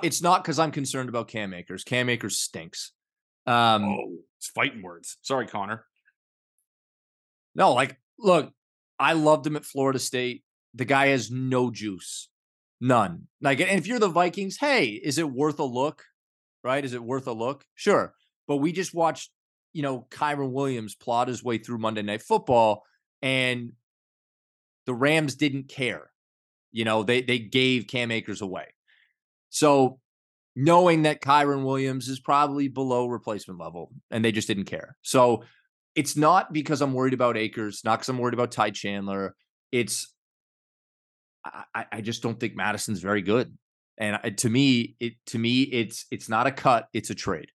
it's 0.02 0.20
not 0.20 0.42
because 0.42 0.58
I'm 0.58 0.72
concerned 0.72 1.08
about 1.08 1.28
Cam 1.28 1.54
Akers. 1.54 1.84
Cam 1.84 2.08
Akers 2.08 2.38
stinks. 2.38 2.92
Um, 3.46 3.84
oh, 3.84 4.16
it's 4.38 4.48
fighting 4.48 4.82
words. 4.82 5.18
Sorry, 5.22 5.46
Connor. 5.46 5.84
No, 7.54 7.72
like, 7.72 7.96
look, 8.18 8.52
I 8.98 9.12
loved 9.12 9.46
him 9.46 9.56
at 9.56 9.64
Florida 9.64 9.98
State. 9.98 10.42
The 10.74 10.84
guy 10.84 11.08
has 11.08 11.30
no 11.30 11.70
juice, 11.70 12.28
none. 12.80 13.28
Like, 13.40 13.60
and 13.60 13.70
if 13.70 13.86
you're 13.86 14.00
the 14.00 14.08
Vikings, 14.08 14.58
hey, 14.58 14.86
is 14.88 15.18
it 15.18 15.30
worth 15.30 15.58
a 15.58 15.64
look? 15.64 16.02
Right? 16.64 16.84
Is 16.84 16.92
it 16.92 17.02
worth 17.02 17.28
a 17.28 17.32
look? 17.32 17.64
Sure. 17.76 18.14
But 18.48 18.56
we 18.56 18.72
just 18.72 18.94
watched, 18.94 19.30
you 19.72 19.82
know, 19.82 20.06
Kyren 20.10 20.50
Williams 20.50 20.94
plot 20.96 21.28
his 21.28 21.42
way 21.42 21.58
through 21.58 21.78
Monday 21.78 22.02
Night 22.02 22.22
Football, 22.22 22.82
and 23.22 23.72
the 24.86 24.94
Rams 24.94 25.36
didn't 25.36 25.68
care. 25.68 26.10
You 26.76 26.84
know, 26.84 27.02
they 27.02 27.22
they 27.22 27.38
gave 27.38 27.86
Cam 27.86 28.10
Akers 28.10 28.42
away. 28.42 28.66
So 29.48 29.98
knowing 30.54 31.02
that 31.02 31.22
Kyren 31.22 31.64
Williams 31.64 32.08
is 32.08 32.20
probably 32.20 32.68
below 32.68 33.06
replacement 33.06 33.58
level, 33.58 33.92
and 34.10 34.22
they 34.22 34.30
just 34.30 34.46
didn't 34.46 34.66
care. 34.66 34.94
So 35.00 35.44
it's 35.94 36.18
not 36.18 36.52
because 36.52 36.82
I'm 36.82 36.92
worried 36.92 37.14
about 37.14 37.38
Akers, 37.38 37.80
not 37.82 37.98
because 37.98 38.10
I'm 38.10 38.18
worried 38.18 38.34
about 38.34 38.52
Ty 38.52 38.70
Chandler. 38.72 39.34
It's 39.72 40.12
I, 41.74 41.86
I- 41.92 42.00
just 42.02 42.22
don't 42.22 42.38
think 42.38 42.56
Mattison's 42.56 43.00
very 43.00 43.22
good. 43.22 43.56
And 43.96 44.18
I- 44.22 44.30
to 44.42 44.50
me, 44.50 44.96
it 45.00 45.14
to 45.28 45.38
me, 45.38 45.62
it's 45.62 46.04
it's 46.10 46.28
not 46.28 46.46
a 46.46 46.52
cut, 46.52 46.88
it's 46.92 47.08
a 47.08 47.14
trade. 47.14 47.50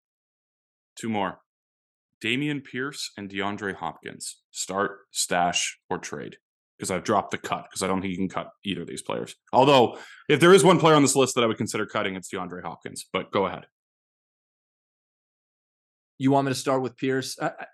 Two 0.95 1.09
more. 1.09 1.41
Dameon 2.23 2.63
Pierce 2.63 3.11
and 3.17 3.29
DeAndre 3.29 3.75
Hopkins. 3.75 4.41
Start, 4.49 5.01
stash, 5.11 5.79
or 5.91 5.99
trade. 5.99 6.37
Because 6.81 6.89
I've 6.89 7.03
dropped 7.03 7.29
the 7.29 7.37
cut 7.37 7.65
because 7.69 7.83
I 7.83 7.87
don't 7.87 8.01
think 8.01 8.09
you 8.09 8.17
can 8.17 8.27
cut 8.27 8.49
either 8.65 8.81
of 8.81 8.87
these 8.87 9.03
players. 9.03 9.35
Although, 9.53 9.99
if 10.27 10.39
there 10.39 10.51
is 10.51 10.63
one 10.63 10.79
player 10.79 10.95
on 10.95 11.03
this 11.03 11.15
list 11.15 11.35
that 11.35 11.43
I 11.43 11.45
would 11.47 11.57
consider 11.59 11.85
cutting, 11.85 12.15
it's 12.15 12.33
DeAndre 12.33 12.63
Hopkins. 12.63 13.05
But 13.13 13.31
go 13.31 13.45
ahead. 13.45 13.67
You 16.17 16.31
want 16.31 16.47
me 16.47 16.51
to 16.51 16.57
start 16.59 16.81
with 16.81 16.97
Pierce? 16.97 17.37
I, 17.39 17.47
I- 17.47 17.65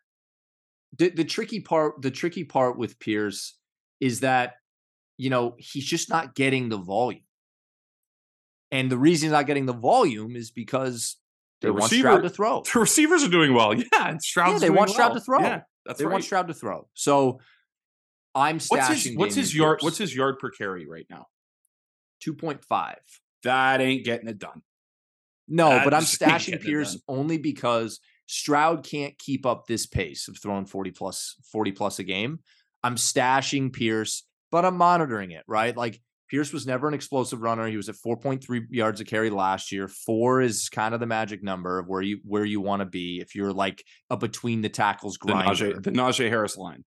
the 0.98 1.10
the 1.10 1.24
tricky 1.26 1.60
part, 1.62 2.02
the 2.02 2.12
tricky 2.12 2.44
part 2.44 2.78
with 2.78 2.98
Pierce 3.00 3.58
is 4.00 4.22
that 4.22 4.56
you 5.18 5.30
know 5.30 5.56
he's 5.58 5.86
just 5.86 6.10
not 6.10 6.34
getting 6.36 6.70
the 6.70 6.78
volume, 6.78 7.22
and 8.72 8.90
the 8.90 8.98
reason 8.98 9.28
he's 9.28 9.34
not 9.34 9.48
getting 9.48 9.66
the 9.68 9.74
volume 9.74 10.36
is 10.36 10.50
because 10.52 11.18
they 11.62 11.68
The 11.68 11.74
want 11.74 11.84
receiver- 11.84 12.08
Stroud 12.10 12.24
to 12.24 12.30
throw. 12.30 12.62
The 12.74 12.80
receivers 12.80 13.24
are 13.24 13.30
doing 13.30 13.54
well. 13.54 13.74
Yeah, 13.74 13.84
and 13.94 14.22
Stroud's 14.22 14.62
they 14.62 14.68
doing 14.68 14.78
want 14.78 14.90
Stroud 14.92 15.14
to 15.14 15.20
throw. 15.20 15.40
Yeah, 15.40 15.62
that's 15.86 16.00
they 16.00 16.06
right. 16.06 16.12
want 16.14 16.24
Stroud 16.24 16.48
to 16.48 16.54
throw. 16.54 16.88
So 16.94 17.40
I'm 18.36 18.60
stashing. 18.60 18.70
what's 18.70 18.88
his 18.88 19.16
what's 19.18 19.36
his 19.36 19.56
yard 19.56 19.80
what's 19.82 19.98
his 19.98 20.16
yard 20.16 20.40
per 20.40 20.50
carry 20.50 20.88
right 20.88 21.08
now? 21.10 21.26
two 22.22 22.34
point 22.34 22.64
five? 22.64 23.00
That 23.44 23.82
ain't 23.82 24.04
getting 24.04 24.28
it 24.28 24.40
done. 24.40 24.62
No, 25.48 25.70
That 25.70 25.84
but 25.84 25.94
I'm 25.94 26.04
stashing 26.04 26.62
Pierce 26.62 27.00
only 27.08 27.38
because 27.38 28.00
Stroud 28.26 28.84
can't 28.84 29.18
keep 29.18 29.46
up 29.46 29.66
this 29.68 29.86
pace 29.86 30.28
of 30.28 30.38
throwing 30.38 30.66
40 30.66 30.92
plus 30.92 31.36
40 31.52 31.72
plus 31.72 32.00
a 32.00 32.04
game. 32.04 32.40
I'm 32.84 32.96
stashing 32.96 33.72
Pierce, 33.72 34.24
but 34.52 34.66
I'm 34.66 34.78
monitoring 34.78 35.32
it, 35.32 35.44
right? 35.48 35.76
Like 35.76 36.02
Pierce 36.30 36.52
was 36.52 36.68
never 36.68 36.88
an 36.88 36.94
explosive 36.94 37.42
runner. 37.42 37.68
He 37.68 37.78
was 37.78 37.88
at 37.88 37.96
4.3 37.96 38.66
yards 38.70 39.00
a 39.00 39.06
carry 39.06 39.30
last 39.30 39.72
year. 39.72 39.88
Four 39.88 40.42
is 40.42 40.68
kind 40.68 40.94
of 40.94 41.00
the 41.00 41.06
magic 41.06 41.42
number 41.42 41.80
of 41.80 41.88
where 41.88 42.02
you 42.02 42.20
where 42.26 42.46
you 42.46 42.60
want 42.60 42.82
to 42.82 42.86
be 42.86 43.20
if 43.22 43.34
you're 43.34 43.54
like 43.54 43.84
a 44.10 44.18
between 44.18 44.62
the 44.62 44.70
tackles 44.70 45.18
The 45.22 45.32
grinder. 45.32 45.54
Najee, 45.54 45.84
the 45.84 45.92
Najee 45.92 46.30
Harris 46.30 46.58
line. 46.58 46.84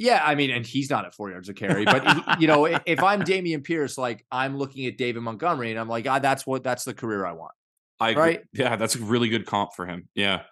Yeah, 0.00 0.22
I 0.24 0.36
mean, 0.36 0.50
and 0.50 0.64
he's 0.64 0.88
not 0.88 1.04
at 1.04 1.14
four 1.14 1.28
yards 1.30 1.48
a 1.48 1.54
carry, 1.54 1.84
but 1.84 2.06
he- 2.08 2.22
you 2.42 2.46
know, 2.46 2.64
if 2.66 3.02
I'm 3.02 3.22
Dameon 3.22 3.64
Pierce, 3.64 3.98
like 3.98 4.24
I'm 4.30 4.56
looking 4.56 4.86
at 4.86 4.96
David 4.96 5.22
Montgomery, 5.22 5.70
and 5.72 5.78
I'm 5.78 5.88
like, 5.88 6.06
ah, 6.08 6.20
that's 6.20 6.46
what 6.46 6.62
that's 6.62 6.84
the 6.84 6.94
career 6.94 7.26
I 7.26 7.32
want. 7.32 7.52
I 8.00 8.10
agree. 8.10 8.22
Right. 8.22 8.40
Yeah, 8.52 8.76
that's 8.76 8.94
a 8.94 9.00
really 9.00 9.28
good 9.28 9.44
comp 9.44 9.70
for 9.74 9.84
him. 9.86 10.08
Yeah. 10.14 10.42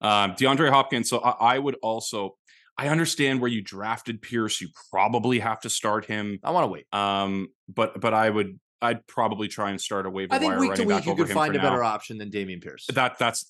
Um, 0.00 0.32
DeAndre 0.32 0.70
Hopkins. 0.70 1.08
So 1.10 1.18
I, 1.18 1.54
I 1.54 1.58
would 1.58 1.76
also, 1.82 2.36
I 2.78 2.88
understand 2.88 3.40
where 3.40 3.50
you 3.50 3.60
drafted 3.60 4.22
Pierce. 4.22 4.60
You 4.60 4.68
probably 4.92 5.40
have 5.40 5.60
to 5.62 5.70
start 5.70 6.04
him. 6.04 6.38
I 6.44 6.52
want 6.52 6.64
to 6.64 6.68
wait. 6.68 6.86
Um, 6.92 7.48
but 7.68 8.00
but 8.00 8.14
I 8.14 8.30
would, 8.30 8.58
I'd 8.80 9.04
probably 9.08 9.48
try 9.48 9.70
and 9.70 9.80
start 9.80 10.06
a 10.06 10.10
waiver 10.10 10.32
I 10.34 10.38
think 10.38 10.52
wire 10.52 10.60
week 10.60 10.74
to 10.74 10.84
week 10.84 11.06
you 11.06 11.14
could 11.16 11.28
find 11.30 11.54
a 11.56 11.60
better 11.60 11.82
option 11.82 12.18
than 12.18 12.30
Dameon 12.30 12.62
Pierce. 12.62 12.86
That 12.94 13.18
that's 13.18 13.46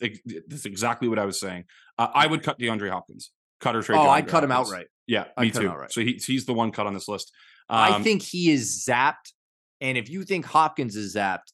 that's 0.46 0.64
exactly 0.66 1.08
what 1.08 1.18
I 1.18 1.24
was 1.26 1.38
saying. 1.38 1.64
Uh, 1.98 2.08
I 2.14 2.26
would 2.26 2.42
cut 2.42 2.58
DeAndre 2.58 2.90
Hopkins. 2.90 3.32
Cut 3.60 3.76
or 3.76 3.82
trade. 3.82 3.98
oh, 3.98 4.08
I'd 4.08 4.24
DeAndre 4.26 4.28
cut 4.28 4.44
him 4.44 4.52
outright. 4.52 4.86
Yeah, 5.06 5.24
me 5.38 5.50
too. 5.50 5.72
So 5.90 6.00
he, 6.00 6.20
he's 6.24 6.46
the 6.46 6.54
one 6.54 6.70
cut 6.72 6.86
on 6.86 6.94
this 6.94 7.08
list. 7.08 7.32
I 7.68 7.90
Um, 7.90 8.04
think 8.04 8.22
he 8.22 8.50
is 8.50 8.84
zapped, 8.88 9.32
and 9.80 9.96
if 9.98 10.08
you 10.10 10.24
think 10.24 10.44
Hopkins 10.46 10.96
is 10.96 11.16
zapped, 11.16 11.52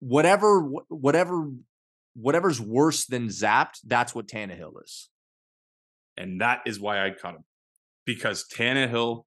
whatever, 0.00 0.60
whatever, 0.88 1.50
whatever's 2.14 2.60
worse 2.60 3.06
than 3.06 3.28
zapped, 3.28 3.78
that's 3.86 4.14
what 4.14 4.26
Tannehill 4.26 4.82
is. 4.84 5.08
And 6.16 6.40
that 6.40 6.60
is 6.66 6.78
why 6.80 7.04
I'd 7.04 7.18
cut 7.18 7.34
him 7.34 7.44
because 8.04 8.44
Tannehill 8.52 9.24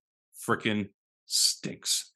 freaking 0.47 0.89
stinks. 1.25 2.11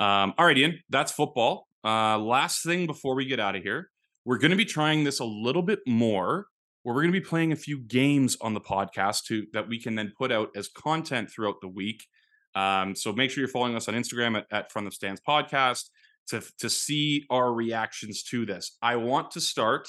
Um, 0.00 0.34
all 0.38 0.46
right, 0.46 0.56
Ian, 0.56 0.78
that's 0.88 1.12
football. 1.12 1.66
Uh, 1.84 2.18
last 2.18 2.62
thing 2.64 2.86
before 2.86 3.14
we 3.14 3.24
get 3.26 3.40
out 3.40 3.56
of 3.56 3.62
here, 3.62 3.90
we're 4.24 4.38
going 4.38 4.52
to 4.52 4.56
be 4.56 4.64
trying 4.64 5.04
this 5.04 5.18
a 5.18 5.24
little 5.24 5.62
bit 5.62 5.80
more 5.86 6.46
where 6.82 6.94
we're 6.94 7.02
going 7.02 7.12
to 7.12 7.20
be 7.20 7.24
playing 7.24 7.52
a 7.52 7.56
few 7.56 7.78
games 7.78 8.36
on 8.40 8.54
the 8.54 8.60
podcast 8.60 9.24
to 9.26 9.46
that 9.52 9.68
we 9.68 9.80
can 9.80 9.94
then 9.94 10.12
put 10.16 10.32
out 10.32 10.50
as 10.56 10.68
content 10.68 11.30
throughout 11.30 11.60
the 11.60 11.68
week. 11.68 12.06
Um, 12.54 12.94
so 12.94 13.12
make 13.12 13.30
sure 13.30 13.40
you're 13.40 13.48
following 13.48 13.76
us 13.76 13.88
on 13.88 13.94
Instagram 13.94 14.36
at, 14.36 14.46
at 14.50 14.72
From 14.72 14.84
the 14.84 14.90
Stands 14.90 15.20
Podcast 15.26 15.84
to, 16.28 16.42
to 16.58 16.68
see 16.68 17.24
our 17.30 17.52
reactions 17.52 18.22
to 18.24 18.44
this. 18.44 18.76
I 18.82 18.96
want 18.96 19.30
to 19.32 19.40
start 19.40 19.88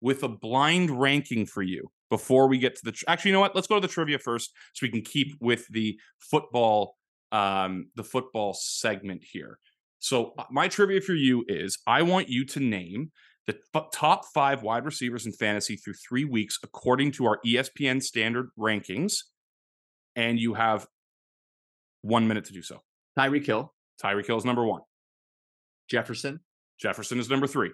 with 0.00 0.22
a 0.22 0.28
blind 0.28 0.90
ranking 0.90 1.46
for 1.46 1.62
you 1.62 1.90
before 2.10 2.46
we 2.46 2.58
get 2.58 2.76
to 2.76 2.84
the 2.84 2.92
tr- 2.92 3.04
actually 3.08 3.30
you 3.30 3.32
know 3.32 3.40
what 3.40 3.54
let's 3.54 3.66
go 3.66 3.76
to 3.76 3.80
the 3.80 3.92
trivia 3.92 4.18
first 4.18 4.52
so 4.74 4.84
we 4.84 4.90
can 4.90 5.00
keep 5.00 5.34
with 5.40 5.66
the 5.68 5.98
football 6.20 6.96
um 7.32 7.86
the 7.96 8.04
football 8.04 8.52
segment 8.52 9.22
here 9.32 9.58
so 9.98 10.34
uh, 10.38 10.44
my 10.50 10.68
trivia 10.68 11.00
for 11.00 11.14
you 11.14 11.42
is 11.48 11.78
i 11.86 12.02
want 12.02 12.28
you 12.28 12.44
to 12.44 12.60
name 12.60 13.10
the 13.46 13.58
f- 13.74 13.90
top 13.92 14.24
five 14.32 14.62
wide 14.62 14.84
receivers 14.84 15.26
in 15.26 15.32
fantasy 15.32 15.76
through 15.76 15.94
three 15.94 16.24
weeks 16.24 16.58
according 16.62 17.12
to 17.12 17.26
our 17.26 17.38
espn 17.46 18.02
standard 18.02 18.48
rankings 18.58 19.18
and 20.16 20.38
you 20.38 20.54
have 20.54 20.86
one 22.02 22.28
minute 22.28 22.44
to 22.44 22.52
do 22.52 22.62
so 22.62 22.80
Tyreek 23.18 23.46
Hill, 23.46 23.72
Tyreek 24.02 24.26
Hill 24.26 24.38
is 24.38 24.44
number 24.44 24.64
one 24.64 24.80
Jefferson. 25.88 26.40
jefferson 26.78 27.18
is 27.18 27.28
number 27.30 27.46
three 27.46 27.70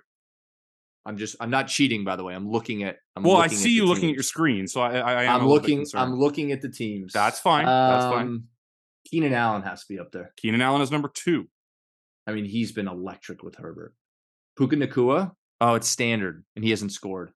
I'm 1.06 1.16
just, 1.16 1.34
I'm 1.40 1.48
not 1.48 1.66
cheating, 1.66 2.04
by 2.04 2.16
the 2.16 2.22
way. 2.22 2.34
I'm 2.34 2.46
looking 2.46 2.82
at. 2.82 2.98
I'm 3.16 3.22
well 3.22 3.36
i 3.36 3.44
looking 3.44 3.56
at 3.56 3.62
see 3.62 3.70
you 3.70 3.86
looking 3.86 4.10
at 4.10 4.14
your 4.14 4.22
screen 4.22 4.68
so 4.68 4.82
i, 4.82 4.98
I, 4.98 5.12
I 5.12 5.22
am 5.24 5.36
I'm 5.36 5.40
a 5.40 5.48
little 5.48 5.66
bit 5.66 5.78
looking. 5.78 5.86
I'm 5.94 6.14
looking 6.14 6.52
at 6.52 6.60
the 6.60 6.68
teams. 6.68 7.14
That's 7.14 7.40
fine. 7.40 7.64
That's 7.64 8.04
fine. 8.04 8.26
Um, 8.26 8.44
Keenan 9.06 9.32
Allen 9.32 9.62
has 9.62 9.80
to 9.80 9.86
be 9.88 9.98
up 9.98 10.12
there. 10.12 10.32
keenan 10.36 10.60
allen 10.60 10.82
is 10.82 10.90
number 10.90 11.10
two 11.12 11.48
I 12.26 12.32
mean, 12.32 12.44
he's 12.44 12.72
been 12.72 12.86
electric 12.86 13.42
with 13.42 13.56
Herbert. 13.56 13.94
Puka 14.56 14.76
Nacua. 14.76 15.32
Oh, 15.60 15.74
it's 15.74 15.88
standard, 15.88 16.44
and 16.56 16.64
he 16.64 16.70
hasn't 16.70 16.92
scored. 16.92 17.30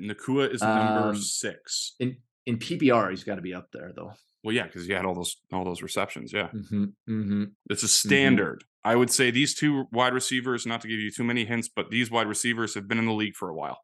Nacua 0.00 0.52
is 0.52 0.62
number 0.62 1.10
Um, 1.10 1.16
six. 1.16 1.94
In 2.00 2.16
in 2.46 2.58
PPR, 2.58 3.10
he's 3.10 3.24
got 3.24 3.36
to 3.36 3.42
be 3.42 3.54
up 3.54 3.68
there 3.72 3.92
though. 3.94 4.12
Well, 4.42 4.52
yeah, 4.54 4.64
because 4.66 4.86
he 4.86 4.92
had 4.92 5.04
all 5.04 5.14
those 5.14 5.36
all 5.52 5.64
those 5.64 5.82
receptions. 5.82 6.32
Yeah, 6.32 6.48
Mm-hmm, 6.48 6.84
mm-hmm. 7.08 7.44
it's 7.70 7.84
a 7.84 7.88
standard. 7.88 8.64
I 8.84 8.96
would 8.96 9.10
say 9.10 9.30
these 9.30 9.54
two 9.54 9.84
wide 9.92 10.12
receivers, 10.12 10.66
not 10.66 10.80
to 10.80 10.88
give 10.88 10.98
you 10.98 11.12
too 11.12 11.22
many 11.22 11.44
hints, 11.44 11.68
but 11.68 11.90
these 11.90 12.10
wide 12.10 12.26
receivers 12.26 12.74
have 12.74 12.88
been 12.88 12.98
in 12.98 13.06
the 13.06 13.12
league 13.12 13.36
for 13.36 13.48
a 13.48 13.54
while. 13.54 13.78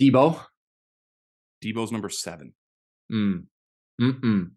Deebo. 0.00 0.40
Deebo's 1.64 1.90
number 1.90 2.08
seven. 2.08 2.52
Mm. 3.12 3.46
Mm-mm. 4.00 4.50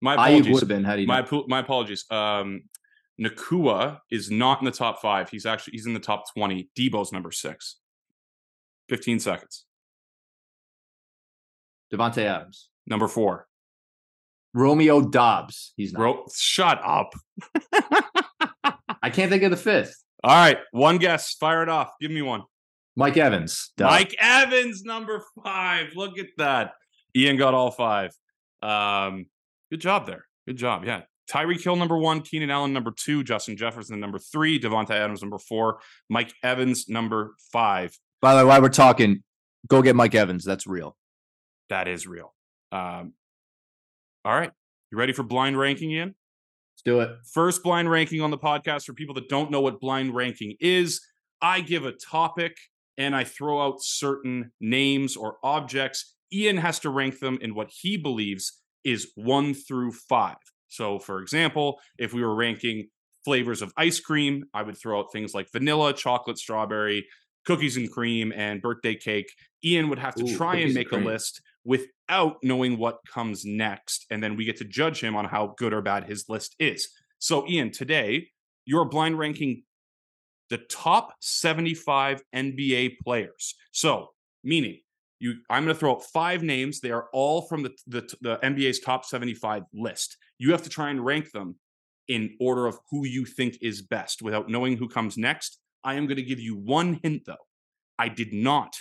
My 0.00 0.14
apologies. 0.14 0.54
would 0.54 0.60
have 0.62 0.68
been 0.68 0.84
had 0.84 0.98
he 1.00 1.04
My 1.04 1.20
not. 1.30 1.48
my 1.48 1.58
apologies. 1.58 2.06
Um, 2.10 2.62
Nacua 3.22 4.00
is 4.10 4.30
not 4.30 4.60
in 4.60 4.64
the 4.64 4.70
top 4.70 5.00
five. 5.00 5.30
He's 5.30 5.46
actually 5.46 5.72
he's 5.72 5.86
in 5.86 5.94
the 5.94 6.00
top 6.00 6.24
twenty. 6.34 6.68
Deebo's 6.78 7.12
number 7.12 7.30
six. 7.30 7.76
Fifteen 8.88 9.20
seconds. 9.20 9.64
Davante 11.92 12.24
Adams. 12.24 12.68
Number 12.86 13.06
four. 13.08 13.46
Romeo 14.54 15.00
Doubs. 15.00 15.72
He's 15.76 15.92
not. 15.92 15.98
Bro, 15.98 16.26
shut 16.34 16.80
up. 16.84 17.14
I 19.02 19.10
can't 19.10 19.30
think 19.30 19.42
of 19.42 19.50
the 19.50 19.56
fifth. 19.56 20.02
All 20.24 20.34
right, 20.34 20.58
one 20.72 20.98
guess. 20.98 21.34
Fire 21.34 21.62
it 21.62 21.68
off. 21.68 21.92
Give 22.00 22.10
me 22.10 22.22
one. 22.22 22.42
Mike 22.96 23.16
Evans. 23.16 23.72
Duh. 23.76 23.86
Mike 23.88 24.14
Evans, 24.20 24.84
number 24.84 25.24
five. 25.42 25.94
Look 25.96 26.18
at 26.18 26.26
that. 26.38 26.72
Ian 27.16 27.36
got 27.36 27.54
all 27.54 27.70
five. 27.70 28.12
Um, 28.60 29.26
good 29.70 29.80
job 29.80 30.06
there. 30.06 30.26
Good 30.46 30.56
job. 30.56 30.84
Yeah. 30.84 31.02
Tyreek 31.30 31.62
Hill, 31.62 31.76
number 31.76 31.96
one. 31.96 32.20
Keenan 32.20 32.50
Allen, 32.50 32.72
number 32.72 32.92
two. 32.96 33.24
Justin 33.24 33.56
Jefferson, 33.56 33.98
number 34.00 34.18
three. 34.18 34.58
Davante 34.60 34.90
Adams, 34.90 35.22
number 35.22 35.38
four. 35.38 35.80
Mike 36.08 36.32
Evans, 36.42 36.88
number 36.88 37.34
five. 37.52 37.96
By 38.20 38.34
the 38.34 38.38
way, 38.40 38.44
while 38.44 38.62
we're 38.62 38.68
talking, 38.68 39.22
go 39.68 39.82
get 39.82 39.96
Mike 39.96 40.14
Evans. 40.14 40.44
That's 40.44 40.66
real. 40.66 40.96
That 41.68 41.88
is 41.88 42.06
real. 42.06 42.34
Um, 42.70 43.14
All 44.24 44.34
right. 44.34 44.50
You 44.90 44.98
ready 44.98 45.12
for 45.12 45.22
blind 45.22 45.58
ranking, 45.58 45.90
Ian? 45.90 46.14
Let's 46.74 46.82
do 46.84 47.00
it. 47.00 47.10
First 47.32 47.62
blind 47.62 47.90
ranking 47.90 48.20
on 48.20 48.30
the 48.30 48.38
podcast 48.38 48.84
for 48.84 48.92
people 48.92 49.14
that 49.14 49.28
don't 49.28 49.50
know 49.50 49.60
what 49.60 49.80
blind 49.80 50.14
ranking 50.14 50.56
is. 50.60 51.00
I 51.40 51.60
give 51.60 51.84
a 51.84 51.92
topic 51.92 52.56
and 52.98 53.16
I 53.16 53.24
throw 53.24 53.60
out 53.60 53.76
certain 53.80 54.52
names 54.60 55.16
or 55.16 55.36
objects. 55.42 56.14
Ian 56.32 56.58
has 56.58 56.78
to 56.80 56.90
rank 56.90 57.18
them 57.20 57.38
in 57.40 57.54
what 57.54 57.70
he 57.70 57.96
believes 57.96 58.60
is 58.84 59.12
one 59.14 59.54
through 59.54 59.92
five. 59.92 60.36
So, 60.72 60.98
for 60.98 61.20
example, 61.20 61.78
if 61.98 62.14
we 62.14 62.22
were 62.22 62.34
ranking 62.34 62.88
flavors 63.24 63.60
of 63.60 63.72
ice 63.76 64.00
cream, 64.00 64.44
I 64.54 64.62
would 64.62 64.78
throw 64.78 65.00
out 65.00 65.12
things 65.12 65.34
like 65.34 65.52
vanilla, 65.52 65.92
chocolate, 65.92 66.38
strawberry, 66.38 67.06
cookies 67.44 67.76
and 67.76 67.90
cream, 67.90 68.32
and 68.34 68.62
birthday 68.62 68.94
cake. 68.94 69.30
Ian 69.62 69.90
would 69.90 69.98
have 69.98 70.14
to 70.14 70.24
Ooh, 70.24 70.36
try 70.36 70.56
and 70.56 70.72
cookies 70.72 70.76
and 70.76 70.92
make 70.92 70.92
a 70.92 70.96
list 70.96 71.42
without 71.64 72.36
knowing 72.42 72.78
what 72.78 72.98
comes 73.06 73.44
next. 73.44 74.06
And 74.10 74.22
then 74.22 74.34
we 74.34 74.46
get 74.46 74.56
to 74.58 74.64
judge 74.64 75.02
him 75.02 75.14
on 75.14 75.26
how 75.26 75.54
good 75.58 75.74
or 75.74 75.82
bad 75.82 76.04
his 76.04 76.28
list 76.28 76.56
is. 76.58 76.88
So, 77.18 77.46
Ian, 77.46 77.70
today 77.70 78.28
you're 78.64 78.86
blind 78.86 79.18
ranking 79.18 79.64
the 80.48 80.58
top 80.58 81.12
75 81.20 82.22
NBA 82.34 82.96
players. 83.04 83.54
So, 83.72 84.08
meaning 84.42 84.78
you 85.22 85.36
I'm 85.48 85.64
going 85.64 85.74
to 85.74 85.78
throw 85.78 85.92
out 85.92 86.02
five 86.02 86.42
names. 86.42 86.80
They 86.80 86.90
are 86.90 87.06
all 87.12 87.42
from 87.42 87.62
the, 87.62 87.70
the 87.86 88.16
the 88.20 88.36
NBA's 88.38 88.80
top 88.80 89.04
75 89.04 89.62
list. 89.72 90.16
You 90.42 90.50
have 90.50 90.62
to 90.62 90.68
try 90.68 90.90
and 90.90 91.04
rank 91.04 91.30
them 91.30 91.54
in 92.08 92.36
order 92.40 92.66
of 92.66 92.76
who 92.90 93.06
you 93.06 93.24
think 93.24 93.58
is 93.62 93.80
best 93.80 94.22
without 94.22 94.48
knowing 94.48 94.76
who 94.76 94.88
comes 94.88 95.16
next. 95.16 95.60
I 95.84 95.94
am 95.94 96.06
going 96.06 96.16
to 96.16 96.22
give 96.24 96.40
you 96.40 96.56
one 96.56 96.98
hint 97.00 97.22
though. 97.26 97.46
I 97.96 98.08
did 98.08 98.32
not 98.32 98.74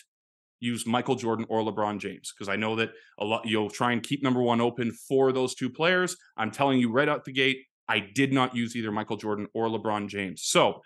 use 0.60 0.88
Michael 0.88 1.14
Jordan 1.14 1.46
or 1.50 1.62
LeBron 1.62 2.00
James 2.00 2.34
because 2.34 2.50
I 2.50 2.56
know 2.56 2.76
that 2.78 2.94
a 3.20 3.26
lot 3.26 3.46
you'll 3.46 3.70
try 3.70 3.92
and 3.92 4.02
keep 4.02 4.24
number 4.24 4.42
1 4.42 4.60
open 4.60 4.92
for 5.08 5.32
those 5.32 5.54
two 5.54 5.70
players. 5.70 6.18
I'm 6.36 6.50
telling 6.50 6.80
you 6.80 6.92
right 6.92 7.08
out 7.08 7.26
the 7.26 7.32
gate, 7.32 7.60
I 7.88 8.00
did 8.00 8.34
not 8.34 8.56
use 8.56 8.76
either 8.76 8.92
Michael 8.92 9.18
Jordan 9.18 9.46
or 9.54 9.68
LeBron 9.68 10.08
James. 10.08 10.42
So, 10.44 10.82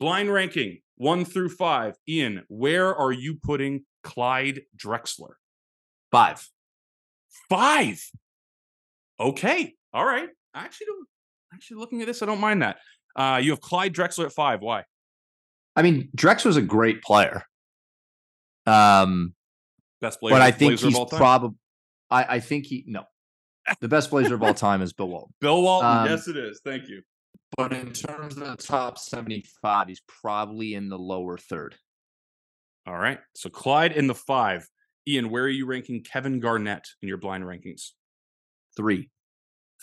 blind 0.00 0.32
ranking 0.32 0.78
1 0.96 1.26
through 1.26 1.50
5. 1.50 1.94
Ian, 2.08 2.44
where 2.48 2.96
are 2.96 3.12
you 3.12 3.36
putting 3.42 3.84
Clyde 4.02 4.62
Drexler? 4.78 5.34
Five. 6.10 6.48
5. 7.50 8.10
Okay. 9.20 9.75
All 9.92 10.04
right. 10.04 10.28
I 10.54 10.64
actually 10.64 10.86
don't 10.86 11.06
actually 11.52 11.78
looking 11.78 12.00
at 12.00 12.06
this, 12.06 12.22
I 12.22 12.26
don't 12.26 12.40
mind 12.40 12.62
that. 12.62 12.78
Uh, 13.14 13.40
you 13.42 13.50
have 13.50 13.60
Clyde 13.60 13.94
Drexler 13.94 14.26
at 14.26 14.32
5. 14.32 14.60
Why? 14.60 14.84
I 15.74 15.82
mean, 15.82 16.10
Drex 16.16 16.44
was 16.44 16.56
a 16.56 16.62
great 16.62 17.02
player. 17.02 17.42
Um, 18.66 19.34
Best 20.00 20.20
player 20.20 20.34
but 20.34 20.42
I 20.42 20.50
think 20.50 20.80
Blazer 20.80 20.88
he's 20.88 21.14
probably. 21.14 21.56
I, 22.10 22.36
I 22.36 22.40
think 22.40 22.66
he 22.66 22.84
no. 22.86 23.04
The 23.80 23.88
best 23.88 24.10
Blazer 24.10 24.34
of 24.34 24.42
all 24.42 24.54
time 24.54 24.82
is 24.82 24.92
Bill 24.92 25.08
Walton. 25.08 25.34
Bill 25.40 25.62
Walton. 25.62 25.90
um, 25.90 26.06
yes, 26.06 26.28
it 26.28 26.36
is. 26.36 26.60
Thank 26.64 26.88
you. 26.88 27.02
But 27.56 27.72
in 27.72 27.92
terms 27.92 28.36
of 28.36 28.46
the 28.46 28.56
top 28.56 28.98
seventy-five, 28.98 29.88
he's 29.88 30.02
probably 30.06 30.74
in 30.74 30.88
the 30.88 30.98
lower 30.98 31.38
third. 31.38 31.74
All 32.86 32.96
right. 32.96 33.18
So 33.34 33.48
Clyde 33.50 33.92
in 33.92 34.06
the 34.06 34.14
five. 34.14 34.68
Ian, 35.08 35.30
where 35.30 35.44
are 35.44 35.48
you 35.48 35.66
ranking 35.66 36.02
Kevin 36.02 36.40
Garnett 36.40 36.86
in 37.00 37.08
your 37.08 37.18
blind 37.18 37.44
rankings? 37.44 37.92
Three. 38.76 39.08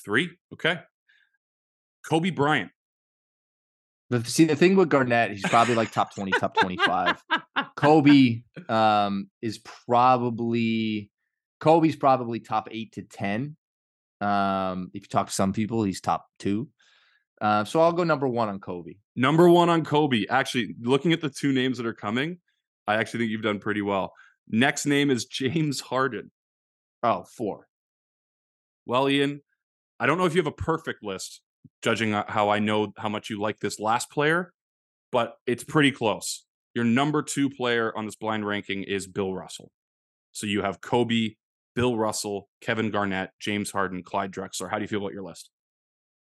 Three. 0.03 0.31
Okay. 0.53 0.79
Kobe 2.07 2.31
Bryant. 2.31 2.71
The, 4.09 4.23
see, 4.25 4.45
the 4.45 4.55
thing 4.55 4.75
with 4.75 4.89
Garnett, 4.89 5.31
he's 5.31 5.41
probably 5.41 5.75
like 5.75 5.91
top 5.91 6.13
twenty, 6.13 6.31
top 6.31 6.55
twenty-five. 6.55 7.23
Kobe 7.75 8.41
um, 8.69 9.29
is 9.41 9.59
probably 9.59 11.09
Kobe's 11.59 11.95
probably 11.95 12.39
top 12.39 12.67
eight 12.71 12.91
to 12.93 13.01
ten. 13.03 13.55
Um, 14.21 14.91
if 14.93 15.03
you 15.03 15.07
talk 15.07 15.27
to 15.27 15.33
some 15.33 15.53
people, 15.53 15.83
he's 15.83 16.01
top 16.01 16.25
two. 16.37 16.69
Uh, 17.41 17.65
so 17.65 17.81
I'll 17.81 17.91
go 17.91 18.03
number 18.03 18.27
one 18.27 18.49
on 18.49 18.59
Kobe. 18.59 18.93
Number 19.15 19.49
one 19.49 19.69
on 19.69 19.83
Kobe. 19.83 20.25
Actually, 20.29 20.75
looking 20.81 21.11
at 21.11 21.21
the 21.21 21.29
two 21.29 21.51
names 21.51 21.77
that 21.77 21.85
are 21.85 21.93
coming, 21.93 22.37
I 22.87 22.95
actually 22.95 23.21
think 23.21 23.31
you've 23.31 23.41
done 23.41 23.59
pretty 23.59 23.81
well. 23.81 24.13
Next 24.47 24.85
name 24.85 25.09
is 25.09 25.25
James 25.25 25.79
Harden. 25.79 26.31
Oh, 27.01 27.25
four. 27.35 27.67
Well, 28.85 29.09
Ian, 29.09 29.41
I 29.99 30.05
don't 30.05 30.17
know 30.17 30.25
if 30.25 30.33
you 30.33 30.39
have 30.39 30.47
a 30.47 30.51
perfect 30.51 31.03
list, 31.03 31.41
judging 31.81 32.11
how 32.11 32.49
I 32.49 32.59
know 32.59 32.93
how 32.97 33.09
much 33.09 33.29
you 33.29 33.39
like 33.39 33.59
this 33.59 33.79
last 33.79 34.09
player, 34.09 34.51
but 35.11 35.35
it's 35.45 35.63
pretty 35.63 35.91
close. 35.91 36.45
Your 36.73 36.85
number 36.85 37.21
two 37.21 37.49
player 37.49 37.95
on 37.95 38.05
this 38.05 38.15
blind 38.15 38.45
ranking 38.45 38.83
is 38.83 39.07
Bill 39.07 39.33
Russell. 39.33 39.71
So 40.31 40.47
you 40.47 40.63
have 40.63 40.81
Kobe, 40.81 41.35
Bill 41.75 41.95
Russell, 41.95 42.49
Kevin 42.61 42.89
Garnett, 42.89 43.29
James 43.39 43.71
Harden, 43.71 44.03
Clyde 44.03 44.31
Drexler. 44.31 44.69
How 44.69 44.77
do 44.77 44.81
you 44.81 44.87
feel 44.87 44.99
about 44.99 45.13
your 45.13 45.23
list? 45.23 45.51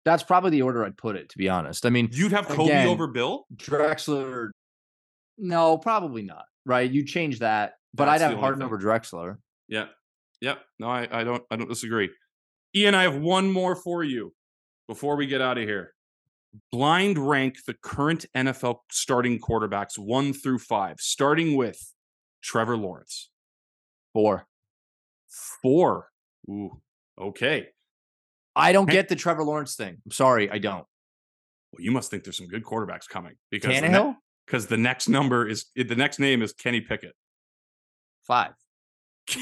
That's 0.05 0.21
probably 0.21 0.51
the 0.51 0.61
order 0.61 0.85
I'd 0.85 0.97
put 0.97 1.15
it. 1.15 1.29
To 1.29 1.37
be 1.37 1.49
honest, 1.49 1.85
I 1.85 1.89
mean 1.89 2.09
You'd 2.11 2.31
have 2.31 2.47
Kobe 2.47 2.65
Again, 2.71 2.87
over 2.87 3.07
Bill? 3.07 3.47
Drexler. 3.55 4.49
No, 5.39 5.77
probably 5.79 6.21
not. 6.21 6.45
Right? 6.65 6.89
You 6.89 7.03
change 7.05 7.39
that, 7.39 7.73
but 7.93 8.05
That's 8.05 8.21
I'd 8.21 8.29
have 8.29 8.39
Harden 8.39 8.59
thing. 8.59 8.67
over 8.67 8.77
Drexler. 8.77 9.37
Yeah. 9.67 9.85
Yep. 10.41 10.59
No, 10.79 10.87
I, 10.87 11.07
I 11.11 11.23
don't 11.23 11.43
I 11.49 11.55
don't 11.55 11.69
disagree. 11.69 12.09
Ian, 12.75 12.93
I 12.93 13.03
have 13.03 13.15
one 13.15 13.51
more 13.51 13.75
for 13.75 14.03
you 14.03 14.33
before 14.87 15.15
we 15.15 15.27
get 15.27 15.41
out 15.41 15.57
of 15.57 15.63
here. 15.63 15.93
Blind 16.71 17.17
rank 17.17 17.57
the 17.65 17.73
current 17.73 18.25
NFL 18.35 18.77
starting 18.91 19.39
quarterbacks 19.39 19.97
one 19.97 20.33
through 20.33 20.59
five, 20.59 20.97
starting 20.99 21.55
with 21.55 21.79
Trevor 22.41 22.77
Lawrence. 22.77 23.29
Four. 24.13 24.45
Four. 25.61 26.09
Ooh. 26.49 26.81
Okay. 27.19 27.67
I 28.55 28.71
don't 28.71 28.89
get 28.89 29.09
the 29.09 29.15
Trevor 29.15 29.43
Lawrence 29.43 29.75
thing. 29.75 29.97
I'm 30.05 30.11
sorry, 30.11 30.49
I 30.49 30.59
don't. 30.59 30.85
Well, 31.71 31.79
you 31.79 31.91
must 31.91 32.09
think 32.09 32.23
there's 32.23 32.37
some 32.37 32.47
good 32.47 32.63
quarterbacks 32.63 33.07
coming 33.09 33.33
because 33.51 33.75
Tannehill, 33.75 34.15
because 34.45 34.67
the 34.67 34.77
next 34.77 35.09
number 35.09 35.45
is 35.47 35.65
the 35.75 35.95
next 35.95 36.19
name 36.19 36.41
is 36.41 36.53
Kenny 36.53 36.79
Pickett. 36.81 37.13
five. 38.25 38.53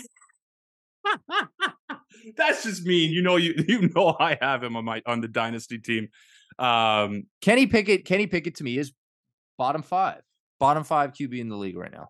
That's 2.38 2.63
just 2.63 2.86
mean. 2.86 3.11
You 3.11 3.21
know 3.21 3.36
you 3.36 3.53
you 3.67 3.89
know 3.89 4.15
I 4.19 4.38
have 4.41 4.63
him 4.63 4.76
on 4.76 4.86
my 4.86 5.01
on 5.05 5.21
the 5.21 5.28
dynasty 5.28 5.80
team. 5.80 6.09
Um 6.59 7.24
Kenny 7.41 7.67
Pickett. 7.67 8.05
Kenny 8.05 8.28
Pickett 8.28 8.55
to 8.55 8.63
me 8.63 8.78
is 8.78 8.93
bottom 9.57 9.82
five. 9.84 10.21
Bottom 10.59 10.84
five 10.84 11.12
QB 11.13 11.39
in 11.39 11.50
the 11.50 11.58
league 11.58 11.78
right 11.78 11.91
now. 11.91 12.09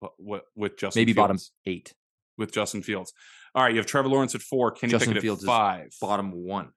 what, 0.00 0.12
what 0.18 0.42
with 0.54 0.78
Justin 0.78 1.00
Maybe 1.00 1.12
bottom 1.12 1.38
eight. 1.66 1.92
with 2.38 2.52
Justin 2.52 2.82
Fields. 2.82 3.12
All 3.54 3.62
right, 3.64 3.72
you 3.72 3.78
have 3.78 3.86
Trevor 3.86 4.08
Lawrence 4.08 4.34
at 4.34 4.40
four, 4.42 4.70
Kenny 4.70 4.92
Justin 4.92 5.10
Pickett 5.10 5.22
Fields 5.22 5.44
at 5.44 5.48
five, 5.48 5.88
Bottom 6.00 6.30
one. 6.32 6.70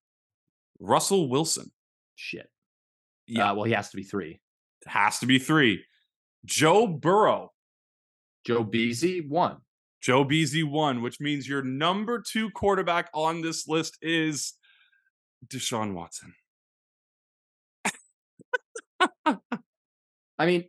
Russell 0.80 1.30
Wilson 1.30 1.72
Shit. 2.15 2.49
Yeah. 3.28 3.52
Uh, 3.52 3.56
well, 3.56 3.64
he 3.64 3.74
has 3.74 3.90
to 3.91 3.98
be 3.98 4.03
three. 4.03 4.41
has 4.86 5.20
to 5.20 5.26
be 5.26 5.40
three, 5.40 5.84
Joe 6.45 6.88
Burrow, 6.88 7.52
Joe 8.45 8.65
Beasy 8.65 9.26
one. 9.28 9.57
Joe 10.04 10.26
Beasy 10.26 10.70
one, 10.70 11.02
which 11.02 11.22
means 11.22 11.48
your 11.48 11.64
number 11.64 12.22
two 12.22 12.50
quarterback 12.52 13.10
on 13.14 13.42
this 13.42 13.70
list 13.70 13.98
is 14.02 14.54
Deshaun 15.48 15.94
Watson. 15.94 16.34
I 19.26 20.46
mean, 20.46 20.66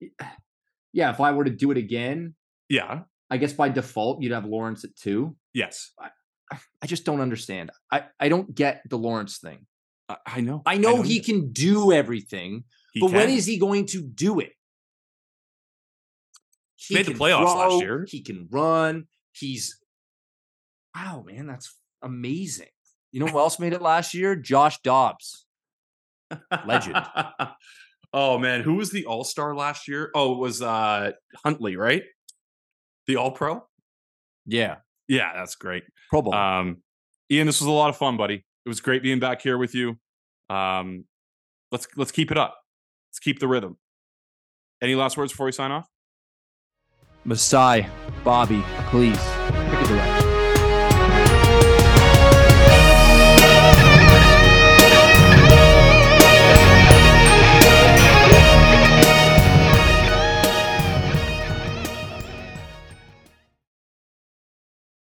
yeah. 0.92 1.10
If 1.10 1.20
I 1.20 1.32
were 1.32 1.44
to 1.44 1.50
do 1.50 1.70
it 1.70 1.76
again, 1.76 2.34
Yeah. 2.68 3.02
I 3.32 3.36
guess 3.36 3.52
by 3.52 3.68
default 3.68 4.22
you'd 4.22 4.32
have 4.32 4.44
Lawrence 4.46 4.82
at 4.84 4.96
two. 4.96 5.36
Yes, 5.54 5.92
I 6.82 6.86
just 6.86 7.04
don't 7.04 7.20
understand. 7.20 7.70
I 7.92 8.04
I 8.18 8.28
don't 8.28 8.52
get 8.54 8.82
the 8.88 8.96
Lawrence 8.98 9.38
thing. 9.38 9.66
I, 10.08 10.16
I 10.26 10.40
know. 10.40 10.62
I 10.66 10.78
know 10.78 11.02
he 11.02 11.16
either. 11.16 11.24
can 11.26 11.52
do 11.52 11.92
everything, 11.92 12.64
He 12.92 13.00
but 13.00 13.12
when 13.12 13.28
can. 13.28 13.36
is 13.36 13.46
he 13.46 13.58
going 13.58 13.86
to 13.86 14.02
do 14.02 14.40
it? 14.40 14.50
He 16.86 16.94
made 16.94 17.06
the 17.06 17.14
playoffs 17.14 17.54
last 17.56 17.82
year. 17.82 18.06
He 18.08 18.22
can 18.22 18.48
run. 18.50 19.04
He's 19.32 19.78
wow, 20.94 21.24
man, 21.26 21.46
that's 21.46 21.76
amazing. 22.02 22.68
You 23.12 23.20
know 23.20 23.26
who 23.26 23.38
else 23.38 23.58
made 23.58 23.72
it 23.72 23.82
last 23.82 24.14
year? 24.14 24.36
Josh 24.36 24.80
Dobbs. 24.82 25.46
legend. 26.66 26.96
oh 28.12 28.38
man, 28.38 28.62
who 28.62 28.74
was 28.74 28.90
the 28.90 29.04
All 29.06 29.24
Star 29.24 29.54
last 29.54 29.88
year? 29.88 30.10
Oh, 30.14 30.34
it 30.34 30.38
was 30.38 30.62
uh 30.62 31.12
Huntley, 31.44 31.76
right? 31.76 32.04
The 33.06 33.16
All 33.16 33.32
Pro. 33.32 33.64
Yeah, 34.46 34.76
Yeah, 35.06 35.32
that's 35.34 35.54
great. 35.54 35.84
Pro 36.08 36.22
Bowl. 36.22 36.34
Um, 36.34 36.78
Ian, 37.30 37.46
this 37.46 37.60
was 37.60 37.68
a 37.68 37.72
lot 37.72 37.90
of 37.90 37.96
fun, 37.96 38.16
buddy. 38.16 38.44
It 38.64 38.68
was 38.68 38.80
great 38.80 39.02
being 39.02 39.20
back 39.20 39.42
here 39.42 39.58
with 39.58 39.74
you. 39.74 39.96
Um, 40.48 41.04
let's 41.70 41.86
let's 41.96 42.12
keep 42.12 42.30
it 42.30 42.38
up. 42.38 42.56
Let's 43.10 43.18
keep 43.18 43.38
the 43.38 43.48
rhythm. 43.48 43.76
Any 44.82 44.94
last 44.94 45.16
words 45.16 45.32
before 45.32 45.46
we 45.46 45.52
sign 45.52 45.72
off? 45.72 45.86
Masai, 47.24 47.88
Bobby, 48.24 48.62
please. 48.90 50.29